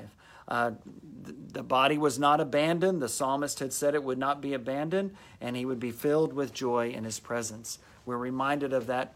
Uh, 0.47 0.71
the 1.51 1.63
body 1.63 1.97
was 1.97 2.17
not 2.17 2.39
abandoned. 2.39 3.01
The 3.01 3.09
psalmist 3.09 3.59
had 3.59 3.73
said 3.73 3.95
it 3.95 4.03
would 4.03 4.17
not 4.17 4.41
be 4.41 4.53
abandoned, 4.53 5.13
and 5.41 5.57
he 5.57 5.65
would 5.65 5.79
be 5.79 5.91
filled 5.91 6.31
with 6.31 6.53
joy 6.53 6.89
in 6.91 7.03
his 7.03 7.19
presence. 7.19 7.79
We're 8.05 8.17
reminded 8.17 8.71
of 8.71 8.87
that, 8.87 9.13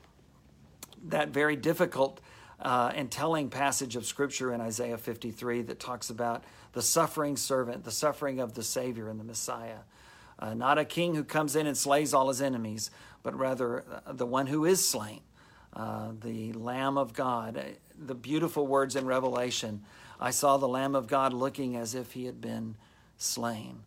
that 1.06 1.30
very 1.30 1.56
difficult 1.56 2.20
uh, 2.62 2.92
and 2.96 3.12
telling 3.12 3.50
passage 3.50 3.96
of 3.96 4.06
scripture 4.06 4.54
in 4.54 4.62
Isaiah 4.62 4.98
53 4.98 5.64
that 5.64 5.80
talks 5.80 6.10
about 6.10 6.44
the 6.74 6.82
suffering 6.82 7.36
servant, 7.38 7.84
the 7.84 7.92
suffering 7.92 8.40
of 8.40 8.54
the 8.54 8.64
Savior 8.64 9.10
and 9.10 9.20
the 9.20 9.24
Messiah. 9.24 9.80
Uh, 10.40 10.54
not 10.54 10.78
a 10.78 10.86
king 10.86 11.16
who 11.16 11.24
comes 11.24 11.56
in 11.56 11.68
and 11.68 11.78
slays 11.78 12.14
all 12.14 12.28
his 12.28 12.42
enemies, 12.42 12.92
but 13.24 13.38
rather 13.38 13.84
uh, 14.06 14.14
the 14.14 14.26
one 14.26 14.48
who 14.48 14.66
is 14.66 14.88
slain, 14.88 15.22
uh, 15.74 16.12
the 16.20 16.54
Lamb 16.54 16.98
of 16.98 17.14
God. 17.14 17.58
Uh, 17.58 17.64
the 18.04 18.16
beautiful 18.16 18.66
words 18.66 18.96
in 18.96 19.06
Revelation 19.06 19.84
I 20.20 20.30
saw 20.30 20.58
the 20.58 20.68
Lamb 20.68 20.94
of 20.94 21.08
God 21.08 21.34
looking 21.34 21.76
as 21.76 21.96
if 21.96 22.12
he 22.12 22.26
had 22.26 22.40
been 22.40 22.76
slain. 23.18 23.84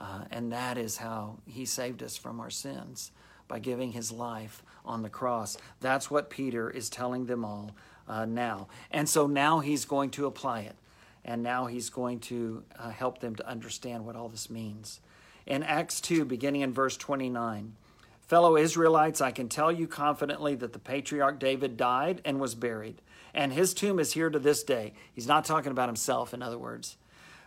Uh, 0.00 0.24
and 0.32 0.52
that 0.52 0.76
is 0.76 0.96
how 0.96 1.38
he 1.46 1.64
saved 1.64 2.02
us 2.02 2.16
from 2.16 2.40
our 2.40 2.50
sins 2.50 3.12
by 3.46 3.60
giving 3.60 3.92
his 3.92 4.10
life 4.10 4.64
on 4.84 5.02
the 5.02 5.08
cross. 5.08 5.56
That's 5.80 6.10
what 6.10 6.28
Peter 6.28 6.68
is 6.68 6.90
telling 6.90 7.26
them 7.26 7.44
all 7.44 7.70
uh, 8.08 8.24
now. 8.24 8.68
And 8.90 9.08
so 9.08 9.26
now 9.26 9.60
he's 9.60 9.84
going 9.84 10.10
to 10.10 10.26
apply 10.26 10.60
it. 10.60 10.76
And 11.24 11.42
now 11.42 11.66
he's 11.66 11.90
going 11.90 12.20
to 12.20 12.62
uh, 12.78 12.90
help 12.90 13.18
them 13.18 13.34
to 13.36 13.48
understand 13.48 14.06
what 14.06 14.16
all 14.16 14.28
this 14.28 14.48
means. 14.48 15.00
In 15.44 15.62
Acts 15.62 16.00
2, 16.00 16.24
beginning 16.24 16.60
in 16.60 16.72
verse 16.72 16.96
29, 16.96 17.74
fellow 18.20 18.56
Israelites, 18.56 19.20
I 19.20 19.30
can 19.30 19.48
tell 19.48 19.72
you 19.72 19.86
confidently 19.86 20.54
that 20.56 20.72
the 20.72 20.78
patriarch 20.78 21.38
David 21.38 21.76
died 21.76 22.20
and 22.24 22.40
was 22.40 22.54
buried, 22.54 23.02
and 23.34 23.52
his 23.52 23.74
tomb 23.74 23.98
is 23.98 24.12
here 24.12 24.30
to 24.30 24.38
this 24.38 24.62
day. 24.62 24.92
He's 25.12 25.26
not 25.26 25.44
talking 25.44 25.72
about 25.72 25.88
himself, 25.88 26.32
in 26.32 26.42
other 26.42 26.58
words. 26.58 26.96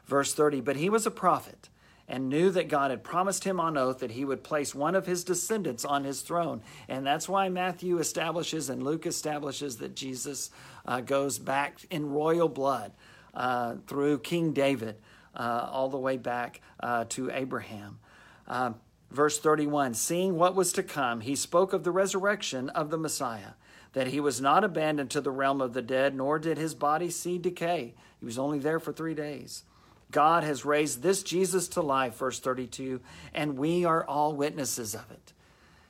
Verse 0.05 0.33
30, 0.33 0.61
but 0.61 0.77
he 0.77 0.89
was 0.89 1.05
a 1.05 1.11
prophet 1.11 1.69
and 2.09 2.27
knew 2.27 2.49
that 2.49 2.67
God 2.67 2.89
had 2.89 3.03
promised 3.03 3.43
him 3.43 3.59
on 3.59 3.77
oath 3.77 3.99
that 3.99 4.11
he 4.11 4.25
would 4.25 4.43
place 4.43 4.73
one 4.73 4.95
of 4.95 5.05
his 5.05 5.23
descendants 5.23 5.85
on 5.85 6.03
his 6.03 6.21
throne. 6.21 6.61
And 6.89 7.05
that's 7.05 7.29
why 7.29 7.49
Matthew 7.49 7.99
establishes 7.99 8.69
and 8.69 8.81
Luke 8.81 9.05
establishes 9.05 9.77
that 9.77 9.95
Jesus 9.95 10.49
uh, 10.87 11.01
goes 11.01 11.37
back 11.37 11.85
in 11.91 12.09
royal 12.09 12.49
blood 12.49 12.93
uh, 13.35 13.75
through 13.85 14.19
King 14.19 14.53
David 14.53 14.95
uh, 15.35 15.69
all 15.71 15.87
the 15.87 15.99
way 15.99 16.17
back 16.17 16.61
uh, 16.79 17.05
to 17.09 17.29
Abraham. 17.29 17.99
Uh, 18.47 18.71
verse 19.11 19.39
31 19.39 19.93
Seeing 19.93 20.35
what 20.35 20.55
was 20.55 20.73
to 20.73 20.83
come, 20.83 21.21
he 21.21 21.35
spoke 21.35 21.73
of 21.73 21.83
the 21.83 21.91
resurrection 21.91 22.69
of 22.69 22.89
the 22.89 22.97
Messiah. 22.97 23.53
That 23.93 24.07
he 24.07 24.19
was 24.19 24.39
not 24.39 24.63
abandoned 24.63 25.09
to 25.11 25.21
the 25.21 25.31
realm 25.31 25.61
of 25.61 25.73
the 25.73 25.81
dead, 25.81 26.15
nor 26.15 26.37
did 26.37 26.59
his 26.59 26.75
body 26.75 27.09
see 27.09 27.39
decay. 27.39 27.95
He 28.19 28.25
was 28.25 28.37
only 28.37 28.59
there 28.59 28.79
for 28.79 28.93
three 28.93 29.15
days. 29.15 29.63
God 30.11 30.43
has 30.43 30.65
raised 30.65 31.01
this 31.01 31.21
Jesus 31.23 31.67
to 31.69 31.81
life, 31.81 32.17
verse 32.17 32.39
32, 32.39 32.99
and 33.33 33.57
we 33.57 33.85
are 33.85 34.03
all 34.05 34.33
witnesses 34.33 34.95
of 34.95 35.09
it. 35.11 35.33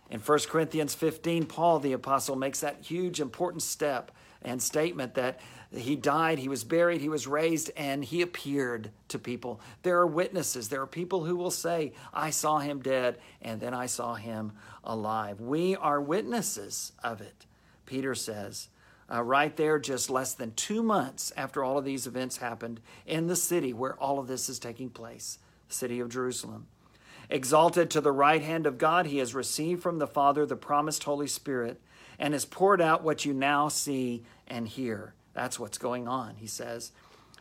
In 0.10 0.20
1 0.20 0.40
Corinthians 0.50 0.94
15, 0.94 1.46
Paul 1.46 1.80
the 1.80 1.94
apostle 1.94 2.36
makes 2.36 2.60
that 2.60 2.82
huge 2.82 3.22
important 3.22 3.62
step 3.62 4.12
and 4.42 4.62
statement 4.62 5.14
that 5.16 5.40
he 5.72 5.96
died, 5.96 6.40
he 6.40 6.50
was 6.50 6.64
buried, 6.64 7.00
he 7.00 7.10
was 7.10 7.28
raised, 7.28 7.70
and 7.78 8.04
he 8.04 8.22
appeared 8.22 8.90
to 9.10 9.20
people. 9.20 9.62
There 9.84 10.00
are 10.00 10.08
witnesses. 10.08 10.68
There 10.68 10.82
are 10.82 10.88
people 10.88 11.26
who 11.26 11.36
will 11.36 11.52
say, 11.52 11.94
I 12.12 12.32
saw 12.32 12.58
him 12.58 12.80
dead, 12.80 13.20
and 13.42 13.62
then 13.62 13.76
I 13.76 13.86
saw 13.86 14.16
him 14.16 14.54
alive. 14.84 15.40
We 15.40 15.76
are 15.76 16.02
witnesses 16.02 16.94
of 17.04 17.22
it, 17.22 17.46
Peter 17.86 18.16
says 18.16 18.70
uh, 19.12 19.24
right 19.24 19.56
there, 19.58 19.80
just 19.80 20.10
less 20.10 20.34
than 20.34 20.54
two 20.54 20.84
months 20.84 21.32
after 21.36 21.64
all 21.64 21.78
of 21.78 21.86
these 21.86 22.06
events 22.06 22.38
happened 22.38 22.80
in 23.06 23.28
the 23.28 23.36
city 23.36 23.74
where 23.74 23.96
all 23.96 24.20
of 24.20 24.28
this 24.28 24.50
is 24.50 24.60
taking 24.60 24.90
place, 24.90 25.40
the 25.68 25.74
city 25.74 26.00
of 26.00 26.10
Jerusalem. 26.10 26.68
Exalted 27.30 27.90
to 27.92 28.02
the 28.02 28.12
right 28.12 28.42
hand 28.42 28.66
of 28.66 28.78
God, 28.78 29.06
he 29.06 29.20
has 29.20 29.36
received 29.36 29.84
from 29.84 30.00
the 30.00 30.08
Father 30.08 30.46
the 30.46 30.56
promised 30.56 31.04
Holy 31.04 31.28
Spirit 31.28 31.80
and 32.18 32.34
has 32.34 32.46
poured 32.46 32.82
out 32.82 33.04
what 33.04 33.24
you 33.24 33.34
now 33.34 33.68
see 33.68 34.24
and 34.48 34.68
hear. 34.68 35.14
That's 35.34 35.60
what's 35.60 35.78
going 35.78 36.08
on, 36.08 36.36
he 36.36 36.48
says. 36.48 36.92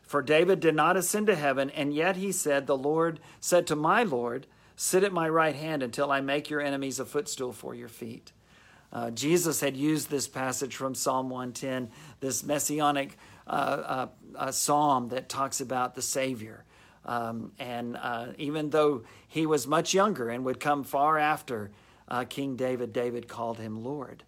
For 0.03 0.23
David 0.23 0.61
did 0.61 0.75
not 0.75 0.97
ascend 0.97 1.27
to 1.27 1.37
heaven, 1.37 1.69
and 1.71 1.93
yet 1.93 2.17
he 2.17 2.33
said, 2.33 2.67
The 2.67 2.77
Lord 2.77 3.21
said 3.41 3.67
to 3.67 3.77
my 3.77 4.03
Lord, 4.03 4.47
Sit 4.77 5.05
at 5.05 5.13
my 5.13 5.29
right 5.29 5.57
hand 5.57 5.83
until 5.83 6.13
I 6.13 6.21
make 6.21 6.49
your 6.49 6.61
enemies 6.61 7.01
a 7.01 7.05
footstool 7.05 7.53
for 7.53 7.75
your 7.75 7.89
feet. 7.89 8.33
Uh, 8.93 9.11
Jesus 9.11 9.61
had 9.61 9.77
used 9.77 10.11
this 10.11 10.27
passage 10.27 10.77
from 10.77 10.95
Psalm 10.95 11.29
110, 11.29 11.91
this 12.21 12.43
messianic 12.43 13.19
uh, 13.47 13.51
uh, 13.51 14.07
uh, 14.37 14.51
psalm 14.51 15.09
that 15.09 15.29
talks 15.29 15.61
about 15.61 15.95
the 15.95 16.03
Savior. 16.03 16.65
Um, 17.05 17.53
and 17.59 17.97
uh, 17.97 18.29
even 18.39 18.71
though 18.71 19.05
he 19.27 19.47
was 19.47 19.67
much 19.67 19.95
younger 19.95 20.29
and 20.29 20.45
would 20.45 20.61
come 20.61 20.85
far 20.85 21.19
after 21.19 21.71
uh, 22.09 22.25
King 22.25 22.57
David, 22.57 22.93
David 22.93 23.29
called 23.29 23.59
him 23.59 23.83
Lord. 23.83 24.25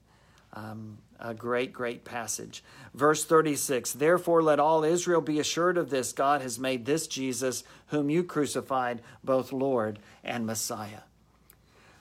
Um, 0.52 0.98
a 1.18 1.34
great, 1.34 1.72
great 1.72 2.04
passage. 2.04 2.64
Verse 2.94 3.24
36 3.24 3.92
Therefore, 3.92 4.42
let 4.42 4.58
all 4.58 4.84
Israel 4.84 5.20
be 5.20 5.38
assured 5.38 5.76
of 5.78 5.90
this 5.90 6.12
God 6.12 6.40
has 6.40 6.58
made 6.58 6.86
this 6.86 7.06
Jesus, 7.06 7.62
whom 7.88 8.10
you 8.10 8.24
crucified, 8.24 9.02
both 9.22 9.52
Lord 9.52 9.98
and 10.24 10.46
Messiah. 10.46 11.02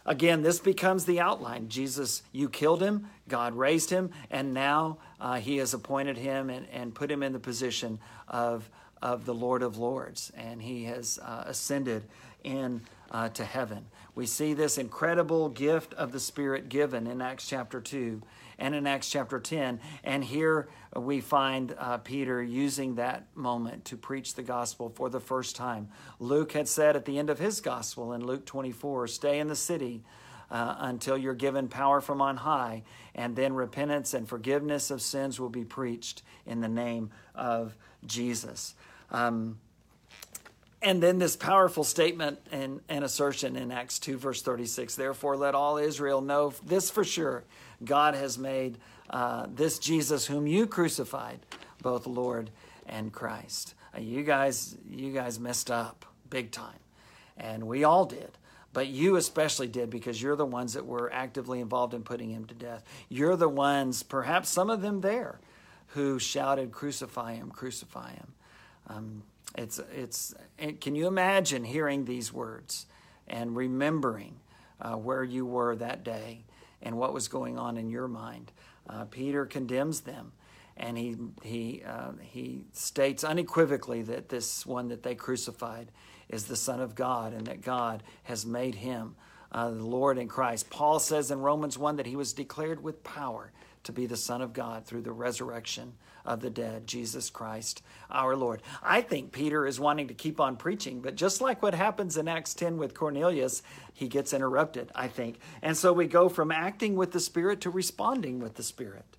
Again, 0.10 0.42
this 0.42 0.58
becomes 0.58 1.06
the 1.06 1.20
outline. 1.20 1.70
Jesus, 1.70 2.24
you 2.32 2.50
killed 2.50 2.82
him, 2.82 3.06
God 3.28 3.54
raised 3.54 3.92
him, 3.92 4.10
and 4.32 4.56
now 4.56 4.98
uh, 5.22 5.36
he 5.36 5.58
has 5.58 5.76
appointed 5.76 6.18
him 6.18 6.50
and, 6.50 6.66
and 6.74 6.96
put 6.96 7.12
him 7.12 7.22
in 7.22 7.32
the 7.32 7.40
position 7.40 8.00
of, 8.28 8.68
of 9.04 9.26
the 9.26 9.36
Lord 9.36 9.62
of 9.62 9.78
Lords, 9.78 10.32
and 10.36 10.64
he 10.64 10.86
has 10.86 11.20
uh, 11.22 11.44
ascended 11.46 12.06
in 12.44 12.82
uh, 13.12 13.30
to 13.30 13.44
heaven. 13.44 13.86
We 14.16 14.26
see 14.26 14.54
this 14.54 14.78
incredible 14.78 15.50
gift 15.50 15.94
of 15.94 16.12
the 16.12 16.20
Spirit 16.20 16.70
given 16.70 17.08
in 17.08 17.22
Acts 17.22 17.48
chapter 17.48 17.80
2 17.80 18.22
and 18.58 18.76
in 18.76 18.86
Acts 18.86 19.10
chapter 19.10 19.40
10. 19.40 19.80
And 20.04 20.24
here 20.24 20.70
we 20.96 21.22
find 21.22 21.76
uh, 21.78 21.98
Peter 22.00 22.42
using 22.44 22.96
that 22.96 23.26
moment 23.36 23.86
to 23.86 23.98
preach 23.98 24.36
the 24.36 24.44
gospel 24.44 24.90
for 24.90 25.10
the 25.10 25.20
first 25.20 25.56
time. 25.56 25.90
Luke 26.20 26.52
had 26.52 26.68
said 26.68 26.96
at 26.96 27.06
the 27.06 27.18
end 27.18 27.30
of 27.30 27.40
his 27.40 27.62
gospel 27.62 28.14
in 28.14 28.26
Luke 28.26 28.46
24 28.46 29.08
stay 29.08 29.40
in 29.40 29.48
the 29.48 29.56
city. 29.56 30.04
Uh, 30.52 30.78
until 30.80 31.16
you're 31.16 31.36
given 31.36 31.68
power 31.68 32.02
from 32.02 32.24
on 32.24 32.36
high, 32.38 32.82
and 33.14 33.36
then 33.36 33.54
repentance 33.54 34.16
and 34.16 34.28
forgiveness 34.28 34.90
of 34.90 35.00
sins 35.00 35.40
will 35.40 35.48
be 35.48 35.64
preached 35.64 36.24
in 36.48 36.60
the 36.60 36.68
name 36.68 37.12
of 37.36 37.78
Jesus. 38.08 38.74
Um, 39.12 39.60
and 40.82 41.04
then 41.04 41.20
this 41.20 41.36
powerful 41.36 41.84
statement 41.84 42.40
and, 42.52 42.80
and 42.88 43.04
assertion 43.04 43.56
in 43.56 43.72
Acts 43.72 44.00
2, 44.00 44.18
verse 44.18 44.42
36 44.42 44.96
Therefore, 44.96 45.36
let 45.36 45.56
all 45.56 45.78
Israel 45.78 46.22
know 46.22 46.54
this 46.66 46.90
for 46.90 47.04
sure 47.04 47.44
God 47.84 48.16
has 48.16 48.38
made 48.38 48.78
uh, 49.10 49.48
this 49.54 49.80
Jesus, 49.80 50.26
whom 50.26 50.48
you 50.48 50.68
crucified, 50.68 51.40
both 51.82 52.08
Lord 52.08 52.52
and 52.86 53.12
Christ. 53.12 53.74
Uh, 53.96 54.00
you 54.00 54.24
guys, 54.24 54.78
you 54.90 55.12
guys 55.12 55.40
messed 55.40 55.72
up 55.72 56.06
big 56.30 56.52
time, 56.52 56.80
and 57.38 57.64
we 57.64 57.84
all 57.84 58.06
did. 58.06 58.32
But 58.72 58.88
you 58.88 59.16
especially 59.16 59.68
did 59.68 59.90
because 59.90 60.22
you're 60.22 60.36
the 60.36 60.46
ones 60.46 60.74
that 60.74 60.86
were 60.86 61.12
actively 61.12 61.60
involved 61.60 61.96
in 61.96 62.04
putting 62.04 62.30
him 62.30 62.46
to 62.46 62.54
death. 62.54 62.84
You're 63.10 63.36
the 63.36 63.50
ones, 63.50 64.04
perhaps 64.04 64.48
some 64.48 64.70
of 64.70 64.82
them 64.82 65.02
there, 65.02 65.40
who 65.88 66.20
shouted, 66.20 66.72
"Crucify 66.72 67.34
him! 67.34 67.50
Crucify 67.50 68.12
him!" 68.12 68.34
Um, 68.88 69.24
it's 69.58 69.80
it's. 69.96 70.34
Can 70.80 70.96
you 70.96 71.08
imagine 71.08 71.64
hearing 71.64 72.06
these 72.06 72.32
words 72.32 72.86
and 73.28 73.56
remembering 73.56 74.40
uh, 74.80 74.94
where 74.94 75.24
you 75.24 75.46
were 75.46 75.76
that 75.76 76.04
day 76.04 76.44
and 76.82 76.98
what 76.98 77.14
was 77.14 77.28
going 77.28 77.58
on 77.58 77.78
in 77.78 77.90
your 77.90 78.08
mind? 78.08 78.52
Uh, 78.88 79.06
Peter 79.06 79.46
condemns 79.46 80.02
them, 80.02 80.32
and 80.78 80.98
he 80.98 81.16
he 81.44 81.84
uh, 81.86 82.12
he 82.22 82.66
states 82.74 83.24
unequivocally 83.24 84.02
that 84.04 84.30
this 84.30 84.66
one 84.66 84.88
that 84.90 85.04
they 85.04 85.16
crucified 85.16 85.92
is 86.30 86.46
the 86.46 86.56
Son 86.56 86.80
of 86.80 86.96
God, 86.96 87.34
and 87.34 87.48
that 87.48 87.62
God 87.62 88.04
has 88.24 88.46
made 88.46 88.76
him 88.76 89.16
uh, 89.52 89.70
the 89.72 89.84
Lord 89.84 90.18
in 90.18 90.28
Christ. 90.28 90.70
Paul 90.70 91.00
says 91.00 91.32
in 91.32 91.40
Romans 91.40 91.78
one 91.78 91.96
that 91.96 92.06
he 92.06 92.16
was 92.16 92.34
declared 92.34 92.84
with 92.84 93.04
power 93.04 93.52
to 93.84 93.92
be 93.92 94.06
the 94.06 94.18
Son 94.18 94.42
of 94.42 94.54
God 94.54 94.86
through 94.86 95.02
the 95.02 95.12
resurrection 95.12 95.94
of 96.30 96.40
the 96.42 96.50
dead, 96.50 96.86
Jesus 96.88 97.30
Christ 97.30 97.82
our 98.12 98.36
Lord. 98.36 98.62
I 98.82 99.02
think 99.02 99.32
Peter 99.32 99.66
is 99.66 99.80
wanting 99.80 100.08
to 100.08 100.14
keep 100.14 100.40
on 100.40 100.58
preaching, 100.58 101.02
but 101.02 101.16
just 101.16 101.42
like 101.42 101.62
what 101.62 101.74
happens 101.74 102.18
in 102.18 102.28
Acts 102.28 102.54
10 102.54 102.78
with 102.78 102.94
Cornelius, 102.94 103.62
he 103.94 104.08
gets 104.08 104.34
interrupted, 104.34 104.92
I 104.96 105.08
think. 105.08 105.40
And 105.62 105.76
so 105.76 105.92
we 105.92 106.08
go 106.08 106.30
from 106.30 106.52
acting 106.52 106.96
with 106.96 107.12
the 107.12 107.20
Spirit 107.20 107.62
to 107.62 107.70
responding 107.70 108.40
with 108.40 108.56
the 108.56 108.64
Spirit 108.64 109.18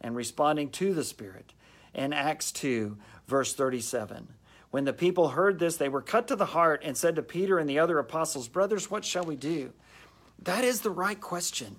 and 0.00 0.14
responding 0.14 0.70
to 0.70 0.92
the 0.94 1.04
Spirit. 1.04 1.52
In 1.94 2.12
Acts 2.12 2.52
2, 2.52 2.96
verse 3.26 3.54
37. 3.54 4.28
When 4.70 4.84
the 4.84 4.92
people 4.92 5.30
heard 5.30 5.58
this, 5.58 5.76
they 5.76 5.88
were 5.88 6.02
cut 6.02 6.28
to 6.28 6.36
the 6.36 6.44
heart 6.46 6.82
and 6.84 6.96
said 6.96 7.16
to 7.16 7.22
Peter 7.22 7.58
and 7.58 7.68
the 7.68 7.78
other 7.78 7.98
apostles, 7.98 8.48
Brothers, 8.48 8.90
what 8.90 9.04
shall 9.04 9.24
we 9.24 9.36
do? 9.36 9.72
That 10.40 10.64
is 10.64 10.82
the 10.82 10.90
right 10.90 11.20
question. 11.20 11.76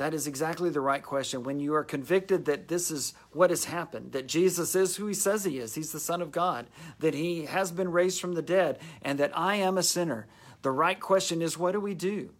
That 0.00 0.14
is 0.14 0.26
exactly 0.26 0.70
the 0.70 0.80
right 0.80 1.02
question. 1.02 1.42
When 1.42 1.60
you 1.60 1.74
are 1.74 1.84
convicted 1.84 2.46
that 2.46 2.68
this 2.68 2.90
is 2.90 3.12
what 3.32 3.50
has 3.50 3.66
happened, 3.66 4.12
that 4.12 4.26
Jesus 4.26 4.74
is 4.74 4.96
who 4.96 5.06
he 5.06 5.12
says 5.12 5.44
he 5.44 5.58
is, 5.58 5.74
he's 5.74 5.92
the 5.92 6.00
Son 6.00 6.22
of 6.22 6.32
God, 6.32 6.68
that 7.00 7.12
he 7.12 7.44
has 7.44 7.70
been 7.70 7.92
raised 7.92 8.18
from 8.18 8.32
the 8.32 8.40
dead, 8.40 8.78
and 9.02 9.18
that 9.18 9.36
I 9.36 9.56
am 9.56 9.76
a 9.76 9.82
sinner, 9.82 10.26
the 10.62 10.70
right 10.70 10.98
question 10.98 11.42
is 11.42 11.58
what 11.58 11.72
do 11.72 11.80
we 11.80 11.92
do? 11.92 12.30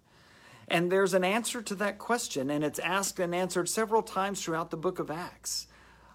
And 0.68 0.90
there's 0.90 1.12
an 1.12 1.22
answer 1.22 1.60
to 1.60 1.74
that 1.74 1.98
question, 1.98 2.48
and 2.48 2.64
it's 2.64 2.78
asked 2.78 3.20
and 3.20 3.34
answered 3.34 3.68
several 3.68 4.02
times 4.02 4.42
throughout 4.42 4.70
the 4.70 4.78
book 4.78 4.98
of 4.98 5.10
Acts. 5.10 5.66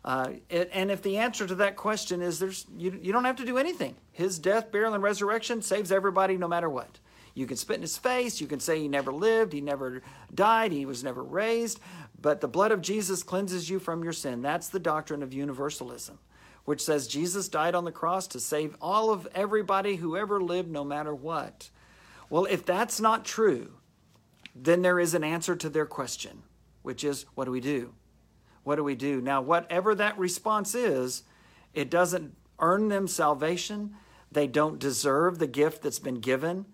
Uh, 0.04 0.32
and 0.50 0.90
if 0.90 1.04
the 1.04 1.18
answer 1.18 1.46
to 1.46 1.54
that 1.54 1.76
question 1.76 2.24
is 2.24 2.40
there's 2.40 2.66
you, 2.76 2.98
you 3.00 3.14
don't 3.14 3.26
have 3.26 3.36
to 3.36 3.46
do 3.46 3.60
anything, 3.60 3.96
his 4.12 4.40
death, 4.40 4.72
burial, 4.72 4.96
and 4.96 5.04
resurrection 5.04 5.62
saves 5.62 5.92
everybody 5.92 6.38
no 6.38 6.48
matter 6.48 6.70
what. 6.72 6.98
You 7.36 7.46
can 7.46 7.58
spit 7.58 7.76
in 7.76 7.82
his 7.82 7.98
face. 7.98 8.42
You 8.42 8.48
can 8.48 8.62
say 8.62 8.80
he 8.80 8.88
never 8.88 9.12
lived, 9.12 9.54
he 9.54 9.62
never 9.62 10.02
died, 10.34 10.72
he 10.72 10.86
was 10.86 11.04
never 11.04 11.22
raised. 11.22 11.80
But 12.20 12.42
the 12.42 12.48
blood 12.48 12.72
of 12.72 12.82
Jesus 12.82 13.22
cleanses 13.22 13.70
you 13.70 13.78
from 13.78 14.04
your 14.04 14.14
sin. 14.14 14.42
That's 14.42 14.70
the 14.70 14.80
doctrine 14.80 15.22
of 15.22 15.34
universalism, 15.34 16.18
which 16.64 16.84
says 16.84 17.08
Jesus 17.08 17.50
died 17.50 17.76
on 17.76 17.84
the 17.84 17.92
cross 17.92 18.26
to 18.28 18.40
save 18.40 18.76
all 18.82 19.12
of 19.12 19.28
everybody 19.36 19.98
who 19.98 20.18
ever 20.18 20.42
lived, 20.42 20.72
no 20.72 20.86
matter 20.86 21.14
what. 21.14 21.70
Well, 22.30 22.46
if 22.46 22.66
that's 22.66 23.02
not 23.02 23.26
true, 23.26 23.74
then 24.56 24.82
there 24.82 25.00
is 25.00 25.14
an 25.14 25.24
answer 25.24 25.58
to 25.58 25.70
their 25.70 25.86
question, 25.86 26.44
which 26.82 27.04
is 27.04 27.26
what 27.36 27.46
do 27.46 27.52
we 27.52 27.60
do? 27.60 27.94
What 28.64 28.78
do 28.78 28.84
we 28.84 28.96
do? 28.96 29.20
Now, 29.22 29.42
whatever 29.42 29.94
that 29.94 30.18
response 30.18 30.74
is, 30.74 31.24
it 31.74 31.90
doesn't 31.92 32.34
earn 32.60 32.88
them 32.88 33.08
salvation. 33.08 33.94
They 34.32 34.48
don't 34.48 34.80
deserve 34.80 35.38
the 35.38 35.48
gift 35.48 35.84
that's 35.84 36.00
been 36.00 36.22
given. 36.22 36.66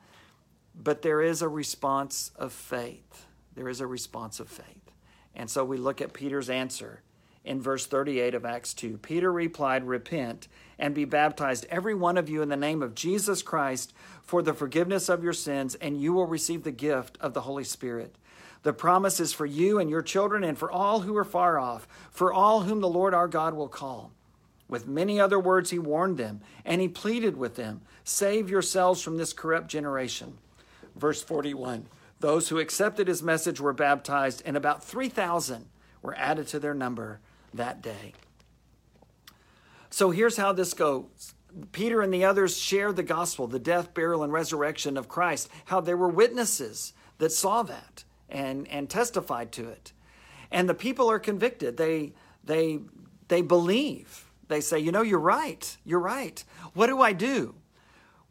But 0.76 1.01
there 1.01 1.22
is 1.22 1.41
a 1.41 1.49
response 1.49 2.32
of 2.36 2.53
faith. 2.53 3.28
There 3.55 3.69
is 3.69 3.82
a 3.82 3.88
response 3.88 4.39
of 4.39 4.49
faith. 4.49 4.91
And 5.36 5.49
so 5.49 5.63
we 5.63 5.78
look 5.78 6.01
at 6.01 6.13
Peter's 6.13 6.49
answer 6.49 7.01
in 7.43 7.61
verse 7.61 7.86
38 7.86 8.36
of 8.36 8.45
Acts 8.45 8.74
2. 8.74 8.97
Peter 8.97 9.32
replied, 9.32 9.86
Repent 9.86 10.47
and 10.78 10.93
be 10.93 11.05
baptized, 11.05 11.65
every 11.69 11.93
one 11.93 12.17
of 12.17 12.30
you, 12.30 12.41
in 12.41 12.49
the 12.49 12.55
name 12.55 12.82
of 12.82 12.95
Jesus 12.95 13.41
Christ 13.41 13.93
for 14.24 14.41
the 14.41 14.53
forgiveness 14.53 15.09
of 15.09 15.24
your 15.24 15.34
sins, 15.34 15.76
and 15.76 15.99
you 15.99 16.13
will 16.13 16.28
receive 16.28 16.63
the 16.63 16.72
gift 16.72 17.17
of 17.19 17.34
the 17.34 17.41
Holy 17.41 17.63
Spirit. 17.63 18.15
The 18.63 18.74
promise 18.74 19.19
is 19.19 19.34
for 19.34 19.45
you 19.45 19.80
and 19.80 19.89
your 19.89 20.03
children, 20.03 20.43
and 20.43 20.57
for 20.57 20.72
all 20.72 21.01
who 21.01 21.15
are 21.17 21.26
far 21.26 21.57
off, 21.59 21.88
for 22.11 22.32
all 22.32 22.61
whom 22.61 22.80
the 22.80 22.88
Lord 22.88 23.13
our 23.13 23.28
God 23.28 23.55
will 23.55 23.67
call. 23.67 24.11
With 24.67 24.88
many 24.88 25.19
other 25.19 25.39
words, 25.39 25.72
he 25.72 25.80
warned 25.80 26.17
them, 26.17 26.41
and 26.63 26.80
he 26.80 26.88
pleaded 26.88 27.36
with 27.36 27.55
them 27.55 27.82
Save 28.03 28.49
yourselves 28.49 29.01
from 29.01 29.17
this 29.17 29.34
corrupt 29.34 29.67
generation. 29.67 30.38
Verse 30.96 31.22
41 31.22 31.88
Those 32.20 32.50
who 32.50 32.60
accepted 32.60 33.08
his 33.08 33.24
message 33.24 33.60
were 33.60 33.74
baptized, 33.74 34.42
and 34.46 34.56
about 34.58 34.84
3,000 34.84 35.66
were 36.02 36.18
added 36.18 36.48
to 36.48 36.60
their 36.60 36.74
number 36.74 37.20
that 37.54 37.82
day. 37.82 38.14
So 39.89 40.12
here's 40.12 40.38
how 40.38 40.54
this 40.54 40.74
goes. 40.74 41.34
Peter 41.74 42.02
and 42.02 42.14
the 42.14 42.24
others 42.24 42.58
shared 42.58 42.96
the 42.96 43.04
gospel, 43.04 43.46
the 43.46 43.60
death, 43.60 43.94
burial, 43.94 44.24
and 44.24 44.32
resurrection 44.32 44.96
of 44.96 45.10
Christ, 45.10 45.50
how 45.66 45.82
there 45.82 45.98
were 45.98 46.08
witnesses 46.08 46.94
that 47.18 47.32
saw 47.32 47.62
that 47.64 48.06
and, 48.30 48.68
and 48.70 48.89
testified 48.89 49.52
to 49.54 49.68
it. 49.68 49.92
And 50.50 50.70
the 50.70 50.74
people 50.74 51.12
are 51.12 51.20
convicted. 51.20 51.76
They, 51.76 52.14
they, 52.44 52.80
they 53.28 53.42
believe. 53.42 54.32
They 54.48 54.62
say, 54.62 54.80
you 54.80 54.92
know, 54.92 55.02
you're 55.02 55.20
right. 55.20 55.78
You're 55.84 56.00
right. 56.00 56.44
What 56.74 56.88
do 56.88 57.02
I 57.02 57.14
do? 57.14 57.56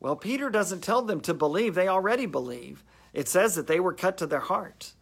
Well, 0.00 0.16
Peter 0.16 0.48
doesn't 0.48 0.82
tell 0.82 1.02
them 1.02 1.20
to 1.20 1.34
believe, 1.34 1.74
they 1.74 1.88
already 1.88 2.26
believe. 2.26 2.82
It 3.12 3.28
says 3.28 3.54
that 3.54 3.66
they 3.66 3.80
were 3.80 3.92
cut 3.92 4.16
to 4.18 4.26
their 4.26 4.40
heart. 4.40 4.92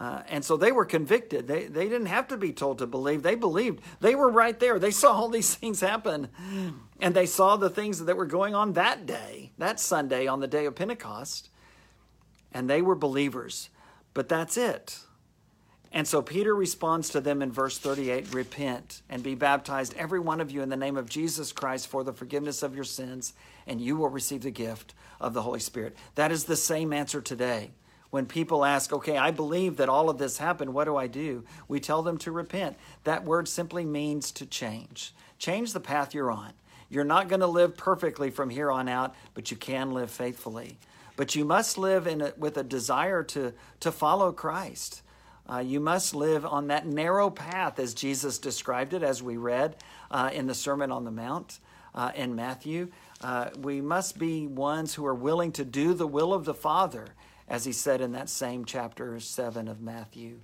Uh, 0.00 0.22
and 0.28 0.44
so 0.44 0.56
they 0.56 0.70
were 0.70 0.84
convicted. 0.84 1.48
They, 1.48 1.66
they 1.66 1.88
didn't 1.88 2.06
have 2.06 2.28
to 2.28 2.36
be 2.36 2.52
told 2.52 2.78
to 2.78 2.86
believe. 2.86 3.22
They 3.22 3.34
believed. 3.34 3.80
They 4.00 4.14
were 4.14 4.30
right 4.30 4.58
there. 4.58 4.78
They 4.78 4.92
saw 4.92 5.12
all 5.12 5.28
these 5.28 5.54
things 5.56 5.80
happen. 5.80 6.28
And 7.00 7.14
they 7.14 7.26
saw 7.26 7.56
the 7.56 7.70
things 7.70 8.04
that 8.04 8.16
were 8.16 8.26
going 8.26 8.54
on 8.54 8.74
that 8.74 9.06
day, 9.06 9.52
that 9.58 9.80
Sunday 9.80 10.26
on 10.26 10.40
the 10.40 10.46
day 10.46 10.66
of 10.66 10.76
Pentecost. 10.76 11.50
And 12.52 12.70
they 12.70 12.80
were 12.80 12.94
believers. 12.94 13.70
But 14.14 14.28
that's 14.28 14.56
it. 14.56 14.98
And 15.92 16.06
so 16.06 16.20
Peter 16.20 16.54
responds 16.54 17.08
to 17.10 17.20
them 17.20 17.40
in 17.40 17.50
verse 17.50 17.78
38 17.78 18.34
Repent 18.34 19.02
and 19.08 19.22
be 19.22 19.34
baptized, 19.34 19.94
every 19.96 20.20
one 20.20 20.40
of 20.40 20.50
you, 20.50 20.62
in 20.62 20.68
the 20.68 20.76
name 20.76 20.96
of 20.96 21.08
Jesus 21.08 21.52
Christ 21.52 21.88
for 21.88 22.04
the 22.04 22.12
forgiveness 22.12 22.62
of 22.62 22.74
your 22.74 22.84
sins, 22.84 23.32
and 23.66 23.80
you 23.80 23.96
will 23.96 24.08
receive 24.08 24.42
the 24.42 24.50
gift 24.50 24.94
of 25.20 25.32
the 25.32 25.42
Holy 25.42 25.60
Spirit. 25.60 25.96
That 26.14 26.30
is 26.30 26.44
the 26.44 26.56
same 26.56 26.92
answer 26.92 27.20
today. 27.20 27.70
When 28.10 28.26
people 28.26 28.64
ask, 28.64 28.92
okay, 28.92 29.18
I 29.18 29.30
believe 29.30 29.76
that 29.76 29.90
all 29.90 30.08
of 30.08 30.18
this 30.18 30.38
happened, 30.38 30.72
what 30.72 30.84
do 30.84 30.96
I 30.96 31.06
do? 31.06 31.44
We 31.68 31.78
tell 31.78 32.02
them 32.02 32.16
to 32.18 32.32
repent. 32.32 32.76
That 33.04 33.24
word 33.24 33.48
simply 33.48 33.84
means 33.84 34.32
to 34.32 34.46
change. 34.46 35.14
Change 35.38 35.72
the 35.72 35.80
path 35.80 36.14
you're 36.14 36.30
on. 36.30 36.52
You're 36.88 37.04
not 37.04 37.28
going 37.28 37.40
to 37.40 37.46
live 37.46 37.76
perfectly 37.76 38.30
from 38.30 38.48
here 38.48 38.70
on 38.70 38.88
out, 38.88 39.14
but 39.34 39.50
you 39.50 39.58
can 39.58 39.92
live 39.92 40.10
faithfully. 40.10 40.78
But 41.16 41.34
you 41.34 41.44
must 41.44 41.76
live 41.76 42.06
in 42.06 42.22
a, 42.22 42.32
with 42.38 42.56
a 42.56 42.62
desire 42.62 43.22
to, 43.24 43.52
to 43.80 43.92
follow 43.92 44.32
Christ. 44.32 45.02
Uh, 45.50 45.58
you 45.58 45.80
must 45.80 46.14
live 46.14 46.44
on 46.44 46.66
that 46.66 46.86
narrow 46.86 47.30
path 47.30 47.78
as 47.78 47.94
Jesus 47.94 48.38
described 48.38 48.92
it, 48.92 49.02
as 49.02 49.22
we 49.22 49.36
read 49.36 49.76
uh, 50.10 50.30
in 50.32 50.46
the 50.46 50.54
Sermon 50.54 50.92
on 50.92 51.04
the 51.04 51.10
Mount 51.10 51.58
uh, 51.94 52.12
in 52.14 52.34
Matthew. 52.34 52.88
Uh, 53.22 53.48
we 53.60 53.80
must 53.80 54.18
be 54.18 54.46
ones 54.46 54.94
who 54.94 55.06
are 55.06 55.14
willing 55.14 55.52
to 55.52 55.64
do 55.64 55.94
the 55.94 56.06
will 56.06 56.34
of 56.34 56.44
the 56.44 56.54
Father, 56.54 57.14
as 57.48 57.64
he 57.64 57.72
said 57.72 58.00
in 58.00 58.12
that 58.12 58.28
same 58.28 58.64
chapter 58.64 59.18
7 59.18 59.68
of 59.68 59.80
Matthew. 59.80 60.40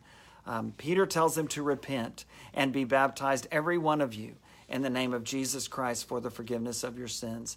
Um, 0.47 0.73
Peter 0.77 1.07
tells 1.07 1.35
them 1.35 1.49
to 1.49 1.63
repent 1.63 2.25
and 2.53 2.73
be 2.73 2.85
baptized, 2.85 3.47
every 3.51 3.79
one 3.79 4.01
of 4.01 4.15
you, 4.15 4.35
in 4.69 4.83
the 4.83 4.91
name 4.91 5.13
of 5.13 5.25
Jesus 5.25 5.69
Christ 5.69 6.09
for 6.09 6.21
the 6.21 6.31
forgiveness 6.31 6.83
of 6.83 6.99
your 6.99 7.09
sins. 7.09 7.57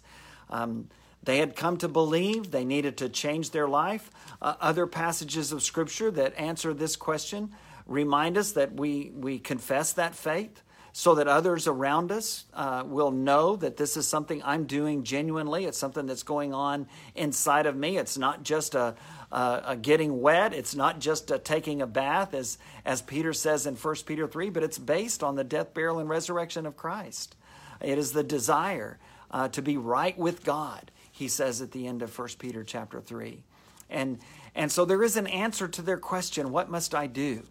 Um, 0.50 0.88
they 1.22 1.38
had 1.38 1.56
come 1.56 1.76
to 1.78 1.88
believe, 1.88 2.50
they 2.50 2.64
needed 2.64 2.96
to 2.98 3.08
change 3.08 3.50
their 3.50 3.68
life. 3.68 4.10
Uh, 4.40 4.54
other 4.60 4.86
passages 4.86 5.52
of 5.52 5.62
Scripture 5.62 6.10
that 6.12 6.38
answer 6.38 6.72
this 6.72 6.96
question 6.96 7.50
remind 7.86 8.38
us 8.38 8.52
that 8.52 8.74
we, 8.74 9.10
we 9.14 9.38
confess 9.38 9.92
that 9.94 10.14
faith 10.14 10.62
so 10.92 11.14
that 11.14 11.28
others 11.28 11.68
around 11.68 12.10
us 12.10 12.44
uh, 12.54 12.82
will 12.84 13.10
know 13.10 13.56
that 13.56 13.76
this 13.76 13.96
is 13.96 14.06
something 14.06 14.42
I'm 14.44 14.64
doing 14.64 15.04
genuinely. 15.04 15.64
It's 15.64 15.78
something 15.78 16.06
that's 16.06 16.22
going 16.22 16.52
on 16.52 16.88
inside 17.14 17.66
of 17.66 17.76
me. 17.76 17.98
It's 17.98 18.18
not 18.18 18.42
just 18.42 18.74
a, 18.74 18.96
a, 19.30 19.62
a 19.66 19.76
getting 19.76 20.20
wet. 20.20 20.54
It's 20.54 20.74
not 20.74 20.98
just 20.98 21.30
a 21.30 21.38
taking 21.38 21.82
a 21.82 21.86
bath, 21.86 22.34
as, 22.34 22.58
as 22.84 23.00
Peter 23.00 23.32
says 23.32 23.66
in 23.66 23.76
1 23.76 23.94
Peter 24.06 24.26
3, 24.26 24.50
but 24.50 24.62
it's 24.62 24.78
based 24.78 25.22
on 25.22 25.36
the 25.36 25.44
death, 25.44 25.72
burial, 25.72 25.98
and 25.98 26.08
resurrection 26.08 26.66
of 26.66 26.76
Christ. 26.76 27.36
It 27.80 27.96
is 27.96 28.12
the 28.12 28.24
desire 28.24 28.98
uh, 29.30 29.48
to 29.50 29.62
be 29.62 29.76
right 29.76 30.18
with 30.18 30.42
God 30.42 30.90
he 31.18 31.26
says 31.26 31.60
at 31.60 31.72
the 31.72 31.88
end 31.88 32.00
of 32.00 32.16
1 32.16 32.28
Peter 32.38 32.62
chapter 32.62 33.00
3. 33.00 33.42
And, 33.90 34.20
and 34.54 34.70
so 34.70 34.84
there 34.84 35.02
is 35.02 35.16
an 35.16 35.26
answer 35.26 35.66
to 35.66 35.82
their 35.82 35.96
question 35.96 36.52
what 36.52 36.70
must 36.70 36.94
I 36.94 37.08
do? 37.08 37.42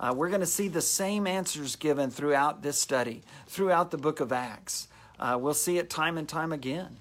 Uh, 0.00 0.12
we're 0.16 0.28
going 0.28 0.40
to 0.40 0.46
see 0.46 0.66
the 0.66 0.82
same 0.82 1.28
answers 1.28 1.76
given 1.76 2.10
throughout 2.10 2.62
this 2.62 2.80
study, 2.80 3.22
throughout 3.46 3.92
the 3.92 3.96
book 3.96 4.18
of 4.18 4.32
Acts. 4.32 4.88
Uh, 5.20 5.38
we'll 5.40 5.54
see 5.54 5.78
it 5.78 5.88
time 5.88 6.18
and 6.18 6.28
time 6.28 6.50
again. 6.50 6.96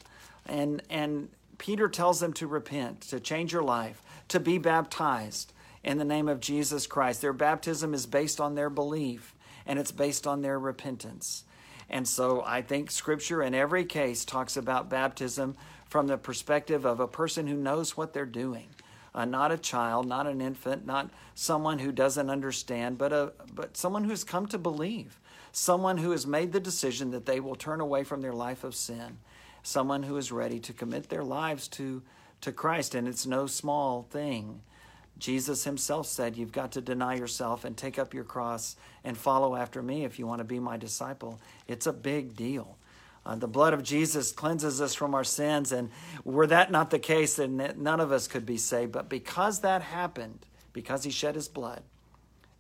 And, 0.46 0.84
and 0.92 1.30
Peter 1.58 1.90
tells 1.90 2.20
them 2.20 2.34
to 2.34 2.46
repent, 2.46 3.02
to 3.02 3.20
change 3.20 3.52
your 3.52 3.64
life, 3.64 4.04
to 4.28 4.40
be 4.40 4.60
baptized 4.60 5.54
in 5.84 5.98
the 5.98 6.06
name 6.06 6.28
of 6.28 6.40
Jesus 6.40 6.86
Christ. 6.86 7.22
Their 7.22 7.34
baptism 7.34 7.96
is 7.96 8.06
based 8.06 8.40
on 8.40 8.54
their 8.54 8.70
belief 8.70 9.34
and 9.66 9.80
it's 9.80 9.92
based 9.92 10.28
on 10.28 10.44
their 10.44 10.60
repentance. 10.60 11.46
And 11.90 12.08
so 12.08 12.44
I 12.46 12.62
think 12.62 12.92
Scripture 12.92 13.42
in 13.42 13.54
every 13.54 13.84
case 13.84 14.24
talks 14.24 14.56
about 14.56 14.90
baptism 14.90 15.58
from 15.92 16.08
the 16.08 16.18
perspective 16.18 16.86
of 16.86 17.02
a 17.02 17.08
person 17.08 17.48
who 17.48 17.58
knows 17.58 17.98
what 17.98 18.14
they're 18.14 18.26
doing. 18.26 18.68
Uh, 19.14 19.26
not 19.26 19.52
a 19.52 19.58
child, 19.58 20.08
not 20.08 20.26
an 20.26 20.40
infant, 20.40 20.86
not 20.86 21.10
someone 21.36 21.80
who 21.80 21.92
doesn't 21.92 22.30
understand, 22.30 22.98
but, 22.98 23.12
a, 23.12 23.34
but 23.54 23.76
someone 23.76 24.06
who's 24.06 24.24
come 24.24 24.48
to 24.48 24.58
believe, 24.58 25.20
someone 25.52 25.98
who 25.98 26.12
has 26.12 26.26
made 26.26 26.54
the 26.54 26.62
decision 26.62 27.12
that 27.12 27.26
they 27.26 27.42
will 27.42 27.56
turn 27.56 27.82
away 27.82 28.06
from 28.06 28.22
their 28.22 28.32
life 28.32 28.64
of 28.64 28.74
sin, 28.74 29.18
someone 29.64 30.04
who 30.04 30.16
is 30.16 30.32
ready 30.32 30.60
to 30.62 30.72
commit 30.72 31.10
their 31.10 31.26
lives 31.26 31.68
to, 31.68 32.02
to 32.40 32.54
Christ. 32.54 32.96
And 32.96 33.06
it's 33.06 33.26
no 33.26 33.46
small 33.46 34.08
thing. 34.10 34.62
Jesus 35.18 35.66
himself 35.66 36.08
said, 36.08 36.38
You've 36.38 36.54
got 36.54 36.72
to 36.72 36.82
deny 36.82 37.16
yourself 37.16 37.66
and 37.66 37.76
take 37.76 38.00
up 38.00 38.14
your 38.14 38.24
cross 38.24 38.78
and 39.04 39.18
follow 39.18 39.58
after 39.58 39.84
me 39.84 40.06
if 40.06 40.18
you 40.18 40.26
want 40.26 40.40
to 40.40 40.46
be 40.46 40.58
my 40.58 40.78
disciple. 40.78 41.42
It's 41.68 41.86
a 41.86 41.92
big 41.92 42.34
deal. 42.34 42.78
Uh, 43.26 43.36
the 43.36 43.48
blood 43.48 43.74
of 43.74 43.84
Jesus 43.84 44.32
cleanses 44.32 44.82
us 44.82 44.96
from 44.96 45.14
our 45.14 45.24
sins. 45.24 45.72
And 45.72 45.90
were 46.24 46.48
that 46.48 46.72
not 46.72 46.90
the 46.90 47.00
case, 47.00 47.36
then 47.36 47.74
none 47.78 48.00
of 48.00 48.12
us 48.12 48.28
could 48.28 48.46
be 48.46 48.58
saved. 48.58 48.92
But 48.92 49.10
because 49.10 49.60
that 49.60 49.82
happened, 49.82 50.46
because 50.74 51.04
he 51.04 51.12
shed 51.12 51.36
his 51.36 51.48
blood, 51.48 51.84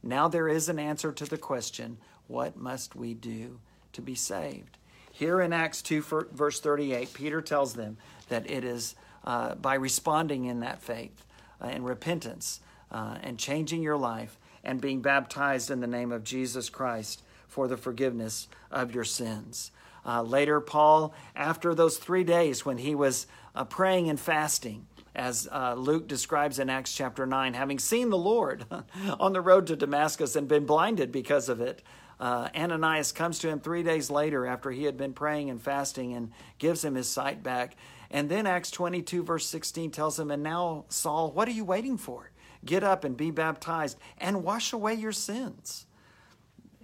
now 0.03 0.27
there 0.27 0.47
is 0.47 0.69
an 0.69 0.79
answer 0.79 1.11
to 1.11 1.25
the 1.25 1.37
question 1.37 1.97
what 2.27 2.55
must 2.55 2.95
we 2.95 3.13
do 3.13 3.59
to 3.93 4.01
be 4.01 4.15
saved? 4.15 4.77
Here 5.11 5.41
in 5.41 5.51
Acts 5.51 5.81
2, 5.81 6.29
verse 6.31 6.61
38, 6.61 7.13
Peter 7.13 7.41
tells 7.41 7.73
them 7.73 7.97
that 8.29 8.49
it 8.49 8.63
is 8.63 8.95
uh, 9.25 9.55
by 9.55 9.75
responding 9.75 10.45
in 10.45 10.61
that 10.61 10.81
faith 10.81 11.25
uh, 11.61 11.65
and 11.65 11.85
repentance 11.85 12.61
uh, 12.91 13.17
and 13.21 13.37
changing 13.37 13.83
your 13.83 13.97
life 13.97 14.39
and 14.63 14.79
being 14.79 15.01
baptized 15.01 15.69
in 15.69 15.81
the 15.81 15.87
name 15.87 16.11
of 16.11 16.23
Jesus 16.23 16.69
Christ 16.69 17.21
for 17.47 17.67
the 17.67 17.77
forgiveness 17.77 18.47
of 18.71 18.95
your 18.95 19.03
sins. 19.03 19.71
Uh, 20.05 20.23
later, 20.23 20.59
Paul, 20.59 21.13
after 21.35 21.75
those 21.75 21.97
three 21.97 22.23
days 22.23 22.65
when 22.65 22.77
he 22.77 22.95
was 22.95 23.27
uh, 23.55 23.65
praying 23.65 24.09
and 24.09 24.19
fasting, 24.19 24.87
as 25.13 25.47
uh, 25.51 25.73
Luke 25.73 26.07
describes 26.07 26.57
in 26.57 26.69
Acts 26.69 26.93
chapter 26.93 27.25
9, 27.25 27.53
having 27.53 27.79
seen 27.79 28.09
the 28.09 28.17
Lord 28.17 28.65
on 29.19 29.33
the 29.33 29.41
road 29.41 29.67
to 29.67 29.75
Damascus 29.75 30.35
and 30.35 30.47
been 30.47 30.65
blinded 30.65 31.11
because 31.11 31.49
of 31.49 31.59
it, 31.61 31.83
uh, 32.19 32.49
Ananias 32.55 33.11
comes 33.11 33.39
to 33.39 33.49
him 33.49 33.59
three 33.59 33.83
days 33.83 34.11
later 34.11 34.45
after 34.45 34.71
he 34.71 34.83
had 34.83 34.95
been 34.95 35.13
praying 35.13 35.49
and 35.49 35.61
fasting 35.61 36.13
and 36.13 36.31
gives 36.59 36.85
him 36.85 36.95
his 36.95 37.09
sight 37.09 37.41
back. 37.41 37.75
And 38.11 38.29
then 38.29 38.45
Acts 38.45 38.69
22, 38.71 39.23
verse 39.23 39.47
16 39.47 39.89
tells 39.91 40.19
him, 40.19 40.29
And 40.29 40.43
now, 40.43 40.85
Saul, 40.89 41.31
what 41.31 41.47
are 41.47 41.51
you 41.51 41.65
waiting 41.65 41.97
for? 41.97 42.31
Get 42.63 42.83
up 42.83 43.03
and 43.03 43.17
be 43.17 43.31
baptized 43.31 43.97
and 44.19 44.43
wash 44.43 44.71
away 44.71 44.93
your 44.93 45.11
sins. 45.11 45.87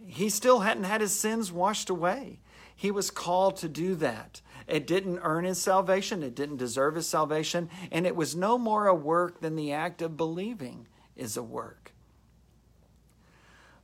He 0.07 0.29
still 0.29 0.61
hadn't 0.61 0.85
had 0.85 1.01
his 1.01 1.13
sins 1.13 1.51
washed 1.51 1.89
away. 1.89 2.39
He 2.77 2.91
was 2.91 3.09
called 3.09 3.57
to 3.57 3.67
do 3.67 3.95
that. 3.95 4.41
It 4.67 4.85
didn't 4.85 5.19
earn 5.23 5.45
his 5.45 5.59
salvation, 5.59 6.21
it 6.21 6.35
didn't 6.35 6.57
deserve 6.57 6.95
his 6.95 7.09
salvation, 7.09 7.69
and 7.91 8.05
it 8.05 8.15
was 8.15 8.35
no 8.35 8.57
more 8.57 8.85
a 8.85 8.93
work 8.93 9.41
than 9.41 9.55
the 9.55 9.73
act 9.73 10.01
of 10.01 10.15
believing 10.15 10.87
is 11.15 11.35
a 11.35 11.43
work. 11.43 11.91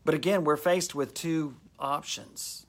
But 0.05 0.13
again, 0.13 0.43
we're 0.43 0.57
faced 0.57 0.93
with 0.93 1.15
two 1.15 1.55
options. 1.79 2.67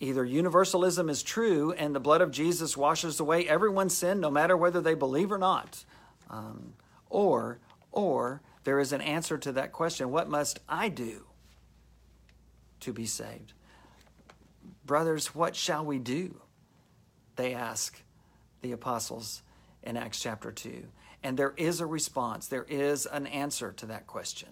Either 0.00 0.24
universalism 0.24 1.10
is 1.10 1.22
true 1.22 1.72
and 1.72 1.94
the 1.94 2.00
blood 2.00 2.22
of 2.22 2.30
Jesus 2.30 2.76
washes 2.76 3.20
away 3.20 3.46
everyone's 3.46 3.96
sin, 3.96 4.20
no 4.20 4.30
matter 4.30 4.56
whether 4.56 4.80
they 4.80 4.94
believe 4.94 5.30
or 5.30 5.38
not, 5.38 5.84
um, 6.30 6.72
or 7.10 7.58
or 7.90 8.40
there 8.64 8.80
is 8.80 8.92
an 8.92 9.02
answer 9.02 9.36
to 9.36 9.52
that 9.52 9.70
question: 9.72 10.10
What 10.10 10.30
must 10.30 10.60
I 10.66 10.88
do 10.88 11.26
to 12.80 12.92
be 12.92 13.04
saved? 13.04 13.52
Brothers, 14.92 15.34
what 15.34 15.56
shall 15.56 15.86
we 15.86 15.98
do? 15.98 16.38
They 17.36 17.54
ask 17.54 18.02
the 18.60 18.72
apostles 18.72 19.42
in 19.82 19.96
Acts 19.96 20.20
chapter 20.20 20.52
2. 20.52 20.84
And 21.22 21.38
there 21.38 21.54
is 21.56 21.80
a 21.80 21.86
response, 21.86 22.46
there 22.46 22.66
is 22.68 23.06
an 23.06 23.26
answer 23.26 23.72
to 23.78 23.86
that 23.86 24.06
question. 24.06 24.50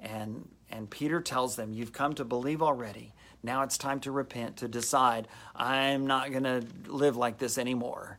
And, 0.00 0.48
and 0.68 0.90
Peter 0.90 1.20
tells 1.20 1.54
them, 1.54 1.72
You've 1.72 1.92
come 1.92 2.14
to 2.14 2.24
believe 2.24 2.60
already. 2.60 3.14
Now 3.44 3.62
it's 3.62 3.78
time 3.78 4.00
to 4.00 4.10
repent, 4.10 4.56
to 4.56 4.66
decide, 4.66 5.28
I'm 5.54 6.08
not 6.08 6.32
going 6.32 6.42
to 6.42 6.64
live 6.88 7.16
like 7.16 7.38
this 7.38 7.56
anymore. 7.56 8.18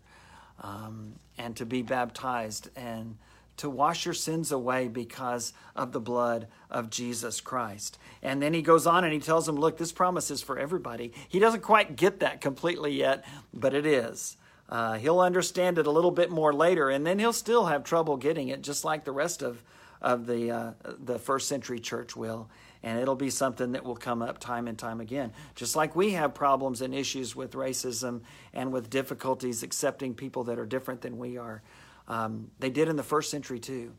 Um, 0.61 1.15
and 1.37 1.57
to 1.57 1.65
be 1.65 1.81
baptized 1.81 2.69
and 2.77 3.17
to 3.59 3.69
wash 3.69 4.05
your 4.05 4.13
sins 4.13 4.51
away 4.51 4.87
because 4.87 5.51
of 5.75 5.91
the 5.91 5.99
blood 5.99 6.47
of 6.69 6.89
Jesus 6.89 7.41
Christ. 7.41 7.97
And 8.23 8.41
then 8.41 8.53
he 8.53 8.61
goes 8.61 8.87
on 8.87 9.03
and 9.03 9.11
he 9.11 9.19
tells 9.19 9.45
them, 9.45 9.57
Look, 9.57 9.77
this 9.77 9.91
promise 9.91 10.31
is 10.31 10.41
for 10.41 10.57
everybody. 10.57 11.13
He 11.27 11.39
doesn't 11.39 11.61
quite 11.61 11.97
get 11.97 12.21
that 12.21 12.39
completely 12.39 12.91
yet, 12.93 13.25
but 13.53 13.73
it 13.73 13.85
is. 13.85 14.37
Uh, 14.69 14.93
he'll 14.93 15.19
understand 15.19 15.77
it 15.77 15.87
a 15.87 15.91
little 15.91 16.11
bit 16.11 16.29
more 16.29 16.53
later, 16.53 16.89
and 16.89 17.05
then 17.05 17.19
he'll 17.19 17.33
still 17.33 17.65
have 17.65 17.83
trouble 17.83 18.17
getting 18.17 18.49
it, 18.49 18.61
just 18.61 18.85
like 18.85 19.03
the 19.03 19.11
rest 19.11 19.41
of, 19.41 19.61
of 20.01 20.25
the, 20.25 20.51
uh, 20.51 20.71
the 21.03 21.19
first 21.19 21.47
century 21.47 21.79
church 21.79 22.15
will. 22.15 22.49
And 22.81 22.97
it'll 22.97 23.15
be 23.15 23.29
something 23.29 23.73
that 23.73 23.83
will 23.83 23.97
come 23.97 24.21
up 24.21 24.39
time 24.39 24.69
and 24.69 24.77
time 24.77 25.01
again. 25.01 25.33
Just 25.55 25.75
like 25.75 25.97
we 25.97 26.11
have 26.11 26.33
problems 26.33 26.81
and 26.81 26.95
issues 26.95 27.35
with 27.35 27.51
racism 27.51 28.21
and 28.53 28.71
with 28.71 28.89
difficulties 28.89 29.63
accepting 29.63 30.13
people 30.13 30.45
that 30.45 30.57
are 30.57 30.65
different 30.65 31.01
than 31.01 31.17
we 31.17 31.37
are. 31.37 31.61
Um, 32.09 32.51
they 32.59 32.69
did 32.69 32.89
in 32.89 32.95
the 32.95 33.03
first 33.03 33.31
century 33.31 33.59
too. 33.59 33.93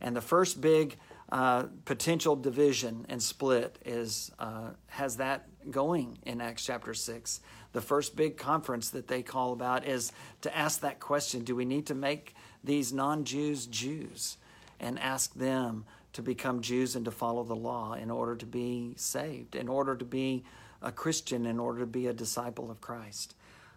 And 0.00 0.16
the 0.16 0.22
first 0.22 0.60
big 0.60 0.96
uh, 1.30 1.64
potential 1.84 2.34
division 2.34 3.06
and 3.08 3.22
split 3.22 3.78
is 3.84 4.32
uh, 4.38 4.70
has 4.86 5.16
that 5.16 5.46
going 5.70 6.18
in 6.24 6.40
Acts 6.40 6.64
chapter 6.64 6.94
six. 6.94 7.40
The 7.72 7.80
first 7.80 8.16
big 8.16 8.36
conference 8.36 8.90
that 8.90 9.06
they 9.06 9.22
call 9.22 9.52
about 9.52 9.86
is 9.86 10.10
to 10.40 10.56
ask 10.56 10.80
that 10.80 10.98
question: 10.98 11.44
Do 11.44 11.54
we 11.54 11.64
need 11.64 11.86
to 11.86 11.94
make 11.94 12.34
these 12.64 12.92
non-Jews 12.92 13.66
Jews, 13.66 14.38
and 14.80 14.98
ask 14.98 15.34
them 15.34 15.84
to 16.12 16.22
become 16.22 16.60
Jews 16.60 16.96
and 16.96 17.04
to 17.04 17.10
follow 17.10 17.44
the 17.44 17.54
law 17.54 17.92
in 17.92 18.10
order 18.10 18.34
to 18.36 18.46
be 18.46 18.94
saved, 18.96 19.54
in 19.54 19.68
order 19.68 19.94
to 19.94 20.04
be 20.04 20.44
a 20.82 20.90
Christian, 20.90 21.46
in 21.46 21.60
order 21.60 21.80
to 21.80 21.86
be 21.86 22.06
a 22.06 22.12
disciple 22.12 22.70
of 22.70 22.80
Christ. 22.80 23.34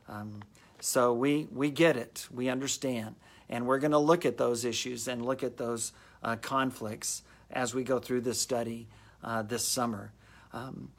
Um, 0.07 0.41
so 0.79 1.13
we, 1.13 1.47
we 1.51 1.69
get 1.69 1.95
it, 1.95 2.27
we 2.31 2.49
understand, 2.49 3.15
and 3.49 3.65
we're 3.65 3.79
going 3.79 3.91
to 3.91 3.97
look 3.97 4.25
at 4.25 4.37
those 4.37 4.65
issues 4.65 5.07
and 5.07 5.25
look 5.25 5.43
at 5.43 5.57
those 5.57 5.93
uh, 6.23 6.35
conflicts 6.37 7.23
as 7.51 7.73
we 7.73 7.83
go 7.83 7.99
through 7.99 8.21
this 8.21 8.39
study 8.39 8.87
uh, 9.23 9.41
this 9.41 9.65
summer. 9.65 10.11
Um, 10.53 10.89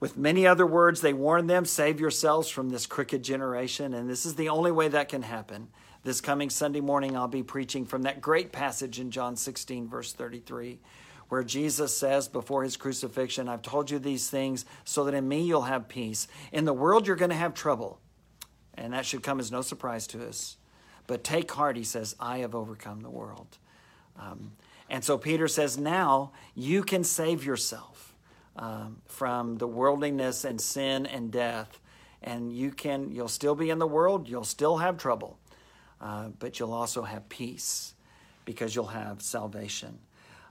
with 0.00 0.16
many 0.16 0.46
other 0.46 0.66
words, 0.66 1.00
they 1.00 1.12
warn 1.12 1.46
them 1.46 1.64
save 1.64 2.00
yourselves 2.00 2.48
from 2.48 2.70
this 2.70 2.86
crooked 2.86 3.22
generation, 3.22 3.94
and 3.94 4.10
this 4.10 4.26
is 4.26 4.34
the 4.34 4.48
only 4.48 4.72
way 4.72 4.88
that 4.88 5.08
can 5.08 5.22
happen. 5.22 5.68
This 6.02 6.20
coming 6.20 6.50
Sunday 6.50 6.80
morning, 6.80 7.16
I'll 7.16 7.28
be 7.28 7.44
preaching 7.44 7.86
from 7.86 8.02
that 8.02 8.20
great 8.20 8.50
passage 8.50 8.98
in 8.98 9.12
John 9.12 9.36
16, 9.36 9.88
verse 9.88 10.12
33, 10.12 10.80
where 11.28 11.44
Jesus 11.44 11.96
says 11.96 12.26
before 12.26 12.64
his 12.64 12.76
crucifixion, 12.76 13.48
I've 13.48 13.62
told 13.62 13.92
you 13.92 14.00
these 14.00 14.28
things 14.28 14.64
so 14.84 15.04
that 15.04 15.14
in 15.14 15.28
me 15.28 15.42
you'll 15.42 15.62
have 15.62 15.86
peace. 15.86 16.26
In 16.50 16.64
the 16.64 16.72
world, 16.72 17.06
you're 17.06 17.14
going 17.14 17.30
to 17.30 17.36
have 17.36 17.54
trouble. 17.54 18.00
And 18.74 18.92
that 18.94 19.06
should 19.06 19.22
come 19.22 19.38
as 19.38 19.52
no 19.52 19.62
surprise 19.62 20.08
to 20.08 20.26
us. 20.26 20.56
But 21.06 21.24
take 21.24 21.50
heart, 21.50 21.76
he 21.76 21.84
says, 21.84 22.14
I 22.20 22.38
have 22.38 22.54
overcome 22.54 23.02
the 23.02 23.10
world. 23.10 23.58
Um, 24.18 24.52
and 24.88 25.02
so 25.02 25.18
Peter 25.18 25.48
says, 25.48 25.78
now 25.78 26.32
you 26.54 26.82
can 26.82 27.02
save 27.04 27.44
yourself 27.44 28.14
um, 28.56 29.00
from 29.06 29.58
the 29.58 29.66
worldliness 29.66 30.44
and 30.44 30.60
sin 30.60 31.06
and 31.06 31.30
death. 31.30 31.80
And 32.22 32.52
you 32.52 32.70
can, 32.70 33.10
you'll 33.10 33.28
still 33.28 33.54
be 33.54 33.70
in 33.70 33.78
the 33.78 33.86
world, 33.86 34.28
you'll 34.28 34.44
still 34.44 34.78
have 34.78 34.96
trouble 34.96 35.38
uh, 36.02 36.28
but 36.38 36.58
you'll 36.58 36.72
also 36.72 37.02
have 37.02 37.28
peace 37.28 37.94
because 38.44 38.74
you'll 38.74 38.86
have 38.86 39.22
salvation. 39.22 40.00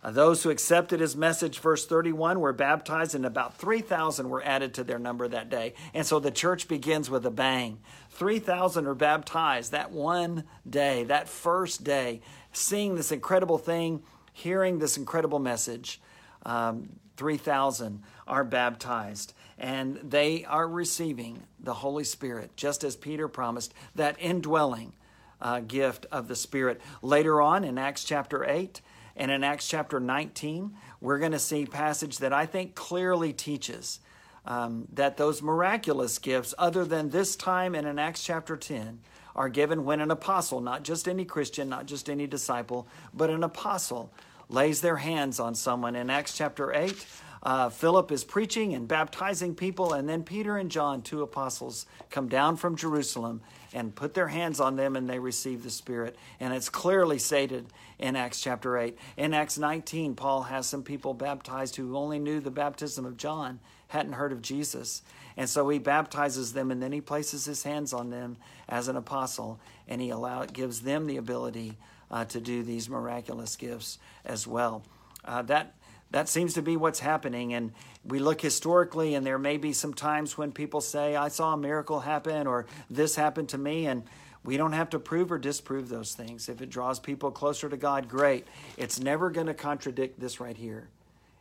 Uh, 0.03 0.09
those 0.09 0.41
who 0.41 0.49
accepted 0.49 0.99
his 0.99 1.15
message, 1.15 1.59
verse 1.59 1.85
31, 1.85 2.39
were 2.39 2.53
baptized, 2.53 3.13
and 3.13 3.25
about 3.25 3.57
3,000 3.57 4.29
were 4.29 4.41
added 4.43 4.73
to 4.73 4.83
their 4.83 4.97
number 4.97 5.27
that 5.27 5.49
day. 5.49 5.73
And 5.93 6.05
so 6.05 6.19
the 6.19 6.31
church 6.31 6.67
begins 6.67 7.09
with 7.09 7.25
a 7.25 7.31
bang. 7.31 7.79
3,000 8.21 8.85
are 8.85 8.93
baptized 8.93 9.71
that 9.71 9.91
one 9.91 10.43
day, 10.69 11.03
that 11.05 11.27
first 11.27 11.83
day, 11.83 12.21
seeing 12.53 12.93
this 12.93 13.11
incredible 13.11 13.57
thing, 13.57 14.03
hearing 14.31 14.77
this 14.77 14.95
incredible 14.95 15.39
message. 15.39 15.99
Um, 16.45 16.99
3,000 17.17 18.03
are 18.27 18.43
baptized, 18.43 19.33
and 19.57 19.95
they 20.03 20.45
are 20.45 20.67
receiving 20.67 21.41
the 21.59 21.73
Holy 21.73 22.03
Spirit, 22.03 22.55
just 22.55 22.83
as 22.83 22.95
Peter 22.95 23.27
promised, 23.27 23.73
that 23.95 24.17
indwelling 24.19 24.93
uh, 25.41 25.61
gift 25.61 26.05
of 26.11 26.27
the 26.27 26.35
Spirit. 26.35 26.79
Later 27.01 27.41
on 27.41 27.63
in 27.63 27.79
Acts 27.79 28.03
chapter 28.03 28.47
8 28.47 28.81
and 29.15 29.31
in 29.31 29.43
Acts 29.43 29.67
chapter 29.67 29.99
19, 29.99 30.77
we're 30.99 31.17
going 31.17 31.31
to 31.31 31.39
see 31.39 31.65
passage 31.65 32.19
that 32.19 32.33
I 32.33 32.45
think 32.45 32.75
clearly 32.75 33.33
teaches 33.33 33.99
um, 34.45 34.87
that 34.93 35.17
those 35.17 35.41
miraculous 35.41 36.17
gifts, 36.17 36.53
other 36.57 36.85
than 36.85 37.09
this 37.09 37.35
time 37.35 37.75
and 37.75 37.87
in 37.87 37.99
Acts 37.99 38.23
chapter 38.23 38.57
10, 38.57 38.99
are 39.35 39.49
given 39.49 39.85
when 39.85 40.01
an 40.01 40.11
apostle, 40.11 40.61
not 40.61 40.83
just 40.83 41.07
any 41.07 41.25
Christian, 41.25 41.69
not 41.69 41.85
just 41.85 42.09
any 42.09 42.27
disciple, 42.27 42.87
but 43.13 43.29
an 43.29 43.43
apostle, 43.43 44.11
lays 44.49 44.81
their 44.81 44.97
hands 44.97 45.39
on 45.39 45.55
someone. 45.55 45.95
In 45.95 46.09
Acts 46.09 46.35
chapter 46.35 46.73
8, 46.73 47.05
uh, 47.43 47.69
Philip 47.69 48.11
is 48.11 48.23
preaching 48.23 48.73
and 48.73 48.87
baptizing 48.87 49.55
people, 49.55 49.93
and 49.93 50.07
then 50.07 50.23
Peter 50.23 50.57
and 50.57 50.69
John, 50.69 51.01
two 51.01 51.23
apostles, 51.23 51.87
come 52.09 52.27
down 52.27 52.55
from 52.55 52.75
Jerusalem 52.75 53.41
and 53.73 53.95
put 53.95 54.13
their 54.13 54.27
hands 54.27 54.59
on 54.59 54.75
them 54.75 54.95
and 54.95 55.09
they 55.09 55.19
receive 55.19 55.63
the 55.63 55.69
Spirit. 55.69 56.15
And 56.39 56.53
it's 56.53 56.69
clearly 56.69 57.17
stated 57.17 57.67
in 57.97 58.15
Acts 58.15 58.41
chapter 58.41 58.77
8. 58.77 58.97
In 59.17 59.33
Acts 59.33 59.57
19, 59.57 60.15
Paul 60.15 60.43
has 60.43 60.67
some 60.67 60.83
people 60.83 61.13
baptized 61.13 61.77
who 61.77 61.95
only 61.95 62.19
knew 62.19 62.39
the 62.39 62.51
baptism 62.51 63.05
of 63.05 63.17
John, 63.17 63.59
hadn't 63.87 64.13
heard 64.13 64.31
of 64.31 64.41
Jesus. 64.41 65.01
And 65.37 65.49
so 65.49 65.67
he 65.69 65.79
baptizes 65.79 66.53
them 66.53 66.69
and 66.69 66.81
then 66.81 66.91
he 66.91 67.01
places 67.01 67.45
his 67.45 67.63
hands 67.63 67.93
on 67.93 68.09
them 68.09 68.37
as 68.67 68.87
an 68.87 68.97
apostle 68.97 69.59
and 69.87 70.01
he 70.01 70.09
allow, 70.09 70.45
gives 70.45 70.81
them 70.81 71.07
the 71.07 71.17
ability 71.17 71.77
uh, 72.11 72.25
to 72.25 72.41
do 72.41 72.61
these 72.61 72.89
miraculous 72.89 73.55
gifts 73.55 73.97
as 74.25 74.45
well. 74.45 74.83
Uh, 75.23 75.41
that 75.43 75.75
that 76.11 76.27
seems 76.27 76.53
to 76.53 76.61
be 76.61 76.77
what's 76.77 76.99
happening. 76.99 77.53
And 77.53 77.71
we 78.03 78.19
look 78.19 78.41
historically, 78.41 79.15
and 79.15 79.25
there 79.25 79.39
may 79.39 79.57
be 79.57 79.73
some 79.73 79.93
times 79.93 80.37
when 80.37 80.51
people 80.51 80.81
say, 80.81 81.15
I 81.15 81.29
saw 81.29 81.53
a 81.53 81.57
miracle 81.57 82.01
happen, 82.01 82.47
or 82.47 82.65
this 82.89 83.15
happened 83.15 83.49
to 83.49 83.57
me. 83.57 83.87
And 83.87 84.03
we 84.43 84.57
don't 84.57 84.73
have 84.73 84.89
to 84.91 84.99
prove 84.99 85.31
or 85.31 85.37
disprove 85.37 85.87
those 85.87 86.13
things. 86.13 86.49
If 86.49 86.61
it 86.61 86.69
draws 86.69 86.99
people 86.99 87.31
closer 87.31 87.69
to 87.69 87.77
God, 87.77 88.09
great. 88.09 88.47
It's 88.77 88.99
never 88.99 89.29
going 89.29 89.47
to 89.47 89.53
contradict 89.53 90.19
this 90.19 90.39
right 90.39 90.57
here. 90.57 90.89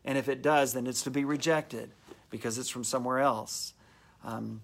And 0.04 0.16
if 0.16 0.28
it 0.28 0.40
does, 0.40 0.72
then 0.72 0.86
it's 0.86 1.02
to 1.02 1.10
be 1.10 1.24
rejected 1.24 1.90
because 2.30 2.56
it's 2.56 2.68
from 2.68 2.84
somewhere 2.84 3.18
else. 3.18 3.74
Um, 4.24 4.60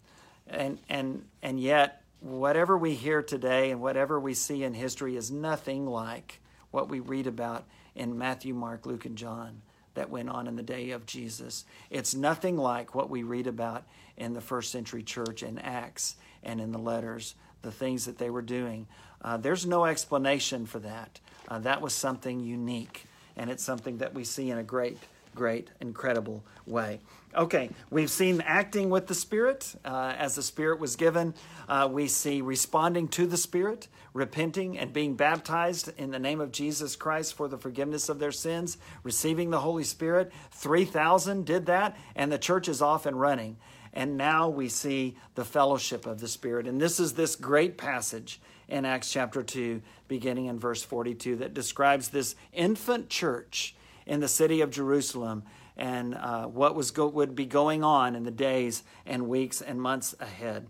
and, 0.46 0.78
and, 0.88 1.24
and 1.42 1.58
yet, 1.58 2.02
whatever 2.20 2.78
we 2.78 2.94
hear 2.94 3.22
today 3.22 3.70
and 3.70 3.80
whatever 3.80 4.20
we 4.20 4.34
see 4.34 4.62
in 4.62 4.72
history 4.74 5.16
is 5.16 5.30
nothing 5.30 5.86
like 5.86 6.40
what 6.70 6.88
we 6.88 7.00
read 7.00 7.26
about 7.26 7.64
in 7.94 8.16
Matthew, 8.16 8.54
Mark, 8.54 8.86
Luke, 8.86 9.04
and 9.04 9.16
John 9.16 9.62
that 9.96 10.08
went 10.08 10.30
on 10.30 10.46
in 10.46 10.56
the 10.56 10.62
day 10.62 10.90
of 10.90 11.04
Jesus. 11.04 11.64
It's 11.90 12.14
nothing 12.14 12.56
like 12.56 12.94
what 12.94 13.10
we 13.10 13.22
read 13.22 13.46
about 13.46 13.84
in 14.16 14.32
the 14.32 14.40
first 14.40 14.70
century 14.70 15.02
church 15.02 15.42
in 15.42 15.58
Acts 15.58 16.16
and 16.42 16.60
in 16.60 16.70
the 16.72 16.78
letters, 16.78 17.34
the 17.62 17.72
things 17.72 18.04
that 18.04 18.18
they 18.18 18.30
were 18.30 18.42
doing. 18.42 18.86
Uh, 19.20 19.36
there's 19.36 19.66
no 19.66 19.84
explanation 19.84 20.64
for 20.66 20.78
that. 20.78 21.20
Uh, 21.48 21.58
that 21.58 21.80
was 21.80 21.92
something 21.92 22.40
unique, 22.40 23.04
and 23.36 23.50
it's 23.50 23.64
something 23.64 23.98
that 23.98 24.14
we 24.14 24.24
see 24.24 24.50
in 24.50 24.58
a 24.58 24.62
great, 24.62 24.98
great, 25.34 25.68
incredible 25.80 26.44
way. 26.66 27.00
Okay, 27.36 27.68
we've 27.90 28.10
seen 28.10 28.40
acting 28.46 28.88
with 28.88 29.08
the 29.08 29.14
Spirit 29.14 29.74
uh, 29.84 30.14
as 30.16 30.36
the 30.36 30.42
Spirit 30.42 30.80
was 30.80 30.96
given. 30.96 31.34
Uh, 31.68 31.86
we 31.90 32.08
see 32.08 32.40
responding 32.40 33.08
to 33.08 33.26
the 33.26 33.36
Spirit, 33.36 33.88
repenting 34.14 34.78
and 34.78 34.90
being 34.90 35.16
baptized 35.16 35.92
in 35.98 36.12
the 36.12 36.18
name 36.18 36.40
of 36.40 36.50
Jesus 36.50 36.96
Christ 36.96 37.34
for 37.34 37.46
the 37.46 37.58
forgiveness 37.58 38.08
of 38.08 38.18
their 38.18 38.32
sins, 38.32 38.78
receiving 39.02 39.50
the 39.50 39.60
Holy 39.60 39.84
Spirit. 39.84 40.32
3,000 40.52 41.44
did 41.44 41.66
that, 41.66 41.98
and 42.14 42.32
the 42.32 42.38
church 42.38 42.68
is 42.68 42.80
off 42.80 43.04
and 43.04 43.20
running. 43.20 43.58
And 43.92 44.16
now 44.16 44.48
we 44.48 44.70
see 44.70 45.18
the 45.34 45.44
fellowship 45.44 46.06
of 46.06 46.20
the 46.20 46.28
Spirit. 46.28 46.66
And 46.66 46.80
this 46.80 46.98
is 46.98 47.12
this 47.12 47.36
great 47.36 47.76
passage 47.76 48.40
in 48.66 48.86
Acts 48.86 49.12
chapter 49.12 49.42
2, 49.42 49.82
beginning 50.08 50.46
in 50.46 50.58
verse 50.58 50.82
42, 50.82 51.36
that 51.36 51.52
describes 51.52 52.08
this 52.08 52.34
infant 52.54 53.10
church 53.10 53.76
in 54.06 54.20
the 54.20 54.28
city 54.28 54.62
of 54.62 54.70
Jerusalem 54.70 55.42
and 55.76 56.14
uh, 56.14 56.46
what 56.46 56.74
was 56.74 56.90
go- 56.90 57.08
would 57.08 57.34
be 57.34 57.46
going 57.46 57.84
on 57.84 58.14
in 58.16 58.24
the 58.24 58.30
days 58.30 58.82
and 59.04 59.28
weeks 59.28 59.60
and 59.60 59.80
months 59.80 60.14
ahead. 60.20 60.66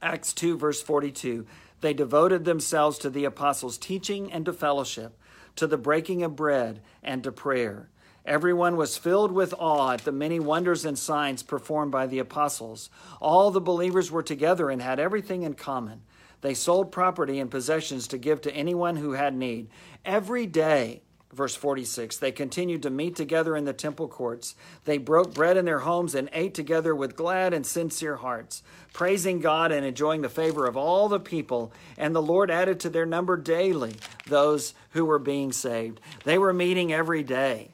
Acts 0.00 0.32
2, 0.32 0.56
verse 0.56 0.80
42 0.82 1.46
they 1.80 1.94
devoted 1.94 2.44
themselves 2.44 2.98
to 2.98 3.10
the 3.10 3.24
apostles' 3.24 3.78
teaching 3.78 4.32
and 4.32 4.44
to 4.46 4.52
fellowship, 4.52 5.16
to 5.56 5.66
the 5.66 5.78
breaking 5.78 6.22
of 6.22 6.34
bread 6.34 6.80
and 7.02 7.22
to 7.22 7.32
prayer. 7.32 7.88
Everyone 8.26 8.76
was 8.76 8.98
filled 8.98 9.32
with 9.32 9.54
awe 9.58 9.92
at 9.92 10.04
the 10.04 10.12
many 10.12 10.38
wonders 10.38 10.84
and 10.84 10.98
signs 10.98 11.42
performed 11.42 11.92
by 11.92 12.06
the 12.06 12.18
apostles. 12.18 12.90
All 13.20 13.50
the 13.50 13.60
believers 13.60 14.10
were 14.10 14.22
together 14.22 14.70
and 14.70 14.82
had 14.82 14.98
everything 14.98 15.44
in 15.44 15.54
common. 15.54 16.02
They 16.40 16.54
sold 16.54 16.92
property 16.92 17.38
and 17.38 17.50
possessions 17.50 18.06
to 18.08 18.18
give 18.18 18.40
to 18.42 18.54
anyone 18.54 18.96
who 18.96 19.12
had 19.12 19.34
need. 19.34 19.68
Every 20.04 20.46
day, 20.46 21.02
Verse 21.32 21.54
46 21.54 22.16
They 22.16 22.32
continued 22.32 22.82
to 22.82 22.90
meet 22.90 23.14
together 23.14 23.56
in 23.56 23.64
the 23.64 23.72
temple 23.74 24.08
courts. 24.08 24.54
They 24.84 24.98
broke 24.98 25.34
bread 25.34 25.56
in 25.56 25.66
their 25.66 25.80
homes 25.80 26.14
and 26.14 26.30
ate 26.32 26.54
together 26.54 26.94
with 26.94 27.16
glad 27.16 27.52
and 27.52 27.66
sincere 27.66 28.16
hearts, 28.16 28.62
praising 28.94 29.40
God 29.40 29.70
and 29.70 29.84
enjoying 29.84 30.22
the 30.22 30.30
favor 30.30 30.66
of 30.66 30.76
all 30.76 31.08
the 31.08 31.20
people. 31.20 31.72
And 31.98 32.14
the 32.14 32.22
Lord 32.22 32.50
added 32.50 32.80
to 32.80 32.90
their 32.90 33.04
number 33.04 33.36
daily 33.36 33.94
those 34.26 34.72
who 34.90 35.04
were 35.04 35.18
being 35.18 35.52
saved. 35.52 36.00
They 36.24 36.38
were 36.38 36.52
meeting 36.54 36.92
every 36.92 37.22
day. 37.22 37.70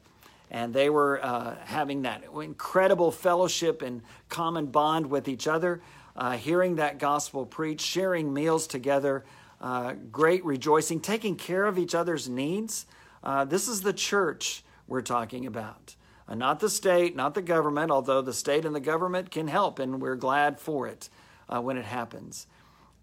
And 0.50 0.72
they 0.72 0.88
were 0.90 1.24
uh, 1.24 1.56
having 1.64 2.02
that 2.02 2.22
incredible 2.40 3.10
fellowship 3.10 3.82
and 3.82 4.02
common 4.28 4.66
bond 4.66 5.06
with 5.06 5.26
each 5.26 5.48
other, 5.48 5.80
uh, 6.16 6.32
hearing 6.32 6.76
that 6.76 6.98
gospel 6.98 7.44
preached, 7.44 7.84
sharing 7.84 8.32
meals 8.32 8.68
together, 8.68 9.24
uh, 9.60 9.94
great 10.12 10.44
rejoicing, 10.44 11.00
taking 11.00 11.34
care 11.34 11.66
of 11.66 11.76
each 11.76 11.94
other's 11.94 12.28
needs. 12.28 12.86
Uh, 13.24 13.44
this 13.44 13.68
is 13.68 13.80
the 13.80 13.92
church 13.92 14.62
we're 14.86 15.00
talking 15.00 15.46
about, 15.46 15.96
uh, 16.28 16.34
not 16.34 16.60
the 16.60 16.68
state, 16.68 17.16
not 17.16 17.34
the 17.34 17.42
government, 17.42 17.90
although 17.90 18.20
the 18.20 18.34
state 18.34 18.66
and 18.66 18.74
the 18.74 18.80
government 18.80 19.30
can 19.30 19.48
help, 19.48 19.78
and 19.78 20.00
we're 20.00 20.14
glad 20.14 20.60
for 20.60 20.86
it 20.86 21.08
uh, 21.48 21.60
when 21.60 21.78
it 21.78 21.86
happens. 21.86 22.46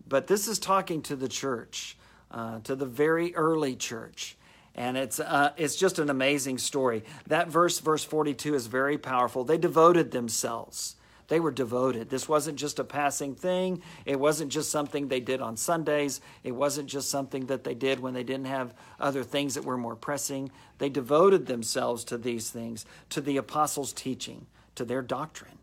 But 0.08 0.28
this 0.28 0.48
is 0.48 0.60
talking 0.60 1.02
to 1.04 1.16
the 1.16 1.28
church, 1.28 1.98
uh, 2.30 2.60
to 2.60 2.76
the 2.76 2.86
very 2.86 3.36
early 3.36 3.76
church. 3.76 4.38
And 4.76 4.96
it's, 4.96 5.20
uh, 5.20 5.52
it's 5.58 5.76
just 5.76 6.00
an 6.00 6.10
amazing 6.10 6.60
story. 6.60 7.04
That 7.28 7.50
verse, 7.50 7.80
verse 7.80 8.04
42, 8.04 8.54
is 8.54 8.68
very 8.68 8.98
powerful. 8.98 9.44
They 9.44 9.58
devoted 9.58 10.12
themselves 10.12 10.96
They 11.32 11.40
were 11.40 11.52
devoted. 11.52 12.10
This 12.10 12.28
wasn't 12.28 12.60
just 12.60 12.78
a 12.78 12.84
passing 12.84 13.36
thing. 13.36 13.82
It 14.06 14.20
wasn't 14.20 14.52
just 14.52 14.70
something 14.70 15.08
they 15.08 15.22
did 15.22 15.40
on 15.40 15.56
Sundays. 15.56 16.20
It 16.44 16.52
wasn't 16.52 16.90
just 16.90 17.10
something 17.10 17.46
that 17.46 17.64
they 17.64 17.74
did 17.74 18.02
when 18.02 18.14
they 18.14 18.26
didn't 18.26 18.48
have 18.48 18.74
other 19.00 19.24
things 19.24 19.54
that 19.54 19.64
were 19.64 19.78
more 19.78 19.96
pressing. 19.96 20.52
They 20.78 20.90
devoted 20.90 21.46
themselves 21.46 22.04
to 22.04 22.18
these 22.18 22.50
things, 22.50 22.86
to 23.12 23.22
the 23.22 23.38
apostles' 23.38 23.94
teaching, 23.94 24.46
to 24.76 24.84
their 24.84 25.02
doctrine. 25.02 25.58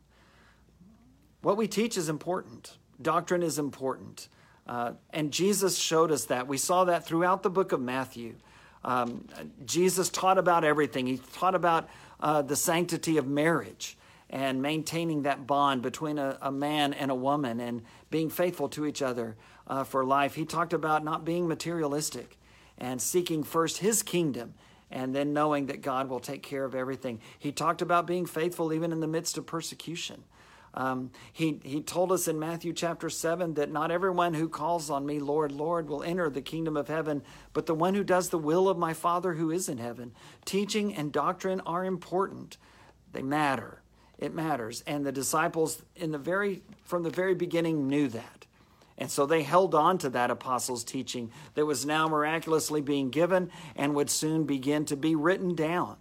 What 1.42 1.58
we 1.58 1.68
teach 1.68 1.98
is 1.98 2.08
important. 2.08 2.78
Doctrine 3.02 3.42
is 3.42 3.58
important. 3.58 4.28
Uh, 4.66 4.92
and 5.10 5.30
Jesus 5.30 5.76
showed 5.76 6.10
us 6.10 6.24
that. 6.24 6.48
We 6.48 6.56
saw 6.56 6.84
that 6.84 7.04
throughout 7.04 7.42
the 7.42 7.50
book 7.50 7.72
of 7.72 7.80
Matthew. 7.82 8.36
Um, 8.82 9.28
Jesus 9.66 10.08
taught 10.08 10.38
about 10.38 10.64
everything. 10.64 11.06
He 11.06 11.18
taught 11.34 11.54
about 11.54 11.90
uh, 12.20 12.40
the 12.40 12.56
sanctity 12.56 13.18
of 13.18 13.26
marriage 13.26 13.98
and 14.30 14.60
maintaining 14.60 15.22
that 15.22 15.46
bond 15.46 15.82
between 15.82 16.18
a, 16.18 16.38
a 16.42 16.52
man 16.52 16.92
and 16.92 17.10
a 17.10 17.14
woman 17.14 17.60
and 17.60 17.82
being 18.10 18.28
faithful 18.28 18.68
to 18.68 18.84
each 18.84 19.00
other 19.00 19.36
uh, 19.66 19.84
for 19.84 20.04
life. 20.04 20.34
He 20.34 20.44
talked 20.44 20.72
about 20.72 21.04
not 21.04 21.24
being 21.24 21.48
materialistic 21.48 22.36
and 22.76 23.00
seeking 23.00 23.42
first 23.42 23.78
his 23.78 24.02
kingdom 24.02 24.54
and 24.90 25.14
then 25.14 25.32
knowing 25.32 25.66
that 25.66 25.82
God 25.82 26.08
will 26.08 26.20
take 26.20 26.42
care 26.42 26.64
of 26.64 26.74
everything. 26.74 27.20
He 27.38 27.52
talked 27.52 27.82
about 27.82 28.06
being 28.06 28.26
faithful 28.26 28.72
even 28.72 28.92
in 28.92 29.00
the 29.00 29.06
midst 29.06 29.36
of 29.38 29.46
persecution. 29.46 30.24
Um, 30.74 31.10
he, 31.32 31.60
he 31.64 31.82
told 31.82 32.12
us 32.12 32.28
in 32.28 32.38
Matthew 32.38 32.72
chapter 32.72 33.08
7 33.10 33.54
that 33.54 33.72
not 33.72 33.90
everyone 33.90 34.34
who 34.34 34.48
calls 34.48 34.90
on 34.90 35.04
me, 35.06 35.18
Lord, 35.18 35.50
Lord, 35.50 35.88
will 35.88 36.02
enter 36.02 36.28
the 36.30 36.42
kingdom 36.42 36.76
of 36.76 36.88
heaven, 36.88 37.22
but 37.52 37.66
the 37.66 37.74
one 37.74 37.94
who 37.94 38.04
does 38.04 38.28
the 38.28 38.38
will 38.38 38.68
of 38.68 38.78
my 38.78 38.92
Father 38.92 39.34
who 39.34 39.50
is 39.50 39.68
in 39.68 39.78
heaven. 39.78 40.12
Teaching 40.44 40.94
and 40.94 41.10
doctrine 41.10 41.60
are 41.62 41.84
important, 41.84 42.58
they 43.12 43.22
matter 43.22 43.82
it 44.18 44.34
matters. 44.34 44.82
And 44.86 45.06
the 45.06 45.12
disciples 45.12 45.82
in 45.96 46.10
the 46.10 46.18
very 46.18 46.62
from 46.84 47.02
the 47.02 47.10
very 47.10 47.34
beginning 47.34 47.88
knew 47.88 48.08
that. 48.08 48.46
And 48.98 49.10
so 49.10 49.26
they 49.26 49.44
held 49.44 49.76
on 49.76 49.98
to 49.98 50.10
that 50.10 50.30
apostles' 50.30 50.82
teaching 50.82 51.30
that 51.54 51.64
was 51.64 51.86
now 51.86 52.08
miraculously 52.08 52.80
being 52.80 53.10
given 53.10 53.50
and 53.76 53.94
would 53.94 54.10
soon 54.10 54.44
begin 54.44 54.84
to 54.86 54.96
be 54.96 55.14
written 55.14 55.54
down. 55.54 55.96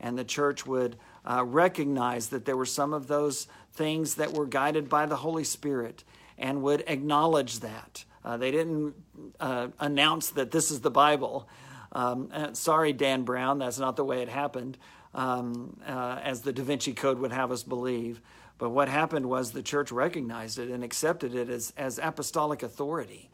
And 0.00 0.16
the 0.16 0.24
church 0.24 0.66
would 0.66 0.96
uh, 1.26 1.44
recognize 1.44 2.28
that 2.28 2.46
there 2.46 2.56
were 2.56 2.64
some 2.64 2.94
of 2.94 3.06
those 3.06 3.48
things 3.74 4.14
that 4.14 4.32
were 4.32 4.46
guided 4.46 4.88
by 4.88 5.04
the 5.04 5.16
Holy 5.16 5.44
Spirit 5.44 6.04
and 6.38 6.62
would 6.62 6.84
acknowledge 6.86 7.60
that. 7.60 8.04
Uh, 8.24 8.38
they 8.38 8.50
didn't 8.50 8.94
uh, 9.40 9.68
announce 9.78 10.30
that 10.30 10.50
this 10.50 10.70
is 10.70 10.80
the 10.80 10.90
Bible. 10.90 11.48
Um, 11.92 12.30
uh, 12.32 12.54
sorry, 12.54 12.94
Dan 12.94 13.24
Brown, 13.24 13.58
that's 13.58 13.78
not 13.78 13.96
the 13.96 14.04
way 14.04 14.22
it 14.22 14.28
happened 14.28 14.78
um, 15.14 15.78
uh, 15.86 16.20
as 16.22 16.42
the 16.42 16.52
Da 16.52 16.62
Vinci 16.62 16.92
Code 16.92 17.18
would 17.18 17.32
have 17.32 17.50
us 17.50 17.62
believe. 17.62 18.20
But 18.58 18.70
what 18.70 18.88
happened 18.88 19.26
was 19.26 19.52
the 19.52 19.62
church 19.62 19.92
recognized 19.92 20.58
it 20.58 20.68
and 20.68 20.82
accepted 20.82 21.34
it 21.34 21.48
as, 21.48 21.72
as 21.76 21.98
apostolic 21.98 22.62
authority. 22.62 23.30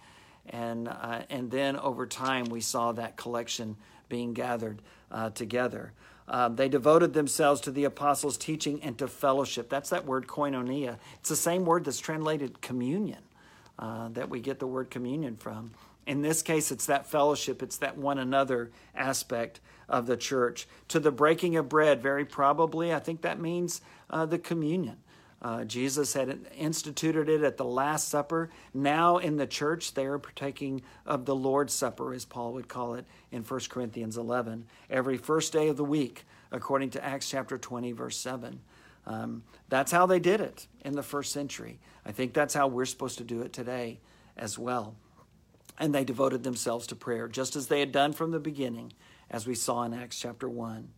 And, 0.51 0.89
uh, 0.89 1.22
and 1.31 1.51
then 1.51 1.77
over 1.79 2.07
time, 2.07 2.45
we 2.47 2.61
saw 2.61 2.93
that 2.93 3.16
collection 3.16 3.77
being 4.09 4.35
gathered 4.35 4.83
uh, 5.11 5.31
together. 5.31 5.93
Um, 6.29 6.57
they 6.57 6.68
devoted 6.68 7.12
themselves 7.12 7.61
to 7.62 7.70
the 7.70 7.85
apostles' 7.85 8.37
teaching 8.37 8.83
and 8.83 8.97
to 8.99 9.09
fellowship. 9.09 9.68
That's 9.68 9.91
that 9.91 10.07
word 10.07 10.27
koinonia. 10.27 10.99
It's 11.20 11.29
the 11.29 11.37
same 11.37 11.64
word 11.64 11.85
that's 11.85 11.99
translated 11.99 12.61
communion, 12.61 13.20
uh, 13.79 14.09
that 14.11 14.31
we 14.31 14.41
get 14.41 14.59
the 14.59 14.66
word 14.66 14.91
communion 14.91 15.37
from. 15.37 15.72
In 16.07 16.22
this 16.22 16.43
case, 16.43 16.70
it's 16.70 16.87
that 16.87 17.07
fellowship, 17.07 17.62
it's 17.62 17.79
that 17.79 17.97
one 17.97 18.18
another 18.18 18.70
aspect 18.95 19.61
of 19.89 20.07
the 20.07 20.16
church. 20.16 20.66
To 20.89 21.01
the 21.01 21.12
breaking 21.12 21.57
of 21.57 21.68
bread, 21.68 22.03
very 22.03 22.24
probably, 22.24 22.93
I 22.93 22.99
think 22.99 23.22
that 23.22 23.41
means 23.41 23.80
uh, 24.11 24.26
the 24.26 24.39
communion. 24.39 24.99
Uh, 25.45 25.62
Jesus 25.62 26.14
had 26.14 26.39
instituted 26.57 27.28
it 27.28 27.43
at 27.43 27.59
the 27.59 27.66
Last 27.66 28.09
Supper. 28.09 28.49
Now 28.72 29.18
in 29.18 29.37
the 29.37 29.47
church, 29.47 29.93
they 29.93 30.07
are 30.07 30.18
partaking 30.18 30.80
of 31.05 31.26
the 31.26 31.35
Lord's 31.35 31.74
Supper, 31.74 32.14
as 32.14 32.24
Paul 32.24 32.55
would 32.55 32.66
call 32.66 32.95
it 32.95 33.05
in 33.30 33.43
1 33.43 33.61
Corinthians 33.68 34.16
11, 34.16 34.64
every 34.89 35.18
first 35.18 35.53
day 35.53 35.68
of 35.68 35.76
the 35.76 35.85
week, 35.85 36.24
according 36.51 36.91
to 36.91 37.05
Acts 37.05 37.28
chapter 37.28 37.59
20, 37.59 37.93
verse 37.93 38.16
7. 38.16 38.59
Um, 39.07 39.43
that's 39.68 39.93
how 39.93 40.07
they 40.07 40.18
did 40.18 40.41
it 40.41 40.66
in 40.82 40.95
the 40.95 41.03
first 41.03 41.30
century. 41.30 41.78
I 42.07 42.12
think 42.12 42.32
that's 42.32 42.55
how 42.55 42.66
we're 42.66 42.87
supposed 42.87 43.18
to 43.18 43.24
do 43.24 43.43
it 43.43 43.53
today 43.53 44.01
as 44.39 44.59
well. 44.59 44.95
And 45.78 45.95
they 45.95 46.05
devoted 46.05 46.43
themselves 46.43 46.87
to 46.87 46.97
prayer, 46.97 47.28
just 47.28 47.55
as 47.55 47.66
they 47.66 47.80
had 47.80 47.93
done 47.93 48.14
from 48.14 48.30
the 48.30 48.41
beginning 48.41 48.95
as 49.31 49.47
we 49.47 49.55
saw 49.55 49.83
in 49.83 49.95
Acts 49.95 50.18
chapter 50.18 50.49
1. 50.49 50.89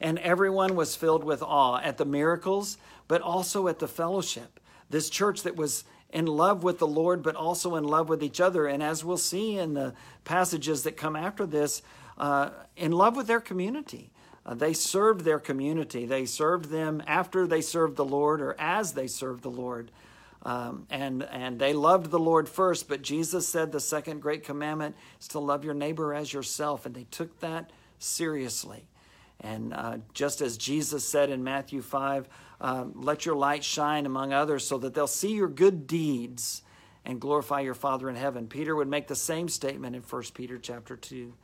And 0.00 0.18
everyone 0.18 0.74
was 0.74 0.96
filled 0.96 1.24
with 1.24 1.42
awe 1.42 1.78
at 1.78 1.96
the 1.96 2.04
miracles, 2.04 2.76
but 3.08 3.20
also 3.20 3.68
at 3.68 3.78
the 3.78 3.88
fellowship. 3.88 4.60
This 4.90 5.08
church 5.08 5.42
that 5.42 5.56
was 5.56 5.84
in 6.10 6.26
love 6.26 6.62
with 6.62 6.78
the 6.78 6.86
Lord, 6.86 7.22
but 7.22 7.36
also 7.36 7.76
in 7.76 7.84
love 7.84 8.08
with 8.08 8.22
each 8.22 8.40
other. 8.40 8.66
And 8.66 8.82
as 8.82 9.04
we'll 9.04 9.16
see 9.16 9.56
in 9.56 9.74
the 9.74 9.94
passages 10.24 10.82
that 10.82 10.96
come 10.96 11.16
after 11.16 11.46
this, 11.46 11.82
uh, 12.18 12.50
in 12.76 12.92
love 12.92 13.16
with 13.16 13.26
their 13.26 13.40
community. 13.40 14.10
Uh, 14.44 14.54
they 14.54 14.72
served 14.72 15.24
their 15.24 15.38
community. 15.38 16.04
They 16.04 16.26
served 16.26 16.70
them 16.70 17.02
after 17.06 17.46
they 17.46 17.60
served 17.60 17.96
the 17.96 18.04
Lord 18.04 18.40
or 18.40 18.56
as 18.58 18.92
they 18.92 19.06
served 19.06 19.42
the 19.42 19.50
Lord. 19.50 19.90
Um, 20.44 20.86
and, 20.90 21.22
and 21.22 21.58
they 21.58 21.72
loved 21.72 22.10
the 22.10 22.18
Lord 22.18 22.48
first, 22.48 22.88
but 22.88 23.02
Jesus 23.02 23.46
said 23.46 23.70
the 23.70 23.80
second 23.80 24.20
great 24.20 24.42
commandment 24.44 24.96
is 25.20 25.28
to 25.28 25.38
love 25.38 25.64
your 25.64 25.74
neighbor 25.74 26.12
as 26.12 26.32
yourself. 26.32 26.84
And 26.84 26.94
they 26.94 27.06
took 27.10 27.38
that 27.40 27.70
seriously. 27.98 28.86
And 29.40 29.72
uh, 29.72 29.98
just 30.14 30.40
as 30.40 30.56
Jesus 30.56 31.06
said 31.06 31.30
in 31.30 31.44
Matthew 31.44 31.80
5, 31.80 32.28
um, 32.60 32.92
let 32.96 33.26
your 33.26 33.36
light 33.36 33.64
shine 33.64 34.06
among 34.06 34.32
others 34.32 34.66
so 34.66 34.78
that 34.78 34.94
they'll 34.94 35.06
see 35.06 35.34
your 35.34 35.48
good 35.48 35.86
deeds 35.86 36.62
and 37.04 37.20
glorify 37.20 37.60
your 37.60 37.74
Father 37.74 38.08
in 38.08 38.16
heaven. 38.16 38.46
Peter 38.46 38.74
would 38.74 38.88
make 38.88 39.08
the 39.08 39.16
same 39.16 39.48
statement 39.48 39.96
in 39.96 40.02
1 40.02 40.22
Peter 40.34 40.58
chapter 40.58 40.96
2 40.96 41.34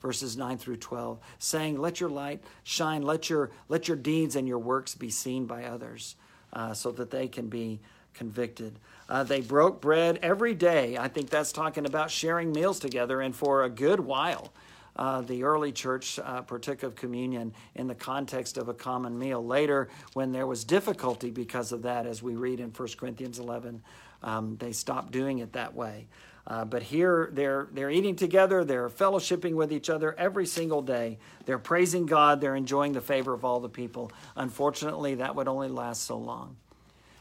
verses 0.00 0.36
9 0.36 0.58
through 0.58 0.76
12 0.76 1.18
saying 1.40 1.76
let 1.76 1.98
your 1.98 2.08
light 2.08 2.40
shine 2.62 3.02
let 3.02 3.28
your 3.28 3.50
let 3.68 3.88
your 3.88 3.96
deeds 3.96 4.36
and 4.36 4.46
your 4.46 4.60
works 4.60 4.94
be 4.94 5.10
seen 5.10 5.44
by 5.44 5.64
others 5.64 6.14
uh, 6.52 6.72
so 6.72 6.92
that 6.92 7.10
they 7.10 7.26
can 7.26 7.48
be 7.48 7.80
convicted. 8.14 8.78
Uh, 9.08 9.22
they 9.22 9.40
broke 9.40 9.80
bread 9.80 10.18
every 10.22 10.54
day. 10.54 10.96
I 10.96 11.08
think 11.08 11.30
that's 11.30 11.52
talking 11.52 11.86
about 11.86 12.10
sharing 12.10 12.52
meals 12.52 12.78
together. 12.78 13.20
And 13.20 13.34
for 13.34 13.64
a 13.64 13.70
good 13.70 14.00
while, 14.00 14.52
uh, 14.96 15.20
the 15.20 15.44
early 15.44 15.72
church 15.72 16.18
uh, 16.18 16.42
partook 16.42 16.82
of 16.82 16.96
communion 16.96 17.54
in 17.76 17.86
the 17.86 17.94
context 17.94 18.58
of 18.58 18.68
a 18.68 18.74
common 18.74 19.18
meal. 19.18 19.44
Later, 19.44 19.88
when 20.12 20.32
there 20.32 20.46
was 20.46 20.64
difficulty 20.64 21.30
because 21.30 21.72
of 21.72 21.82
that, 21.82 22.04
as 22.04 22.22
we 22.22 22.34
read 22.34 22.60
in 22.60 22.70
1 22.70 22.88
Corinthians 22.98 23.38
11, 23.38 23.82
um, 24.22 24.56
they 24.58 24.72
stopped 24.72 25.12
doing 25.12 25.38
it 25.38 25.52
that 25.52 25.74
way. 25.74 26.08
Uh, 26.48 26.64
but 26.64 26.82
here 26.82 27.28
they're 27.34 27.68
they're 27.72 27.90
eating 27.90 28.16
together, 28.16 28.64
they're 28.64 28.88
fellowshipping 28.88 29.52
with 29.52 29.70
each 29.70 29.90
other 29.90 30.14
every 30.18 30.46
single 30.46 30.80
day. 30.80 31.18
They're 31.44 31.58
praising 31.58 32.06
God, 32.06 32.40
they're 32.40 32.56
enjoying 32.56 32.92
the 32.92 33.02
favor 33.02 33.34
of 33.34 33.44
all 33.44 33.60
the 33.60 33.68
people. 33.68 34.10
Unfortunately, 34.34 35.16
that 35.16 35.36
would 35.36 35.46
only 35.46 35.68
last 35.68 36.04
so 36.04 36.16
long. 36.16 36.56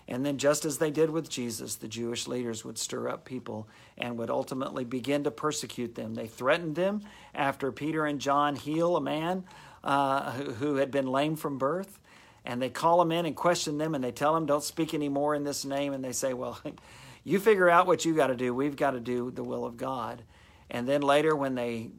And 0.09 0.25
then, 0.25 0.37
just 0.37 0.63
as 0.63 0.77
they 0.77 0.89
did 0.89 1.09
with 1.09 1.29
Jesus, 1.29 1.75
the 1.75 1.87
Jewish 1.87 2.27
leaders 2.27 2.63
would 2.63 2.77
stir 2.77 3.09
up 3.09 3.25
people 3.25 3.67
and 3.97 4.17
would 4.17 4.29
ultimately 4.29 4.85
begin 4.85 5.25
to 5.25 5.31
persecute 5.31 5.95
them. 5.95 6.15
They 6.15 6.27
threatened 6.27 6.75
them 6.75 7.01
after 7.35 7.73
Peter 7.73 8.05
and 8.05 8.21
John 8.21 8.55
heal 8.55 8.95
a 8.95 9.01
man 9.01 9.43
uh, 9.83 10.31
who, 10.31 10.51
who 10.53 10.75
had 10.75 10.91
been 10.91 11.07
lame 11.07 11.35
from 11.35 11.57
birth. 11.57 11.99
And 12.45 12.61
they 12.61 12.69
call 12.69 12.99
them 12.99 13.11
in 13.11 13.25
and 13.25 13.35
question 13.35 13.77
them, 13.77 13.93
and 13.93 14.01
they 14.01 14.13
tell 14.13 14.33
them, 14.33 14.45
Don't 14.45 14.63
speak 14.63 14.93
anymore 14.93 15.35
in 15.35 15.43
this 15.43 15.65
name. 15.65 15.91
And 15.91 16.01
they 16.01 16.13
say, 16.13 16.33
Well, 16.33 16.57
you 17.25 17.39
figure 17.39 17.69
out 17.69 17.85
what 17.85 18.05
you 18.05 18.15
got 18.15 18.27
to 18.27 18.35
do. 18.35 18.53
We've 18.53 18.77
got 18.77 18.91
to 18.91 19.01
do 19.01 19.29
the 19.31 19.43
will 19.43 19.65
of 19.65 19.75
God. 19.75 20.23
And 20.69 20.87
then 20.87 21.01
later, 21.01 21.35
when 21.35 21.55
they 21.55 21.89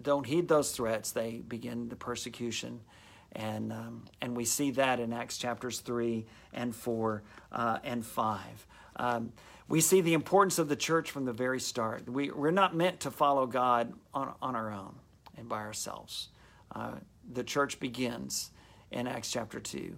don't 0.00 0.24
heed 0.24 0.46
those 0.46 0.70
threats, 0.70 1.10
they 1.10 1.42
begin 1.48 1.88
the 1.88 1.96
persecution 1.96 2.80
and, 3.36 3.70
um, 3.70 4.04
and 4.22 4.34
we 4.34 4.46
see 4.46 4.70
that 4.72 4.98
in 4.98 5.12
Acts 5.12 5.36
chapters 5.36 5.80
3 5.80 6.24
and 6.54 6.74
4 6.74 7.22
uh, 7.52 7.78
and 7.84 8.04
5. 8.04 8.66
Um, 8.96 9.32
we 9.68 9.82
see 9.82 10.00
the 10.00 10.14
importance 10.14 10.58
of 10.58 10.68
the 10.68 10.76
church 10.76 11.10
from 11.10 11.26
the 11.26 11.34
very 11.34 11.60
start. 11.60 12.08
We, 12.08 12.30
we're 12.30 12.50
not 12.50 12.74
meant 12.74 13.00
to 13.00 13.10
follow 13.10 13.46
God 13.46 13.92
on, 14.14 14.32
on 14.40 14.56
our 14.56 14.72
own 14.72 14.94
and 15.36 15.48
by 15.48 15.58
ourselves. 15.58 16.28
Uh, 16.74 16.92
the 17.30 17.44
church 17.44 17.78
begins 17.78 18.50
in 18.90 19.06
Acts 19.06 19.30
chapter 19.30 19.60
2. 19.60 19.94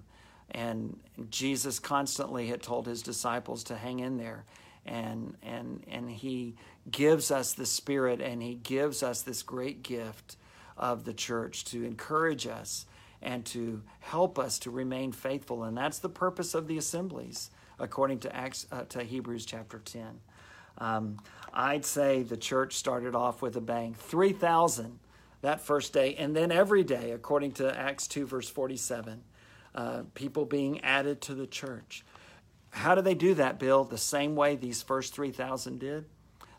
And 0.50 0.98
Jesus 1.30 1.78
constantly 1.78 2.48
had 2.48 2.60
told 2.60 2.86
his 2.86 3.02
disciples 3.02 3.62
to 3.64 3.76
hang 3.76 4.00
in 4.00 4.16
there. 4.16 4.46
And, 4.84 5.36
and, 5.42 5.84
and 5.88 6.10
he 6.10 6.56
gives 6.90 7.30
us 7.30 7.52
the 7.52 7.66
Spirit 7.66 8.20
and 8.20 8.42
he 8.42 8.54
gives 8.54 9.04
us 9.04 9.22
this 9.22 9.42
great 9.42 9.82
gift 9.84 10.36
of 10.76 11.04
the 11.04 11.12
church 11.12 11.66
to 11.66 11.84
encourage 11.84 12.46
us 12.46 12.86
and 13.22 13.44
to 13.46 13.82
help 14.00 14.38
us 14.38 14.58
to 14.60 14.70
remain 14.70 15.12
faithful. 15.12 15.64
And 15.64 15.76
that's 15.76 15.98
the 15.98 16.08
purpose 16.08 16.54
of 16.54 16.68
the 16.68 16.78
assemblies, 16.78 17.50
according 17.78 18.20
to, 18.20 18.34
Acts, 18.34 18.66
uh, 18.70 18.84
to 18.90 19.02
Hebrews 19.02 19.44
chapter 19.44 19.78
10. 19.78 20.20
Um, 20.78 21.18
I'd 21.52 21.84
say 21.84 22.22
the 22.22 22.36
church 22.36 22.74
started 22.74 23.14
off 23.14 23.42
with 23.42 23.56
a 23.56 23.60
bang 23.60 23.94
3,000 23.94 24.98
that 25.40 25.60
first 25.60 25.92
day, 25.92 26.14
and 26.16 26.34
then 26.34 26.50
every 26.50 26.82
day, 26.84 27.12
according 27.12 27.52
to 27.52 27.76
Acts 27.76 28.08
2, 28.08 28.26
verse 28.26 28.48
47, 28.48 29.22
uh, 29.74 30.02
people 30.14 30.44
being 30.44 30.80
added 30.80 31.20
to 31.22 31.34
the 31.34 31.46
church. 31.46 32.04
How 32.70 32.94
do 32.94 33.02
they 33.02 33.14
do 33.14 33.34
that, 33.34 33.58
Bill? 33.58 33.84
The 33.84 33.98
same 33.98 34.36
way 34.36 34.56
these 34.56 34.82
first 34.82 35.14
3,000 35.14 35.78
did? 35.78 36.04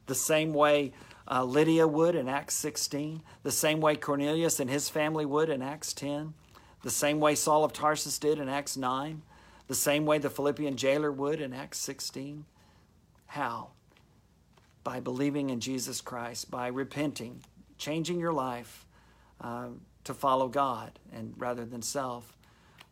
The 0.05 0.15
same 0.15 0.53
way 0.53 0.93
uh, 1.29 1.43
Lydia 1.43 1.87
would 1.87 2.15
in 2.15 2.27
Acts 2.27 2.55
16? 2.55 3.21
The 3.43 3.51
same 3.51 3.79
way 3.79 3.95
Cornelius 3.95 4.59
and 4.59 4.69
his 4.69 4.89
family 4.89 5.25
would 5.25 5.49
in 5.49 5.61
Acts 5.61 5.93
10? 5.93 6.33
The 6.81 6.89
same 6.89 7.19
way 7.19 7.35
Saul 7.35 7.63
of 7.63 7.73
Tarsus 7.73 8.19
did 8.19 8.39
in 8.39 8.49
Acts 8.49 8.77
9? 8.77 9.21
The 9.67 9.75
same 9.75 10.05
way 10.05 10.17
the 10.17 10.29
Philippian 10.29 10.77
jailer 10.77 11.11
would 11.11 11.41
in 11.41 11.53
Acts 11.53 11.79
16? 11.79 12.45
How? 13.27 13.69
By 14.83 14.99
believing 14.99 15.49
in 15.49 15.59
Jesus 15.59 16.01
Christ, 16.01 16.49
by 16.49 16.67
repenting, 16.67 17.43
changing 17.77 18.19
your 18.19 18.33
life 18.33 18.85
um, 19.41 19.81
to 20.05 20.13
follow 20.13 20.47
God 20.47 20.97
and 21.13 21.33
rather 21.37 21.65
than 21.65 21.81
self 21.81 22.35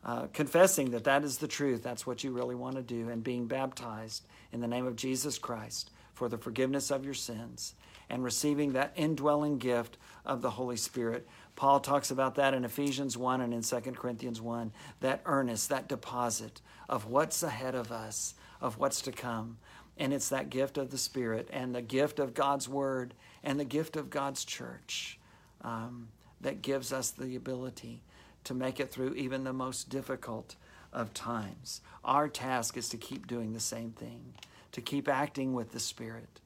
uh, 0.07 0.27
confessing 0.27 0.91
that 0.91 1.03
that 1.03 1.23
is 1.23 1.37
the 1.37 1.47
truth, 1.47 1.83
that's 1.83 2.07
what 2.07 2.23
you 2.23 2.31
really 2.31 2.55
want 2.55 2.75
to 2.75 2.81
do, 2.81 3.09
and 3.09 3.23
being 3.23 3.45
baptized 3.45 4.25
in 4.53 4.61
the 4.61 4.67
name 4.67 4.87
of 4.87 4.95
Jesus 4.95 5.37
Christ 5.37 5.91
for 6.13 6.29
the 6.29 6.37
forgiveness 6.37 6.91
of 6.91 7.03
your 7.03 7.13
sins, 7.13 7.75
and 8.09 8.23
receiving 8.23 8.73
that 8.73 8.93
indwelling 8.95 9.57
gift 9.57 9.97
of 10.25 10.41
the 10.41 10.51
Holy 10.51 10.77
Spirit. 10.77 11.27
Paul 11.55 11.79
talks 11.79 12.11
about 12.11 12.35
that 12.35 12.53
in 12.53 12.63
Ephesians 12.63 13.17
1 13.17 13.41
and 13.41 13.53
in 13.53 13.61
2 13.61 13.79
Corinthians 13.93 14.39
1 14.39 14.71
that 14.99 15.21
earnest, 15.25 15.69
that 15.69 15.87
deposit 15.87 16.61
of 16.87 17.05
what's 17.05 17.43
ahead 17.43 17.75
of 17.75 17.91
us, 17.91 18.35
of 18.61 18.77
what's 18.77 19.01
to 19.01 19.11
come. 19.11 19.57
And 19.97 20.13
it's 20.13 20.29
that 20.29 20.49
gift 20.49 20.77
of 20.77 20.91
the 20.91 20.97
Spirit 20.97 21.49
and 21.51 21.73
the 21.73 21.81
gift 21.81 22.19
of 22.19 22.33
God's 22.33 22.69
Word 22.69 23.13
and 23.43 23.59
the 23.59 23.65
gift 23.65 23.95
of 23.95 24.09
God's 24.09 24.45
church 24.45 25.19
um, 25.61 26.09
that 26.41 26.61
gives 26.61 26.93
us 26.93 27.09
the 27.09 27.35
ability 27.35 28.03
to 28.43 28.53
make 28.53 28.79
it 28.79 28.91
through 28.91 29.13
even 29.15 29.43
the 29.43 29.53
most 29.53 29.89
difficult 29.89 30.55
of 30.93 31.13
times. 31.13 31.81
Our 32.03 32.27
task 32.27 32.77
is 32.77 32.89
to 32.89 32.97
keep 32.97 33.27
doing 33.27 33.53
the 33.53 33.59
same 33.59 33.91
thing, 33.91 34.35
to 34.71 34.81
keep 34.81 35.09
acting 35.09 35.53
with 35.53 35.71
the 35.71 35.79
Spirit, 35.79 36.39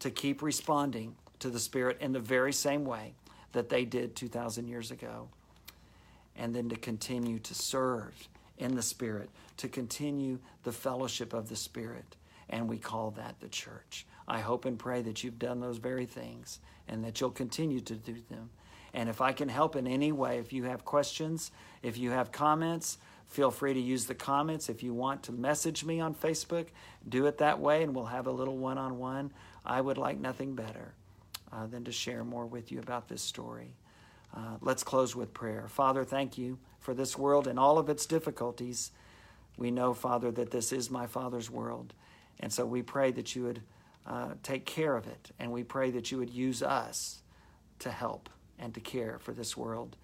to 0.00 0.10
keep 0.10 0.42
responding 0.42 1.14
to 1.40 1.50
the 1.50 1.58
Spirit 1.58 1.98
in 2.00 2.12
the 2.12 2.20
very 2.20 2.52
same 2.52 2.84
way 2.84 3.14
that 3.52 3.68
they 3.68 3.84
did 3.84 4.14
2,000 4.14 4.68
years 4.68 4.90
ago, 4.90 5.28
and 6.36 6.54
then 6.54 6.68
to 6.68 6.76
continue 6.76 7.38
to 7.38 7.54
serve 7.54 8.28
in 8.58 8.74
the 8.74 8.82
Spirit, 8.82 9.30
to 9.56 9.68
continue 9.68 10.38
the 10.64 10.72
fellowship 10.72 11.32
of 11.32 11.48
the 11.48 11.56
Spirit. 11.56 12.16
And 12.50 12.68
we 12.68 12.78
call 12.78 13.10
that 13.12 13.40
the 13.40 13.48
church. 13.48 14.06
I 14.26 14.40
hope 14.40 14.64
and 14.64 14.78
pray 14.78 15.02
that 15.02 15.22
you've 15.22 15.38
done 15.38 15.60
those 15.60 15.78
very 15.78 16.06
things 16.06 16.60
and 16.86 17.04
that 17.04 17.20
you'll 17.20 17.30
continue 17.30 17.80
to 17.80 17.94
do 17.94 18.16
them 18.30 18.50
and 18.94 19.08
if 19.08 19.20
I 19.20 19.32
can 19.32 19.48
help 19.48 19.76
in 19.76 19.86
any 19.86 20.12
way, 20.12 20.38
if 20.38 20.52
you 20.52 20.64
have 20.64 20.84
questions, 20.84 21.50
if 21.82 21.98
you 21.98 22.10
have 22.10 22.32
comments, 22.32 22.98
feel 23.26 23.50
free 23.50 23.74
to 23.74 23.80
use 23.80 24.06
the 24.06 24.14
comments. 24.14 24.68
If 24.68 24.82
you 24.82 24.94
want 24.94 25.22
to 25.24 25.32
message 25.32 25.84
me 25.84 26.00
on 26.00 26.14
Facebook, 26.14 26.66
do 27.08 27.26
it 27.26 27.38
that 27.38 27.60
way 27.60 27.82
and 27.82 27.94
we'll 27.94 28.06
have 28.06 28.26
a 28.26 28.32
little 28.32 28.56
one 28.56 28.78
on 28.78 28.98
one. 28.98 29.30
I 29.64 29.80
would 29.80 29.98
like 29.98 30.18
nothing 30.18 30.54
better 30.54 30.94
uh, 31.52 31.66
than 31.66 31.84
to 31.84 31.92
share 31.92 32.24
more 32.24 32.46
with 32.46 32.70
you 32.72 32.78
about 32.78 33.08
this 33.08 33.22
story. 33.22 33.74
Uh, 34.34 34.56
let's 34.60 34.82
close 34.82 35.16
with 35.16 35.32
prayer. 35.32 35.66
Father, 35.68 36.04
thank 36.04 36.36
you 36.36 36.58
for 36.80 36.94
this 36.94 37.16
world 37.16 37.46
and 37.46 37.58
all 37.58 37.78
of 37.78 37.88
its 37.88 38.06
difficulties. 38.06 38.92
We 39.56 39.70
know, 39.70 39.94
Father, 39.94 40.30
that 40.32 40.50
this 40.50 40.72
is 40.72 40.90
my 40.90 41.06
Father's 41.06 41.50
world. 41.50 41.94
And 42.40 42.52
so 42.52 42.64
we 42.64 42.82
pray 42.82 43.10
that 43.12 43.34
you 43.34 43.44
would 43.44 43.62
uh, 44.06 44.34
take 44.42 44.64
care 44.64 44.96
of 44.96 45.06
it. 45.06 45.30
And 45.38 45.50
we 45.50 45.64
pray 45.64 45.90
that 45.90 46.10
you 46.10 46.18
would 46.18 46.30
use 46.30 46.62
us 46.62 47.22
to 47.80 47.90
help 47.90 48.28
and 48.58 48.74
to 48.74 48.80
care 48.80 49.18
for 49.18 49.32
this 49.32 49.56
world. 49.56 49.96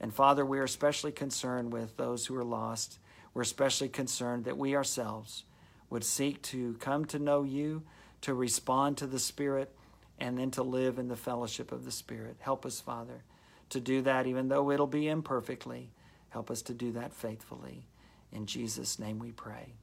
And 0.00 0.12
Father, 0.12 0.44
we 0.44 0.58
are 0.58 0.64
especially 0.64 1.12
concerned 1.12 1.72
with 1.72 1.96
those 1.96 2.26
who 2.26 2.36
are 2.36 2.44
lost. 2.44 2.98
We're 3.32 3.42
especially 3.42 3.88
concerned 3.88 4.44
that 4.44 4.58
we 4.58 4.74
ourselves 4.76 5.44
would 5.90 6.04
seek 6.04 6.42
to 6.42 6.74
come 6.74 7.04
to 7.06 7.18
know 7.18 7.42
you, 7.42 7.82
to 8.24 8.32
respond 8.32 8.96
to 8.96 9.06
the 9.06 9.18
Spirit, 9.18 9.70
and 10.18 10.38
then 10.38 10.50
to 10.50 10.62
live 10.62 10.98
in 10.98 11.08
the 11.08 11.16
fellowship 11.16 11.72
of 11.72 11.84
the 11.84 11.90
Spirit. 11.90 12.36
Help 12.40 12.64
us, 12.64 12.80
Father, 12.80 13.22
to 13.68 13.80
do 13.80 14.00
that, 14.00 14.26
even 14.26 14.48
though 14.48 14.70
it'll 14.70 14.86
be 14.86 15.08
imperfectly. 15.08 15.90
Help 16.30 16.50
us 16.50 16.62
to 16.62 16.72
do 16.72 16.92
that 16.92 17.12
faithfully. 17.12 17.86
In 18.32 18.46
Jesus' 18.46 18.98
name 18.98 19.18
we 19.18 19.30
pray. 19.30 19.74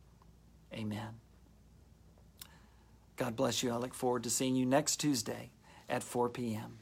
Amen. 0.73 1.19
God 3.15 3.35
bless 3.35 3.61
you. 3.61 3.71
I 3.71 3.77
look 3.77 3.93
forward 3.93 4.23
to 4.23 4.31
seeing 4.31 4.55
you 4.55 4.65
next 4.65 4.97
Tuesday 4.97 5.51
at 5.87 6.01
4 6.01 6.29
p.m. 6.29 6.79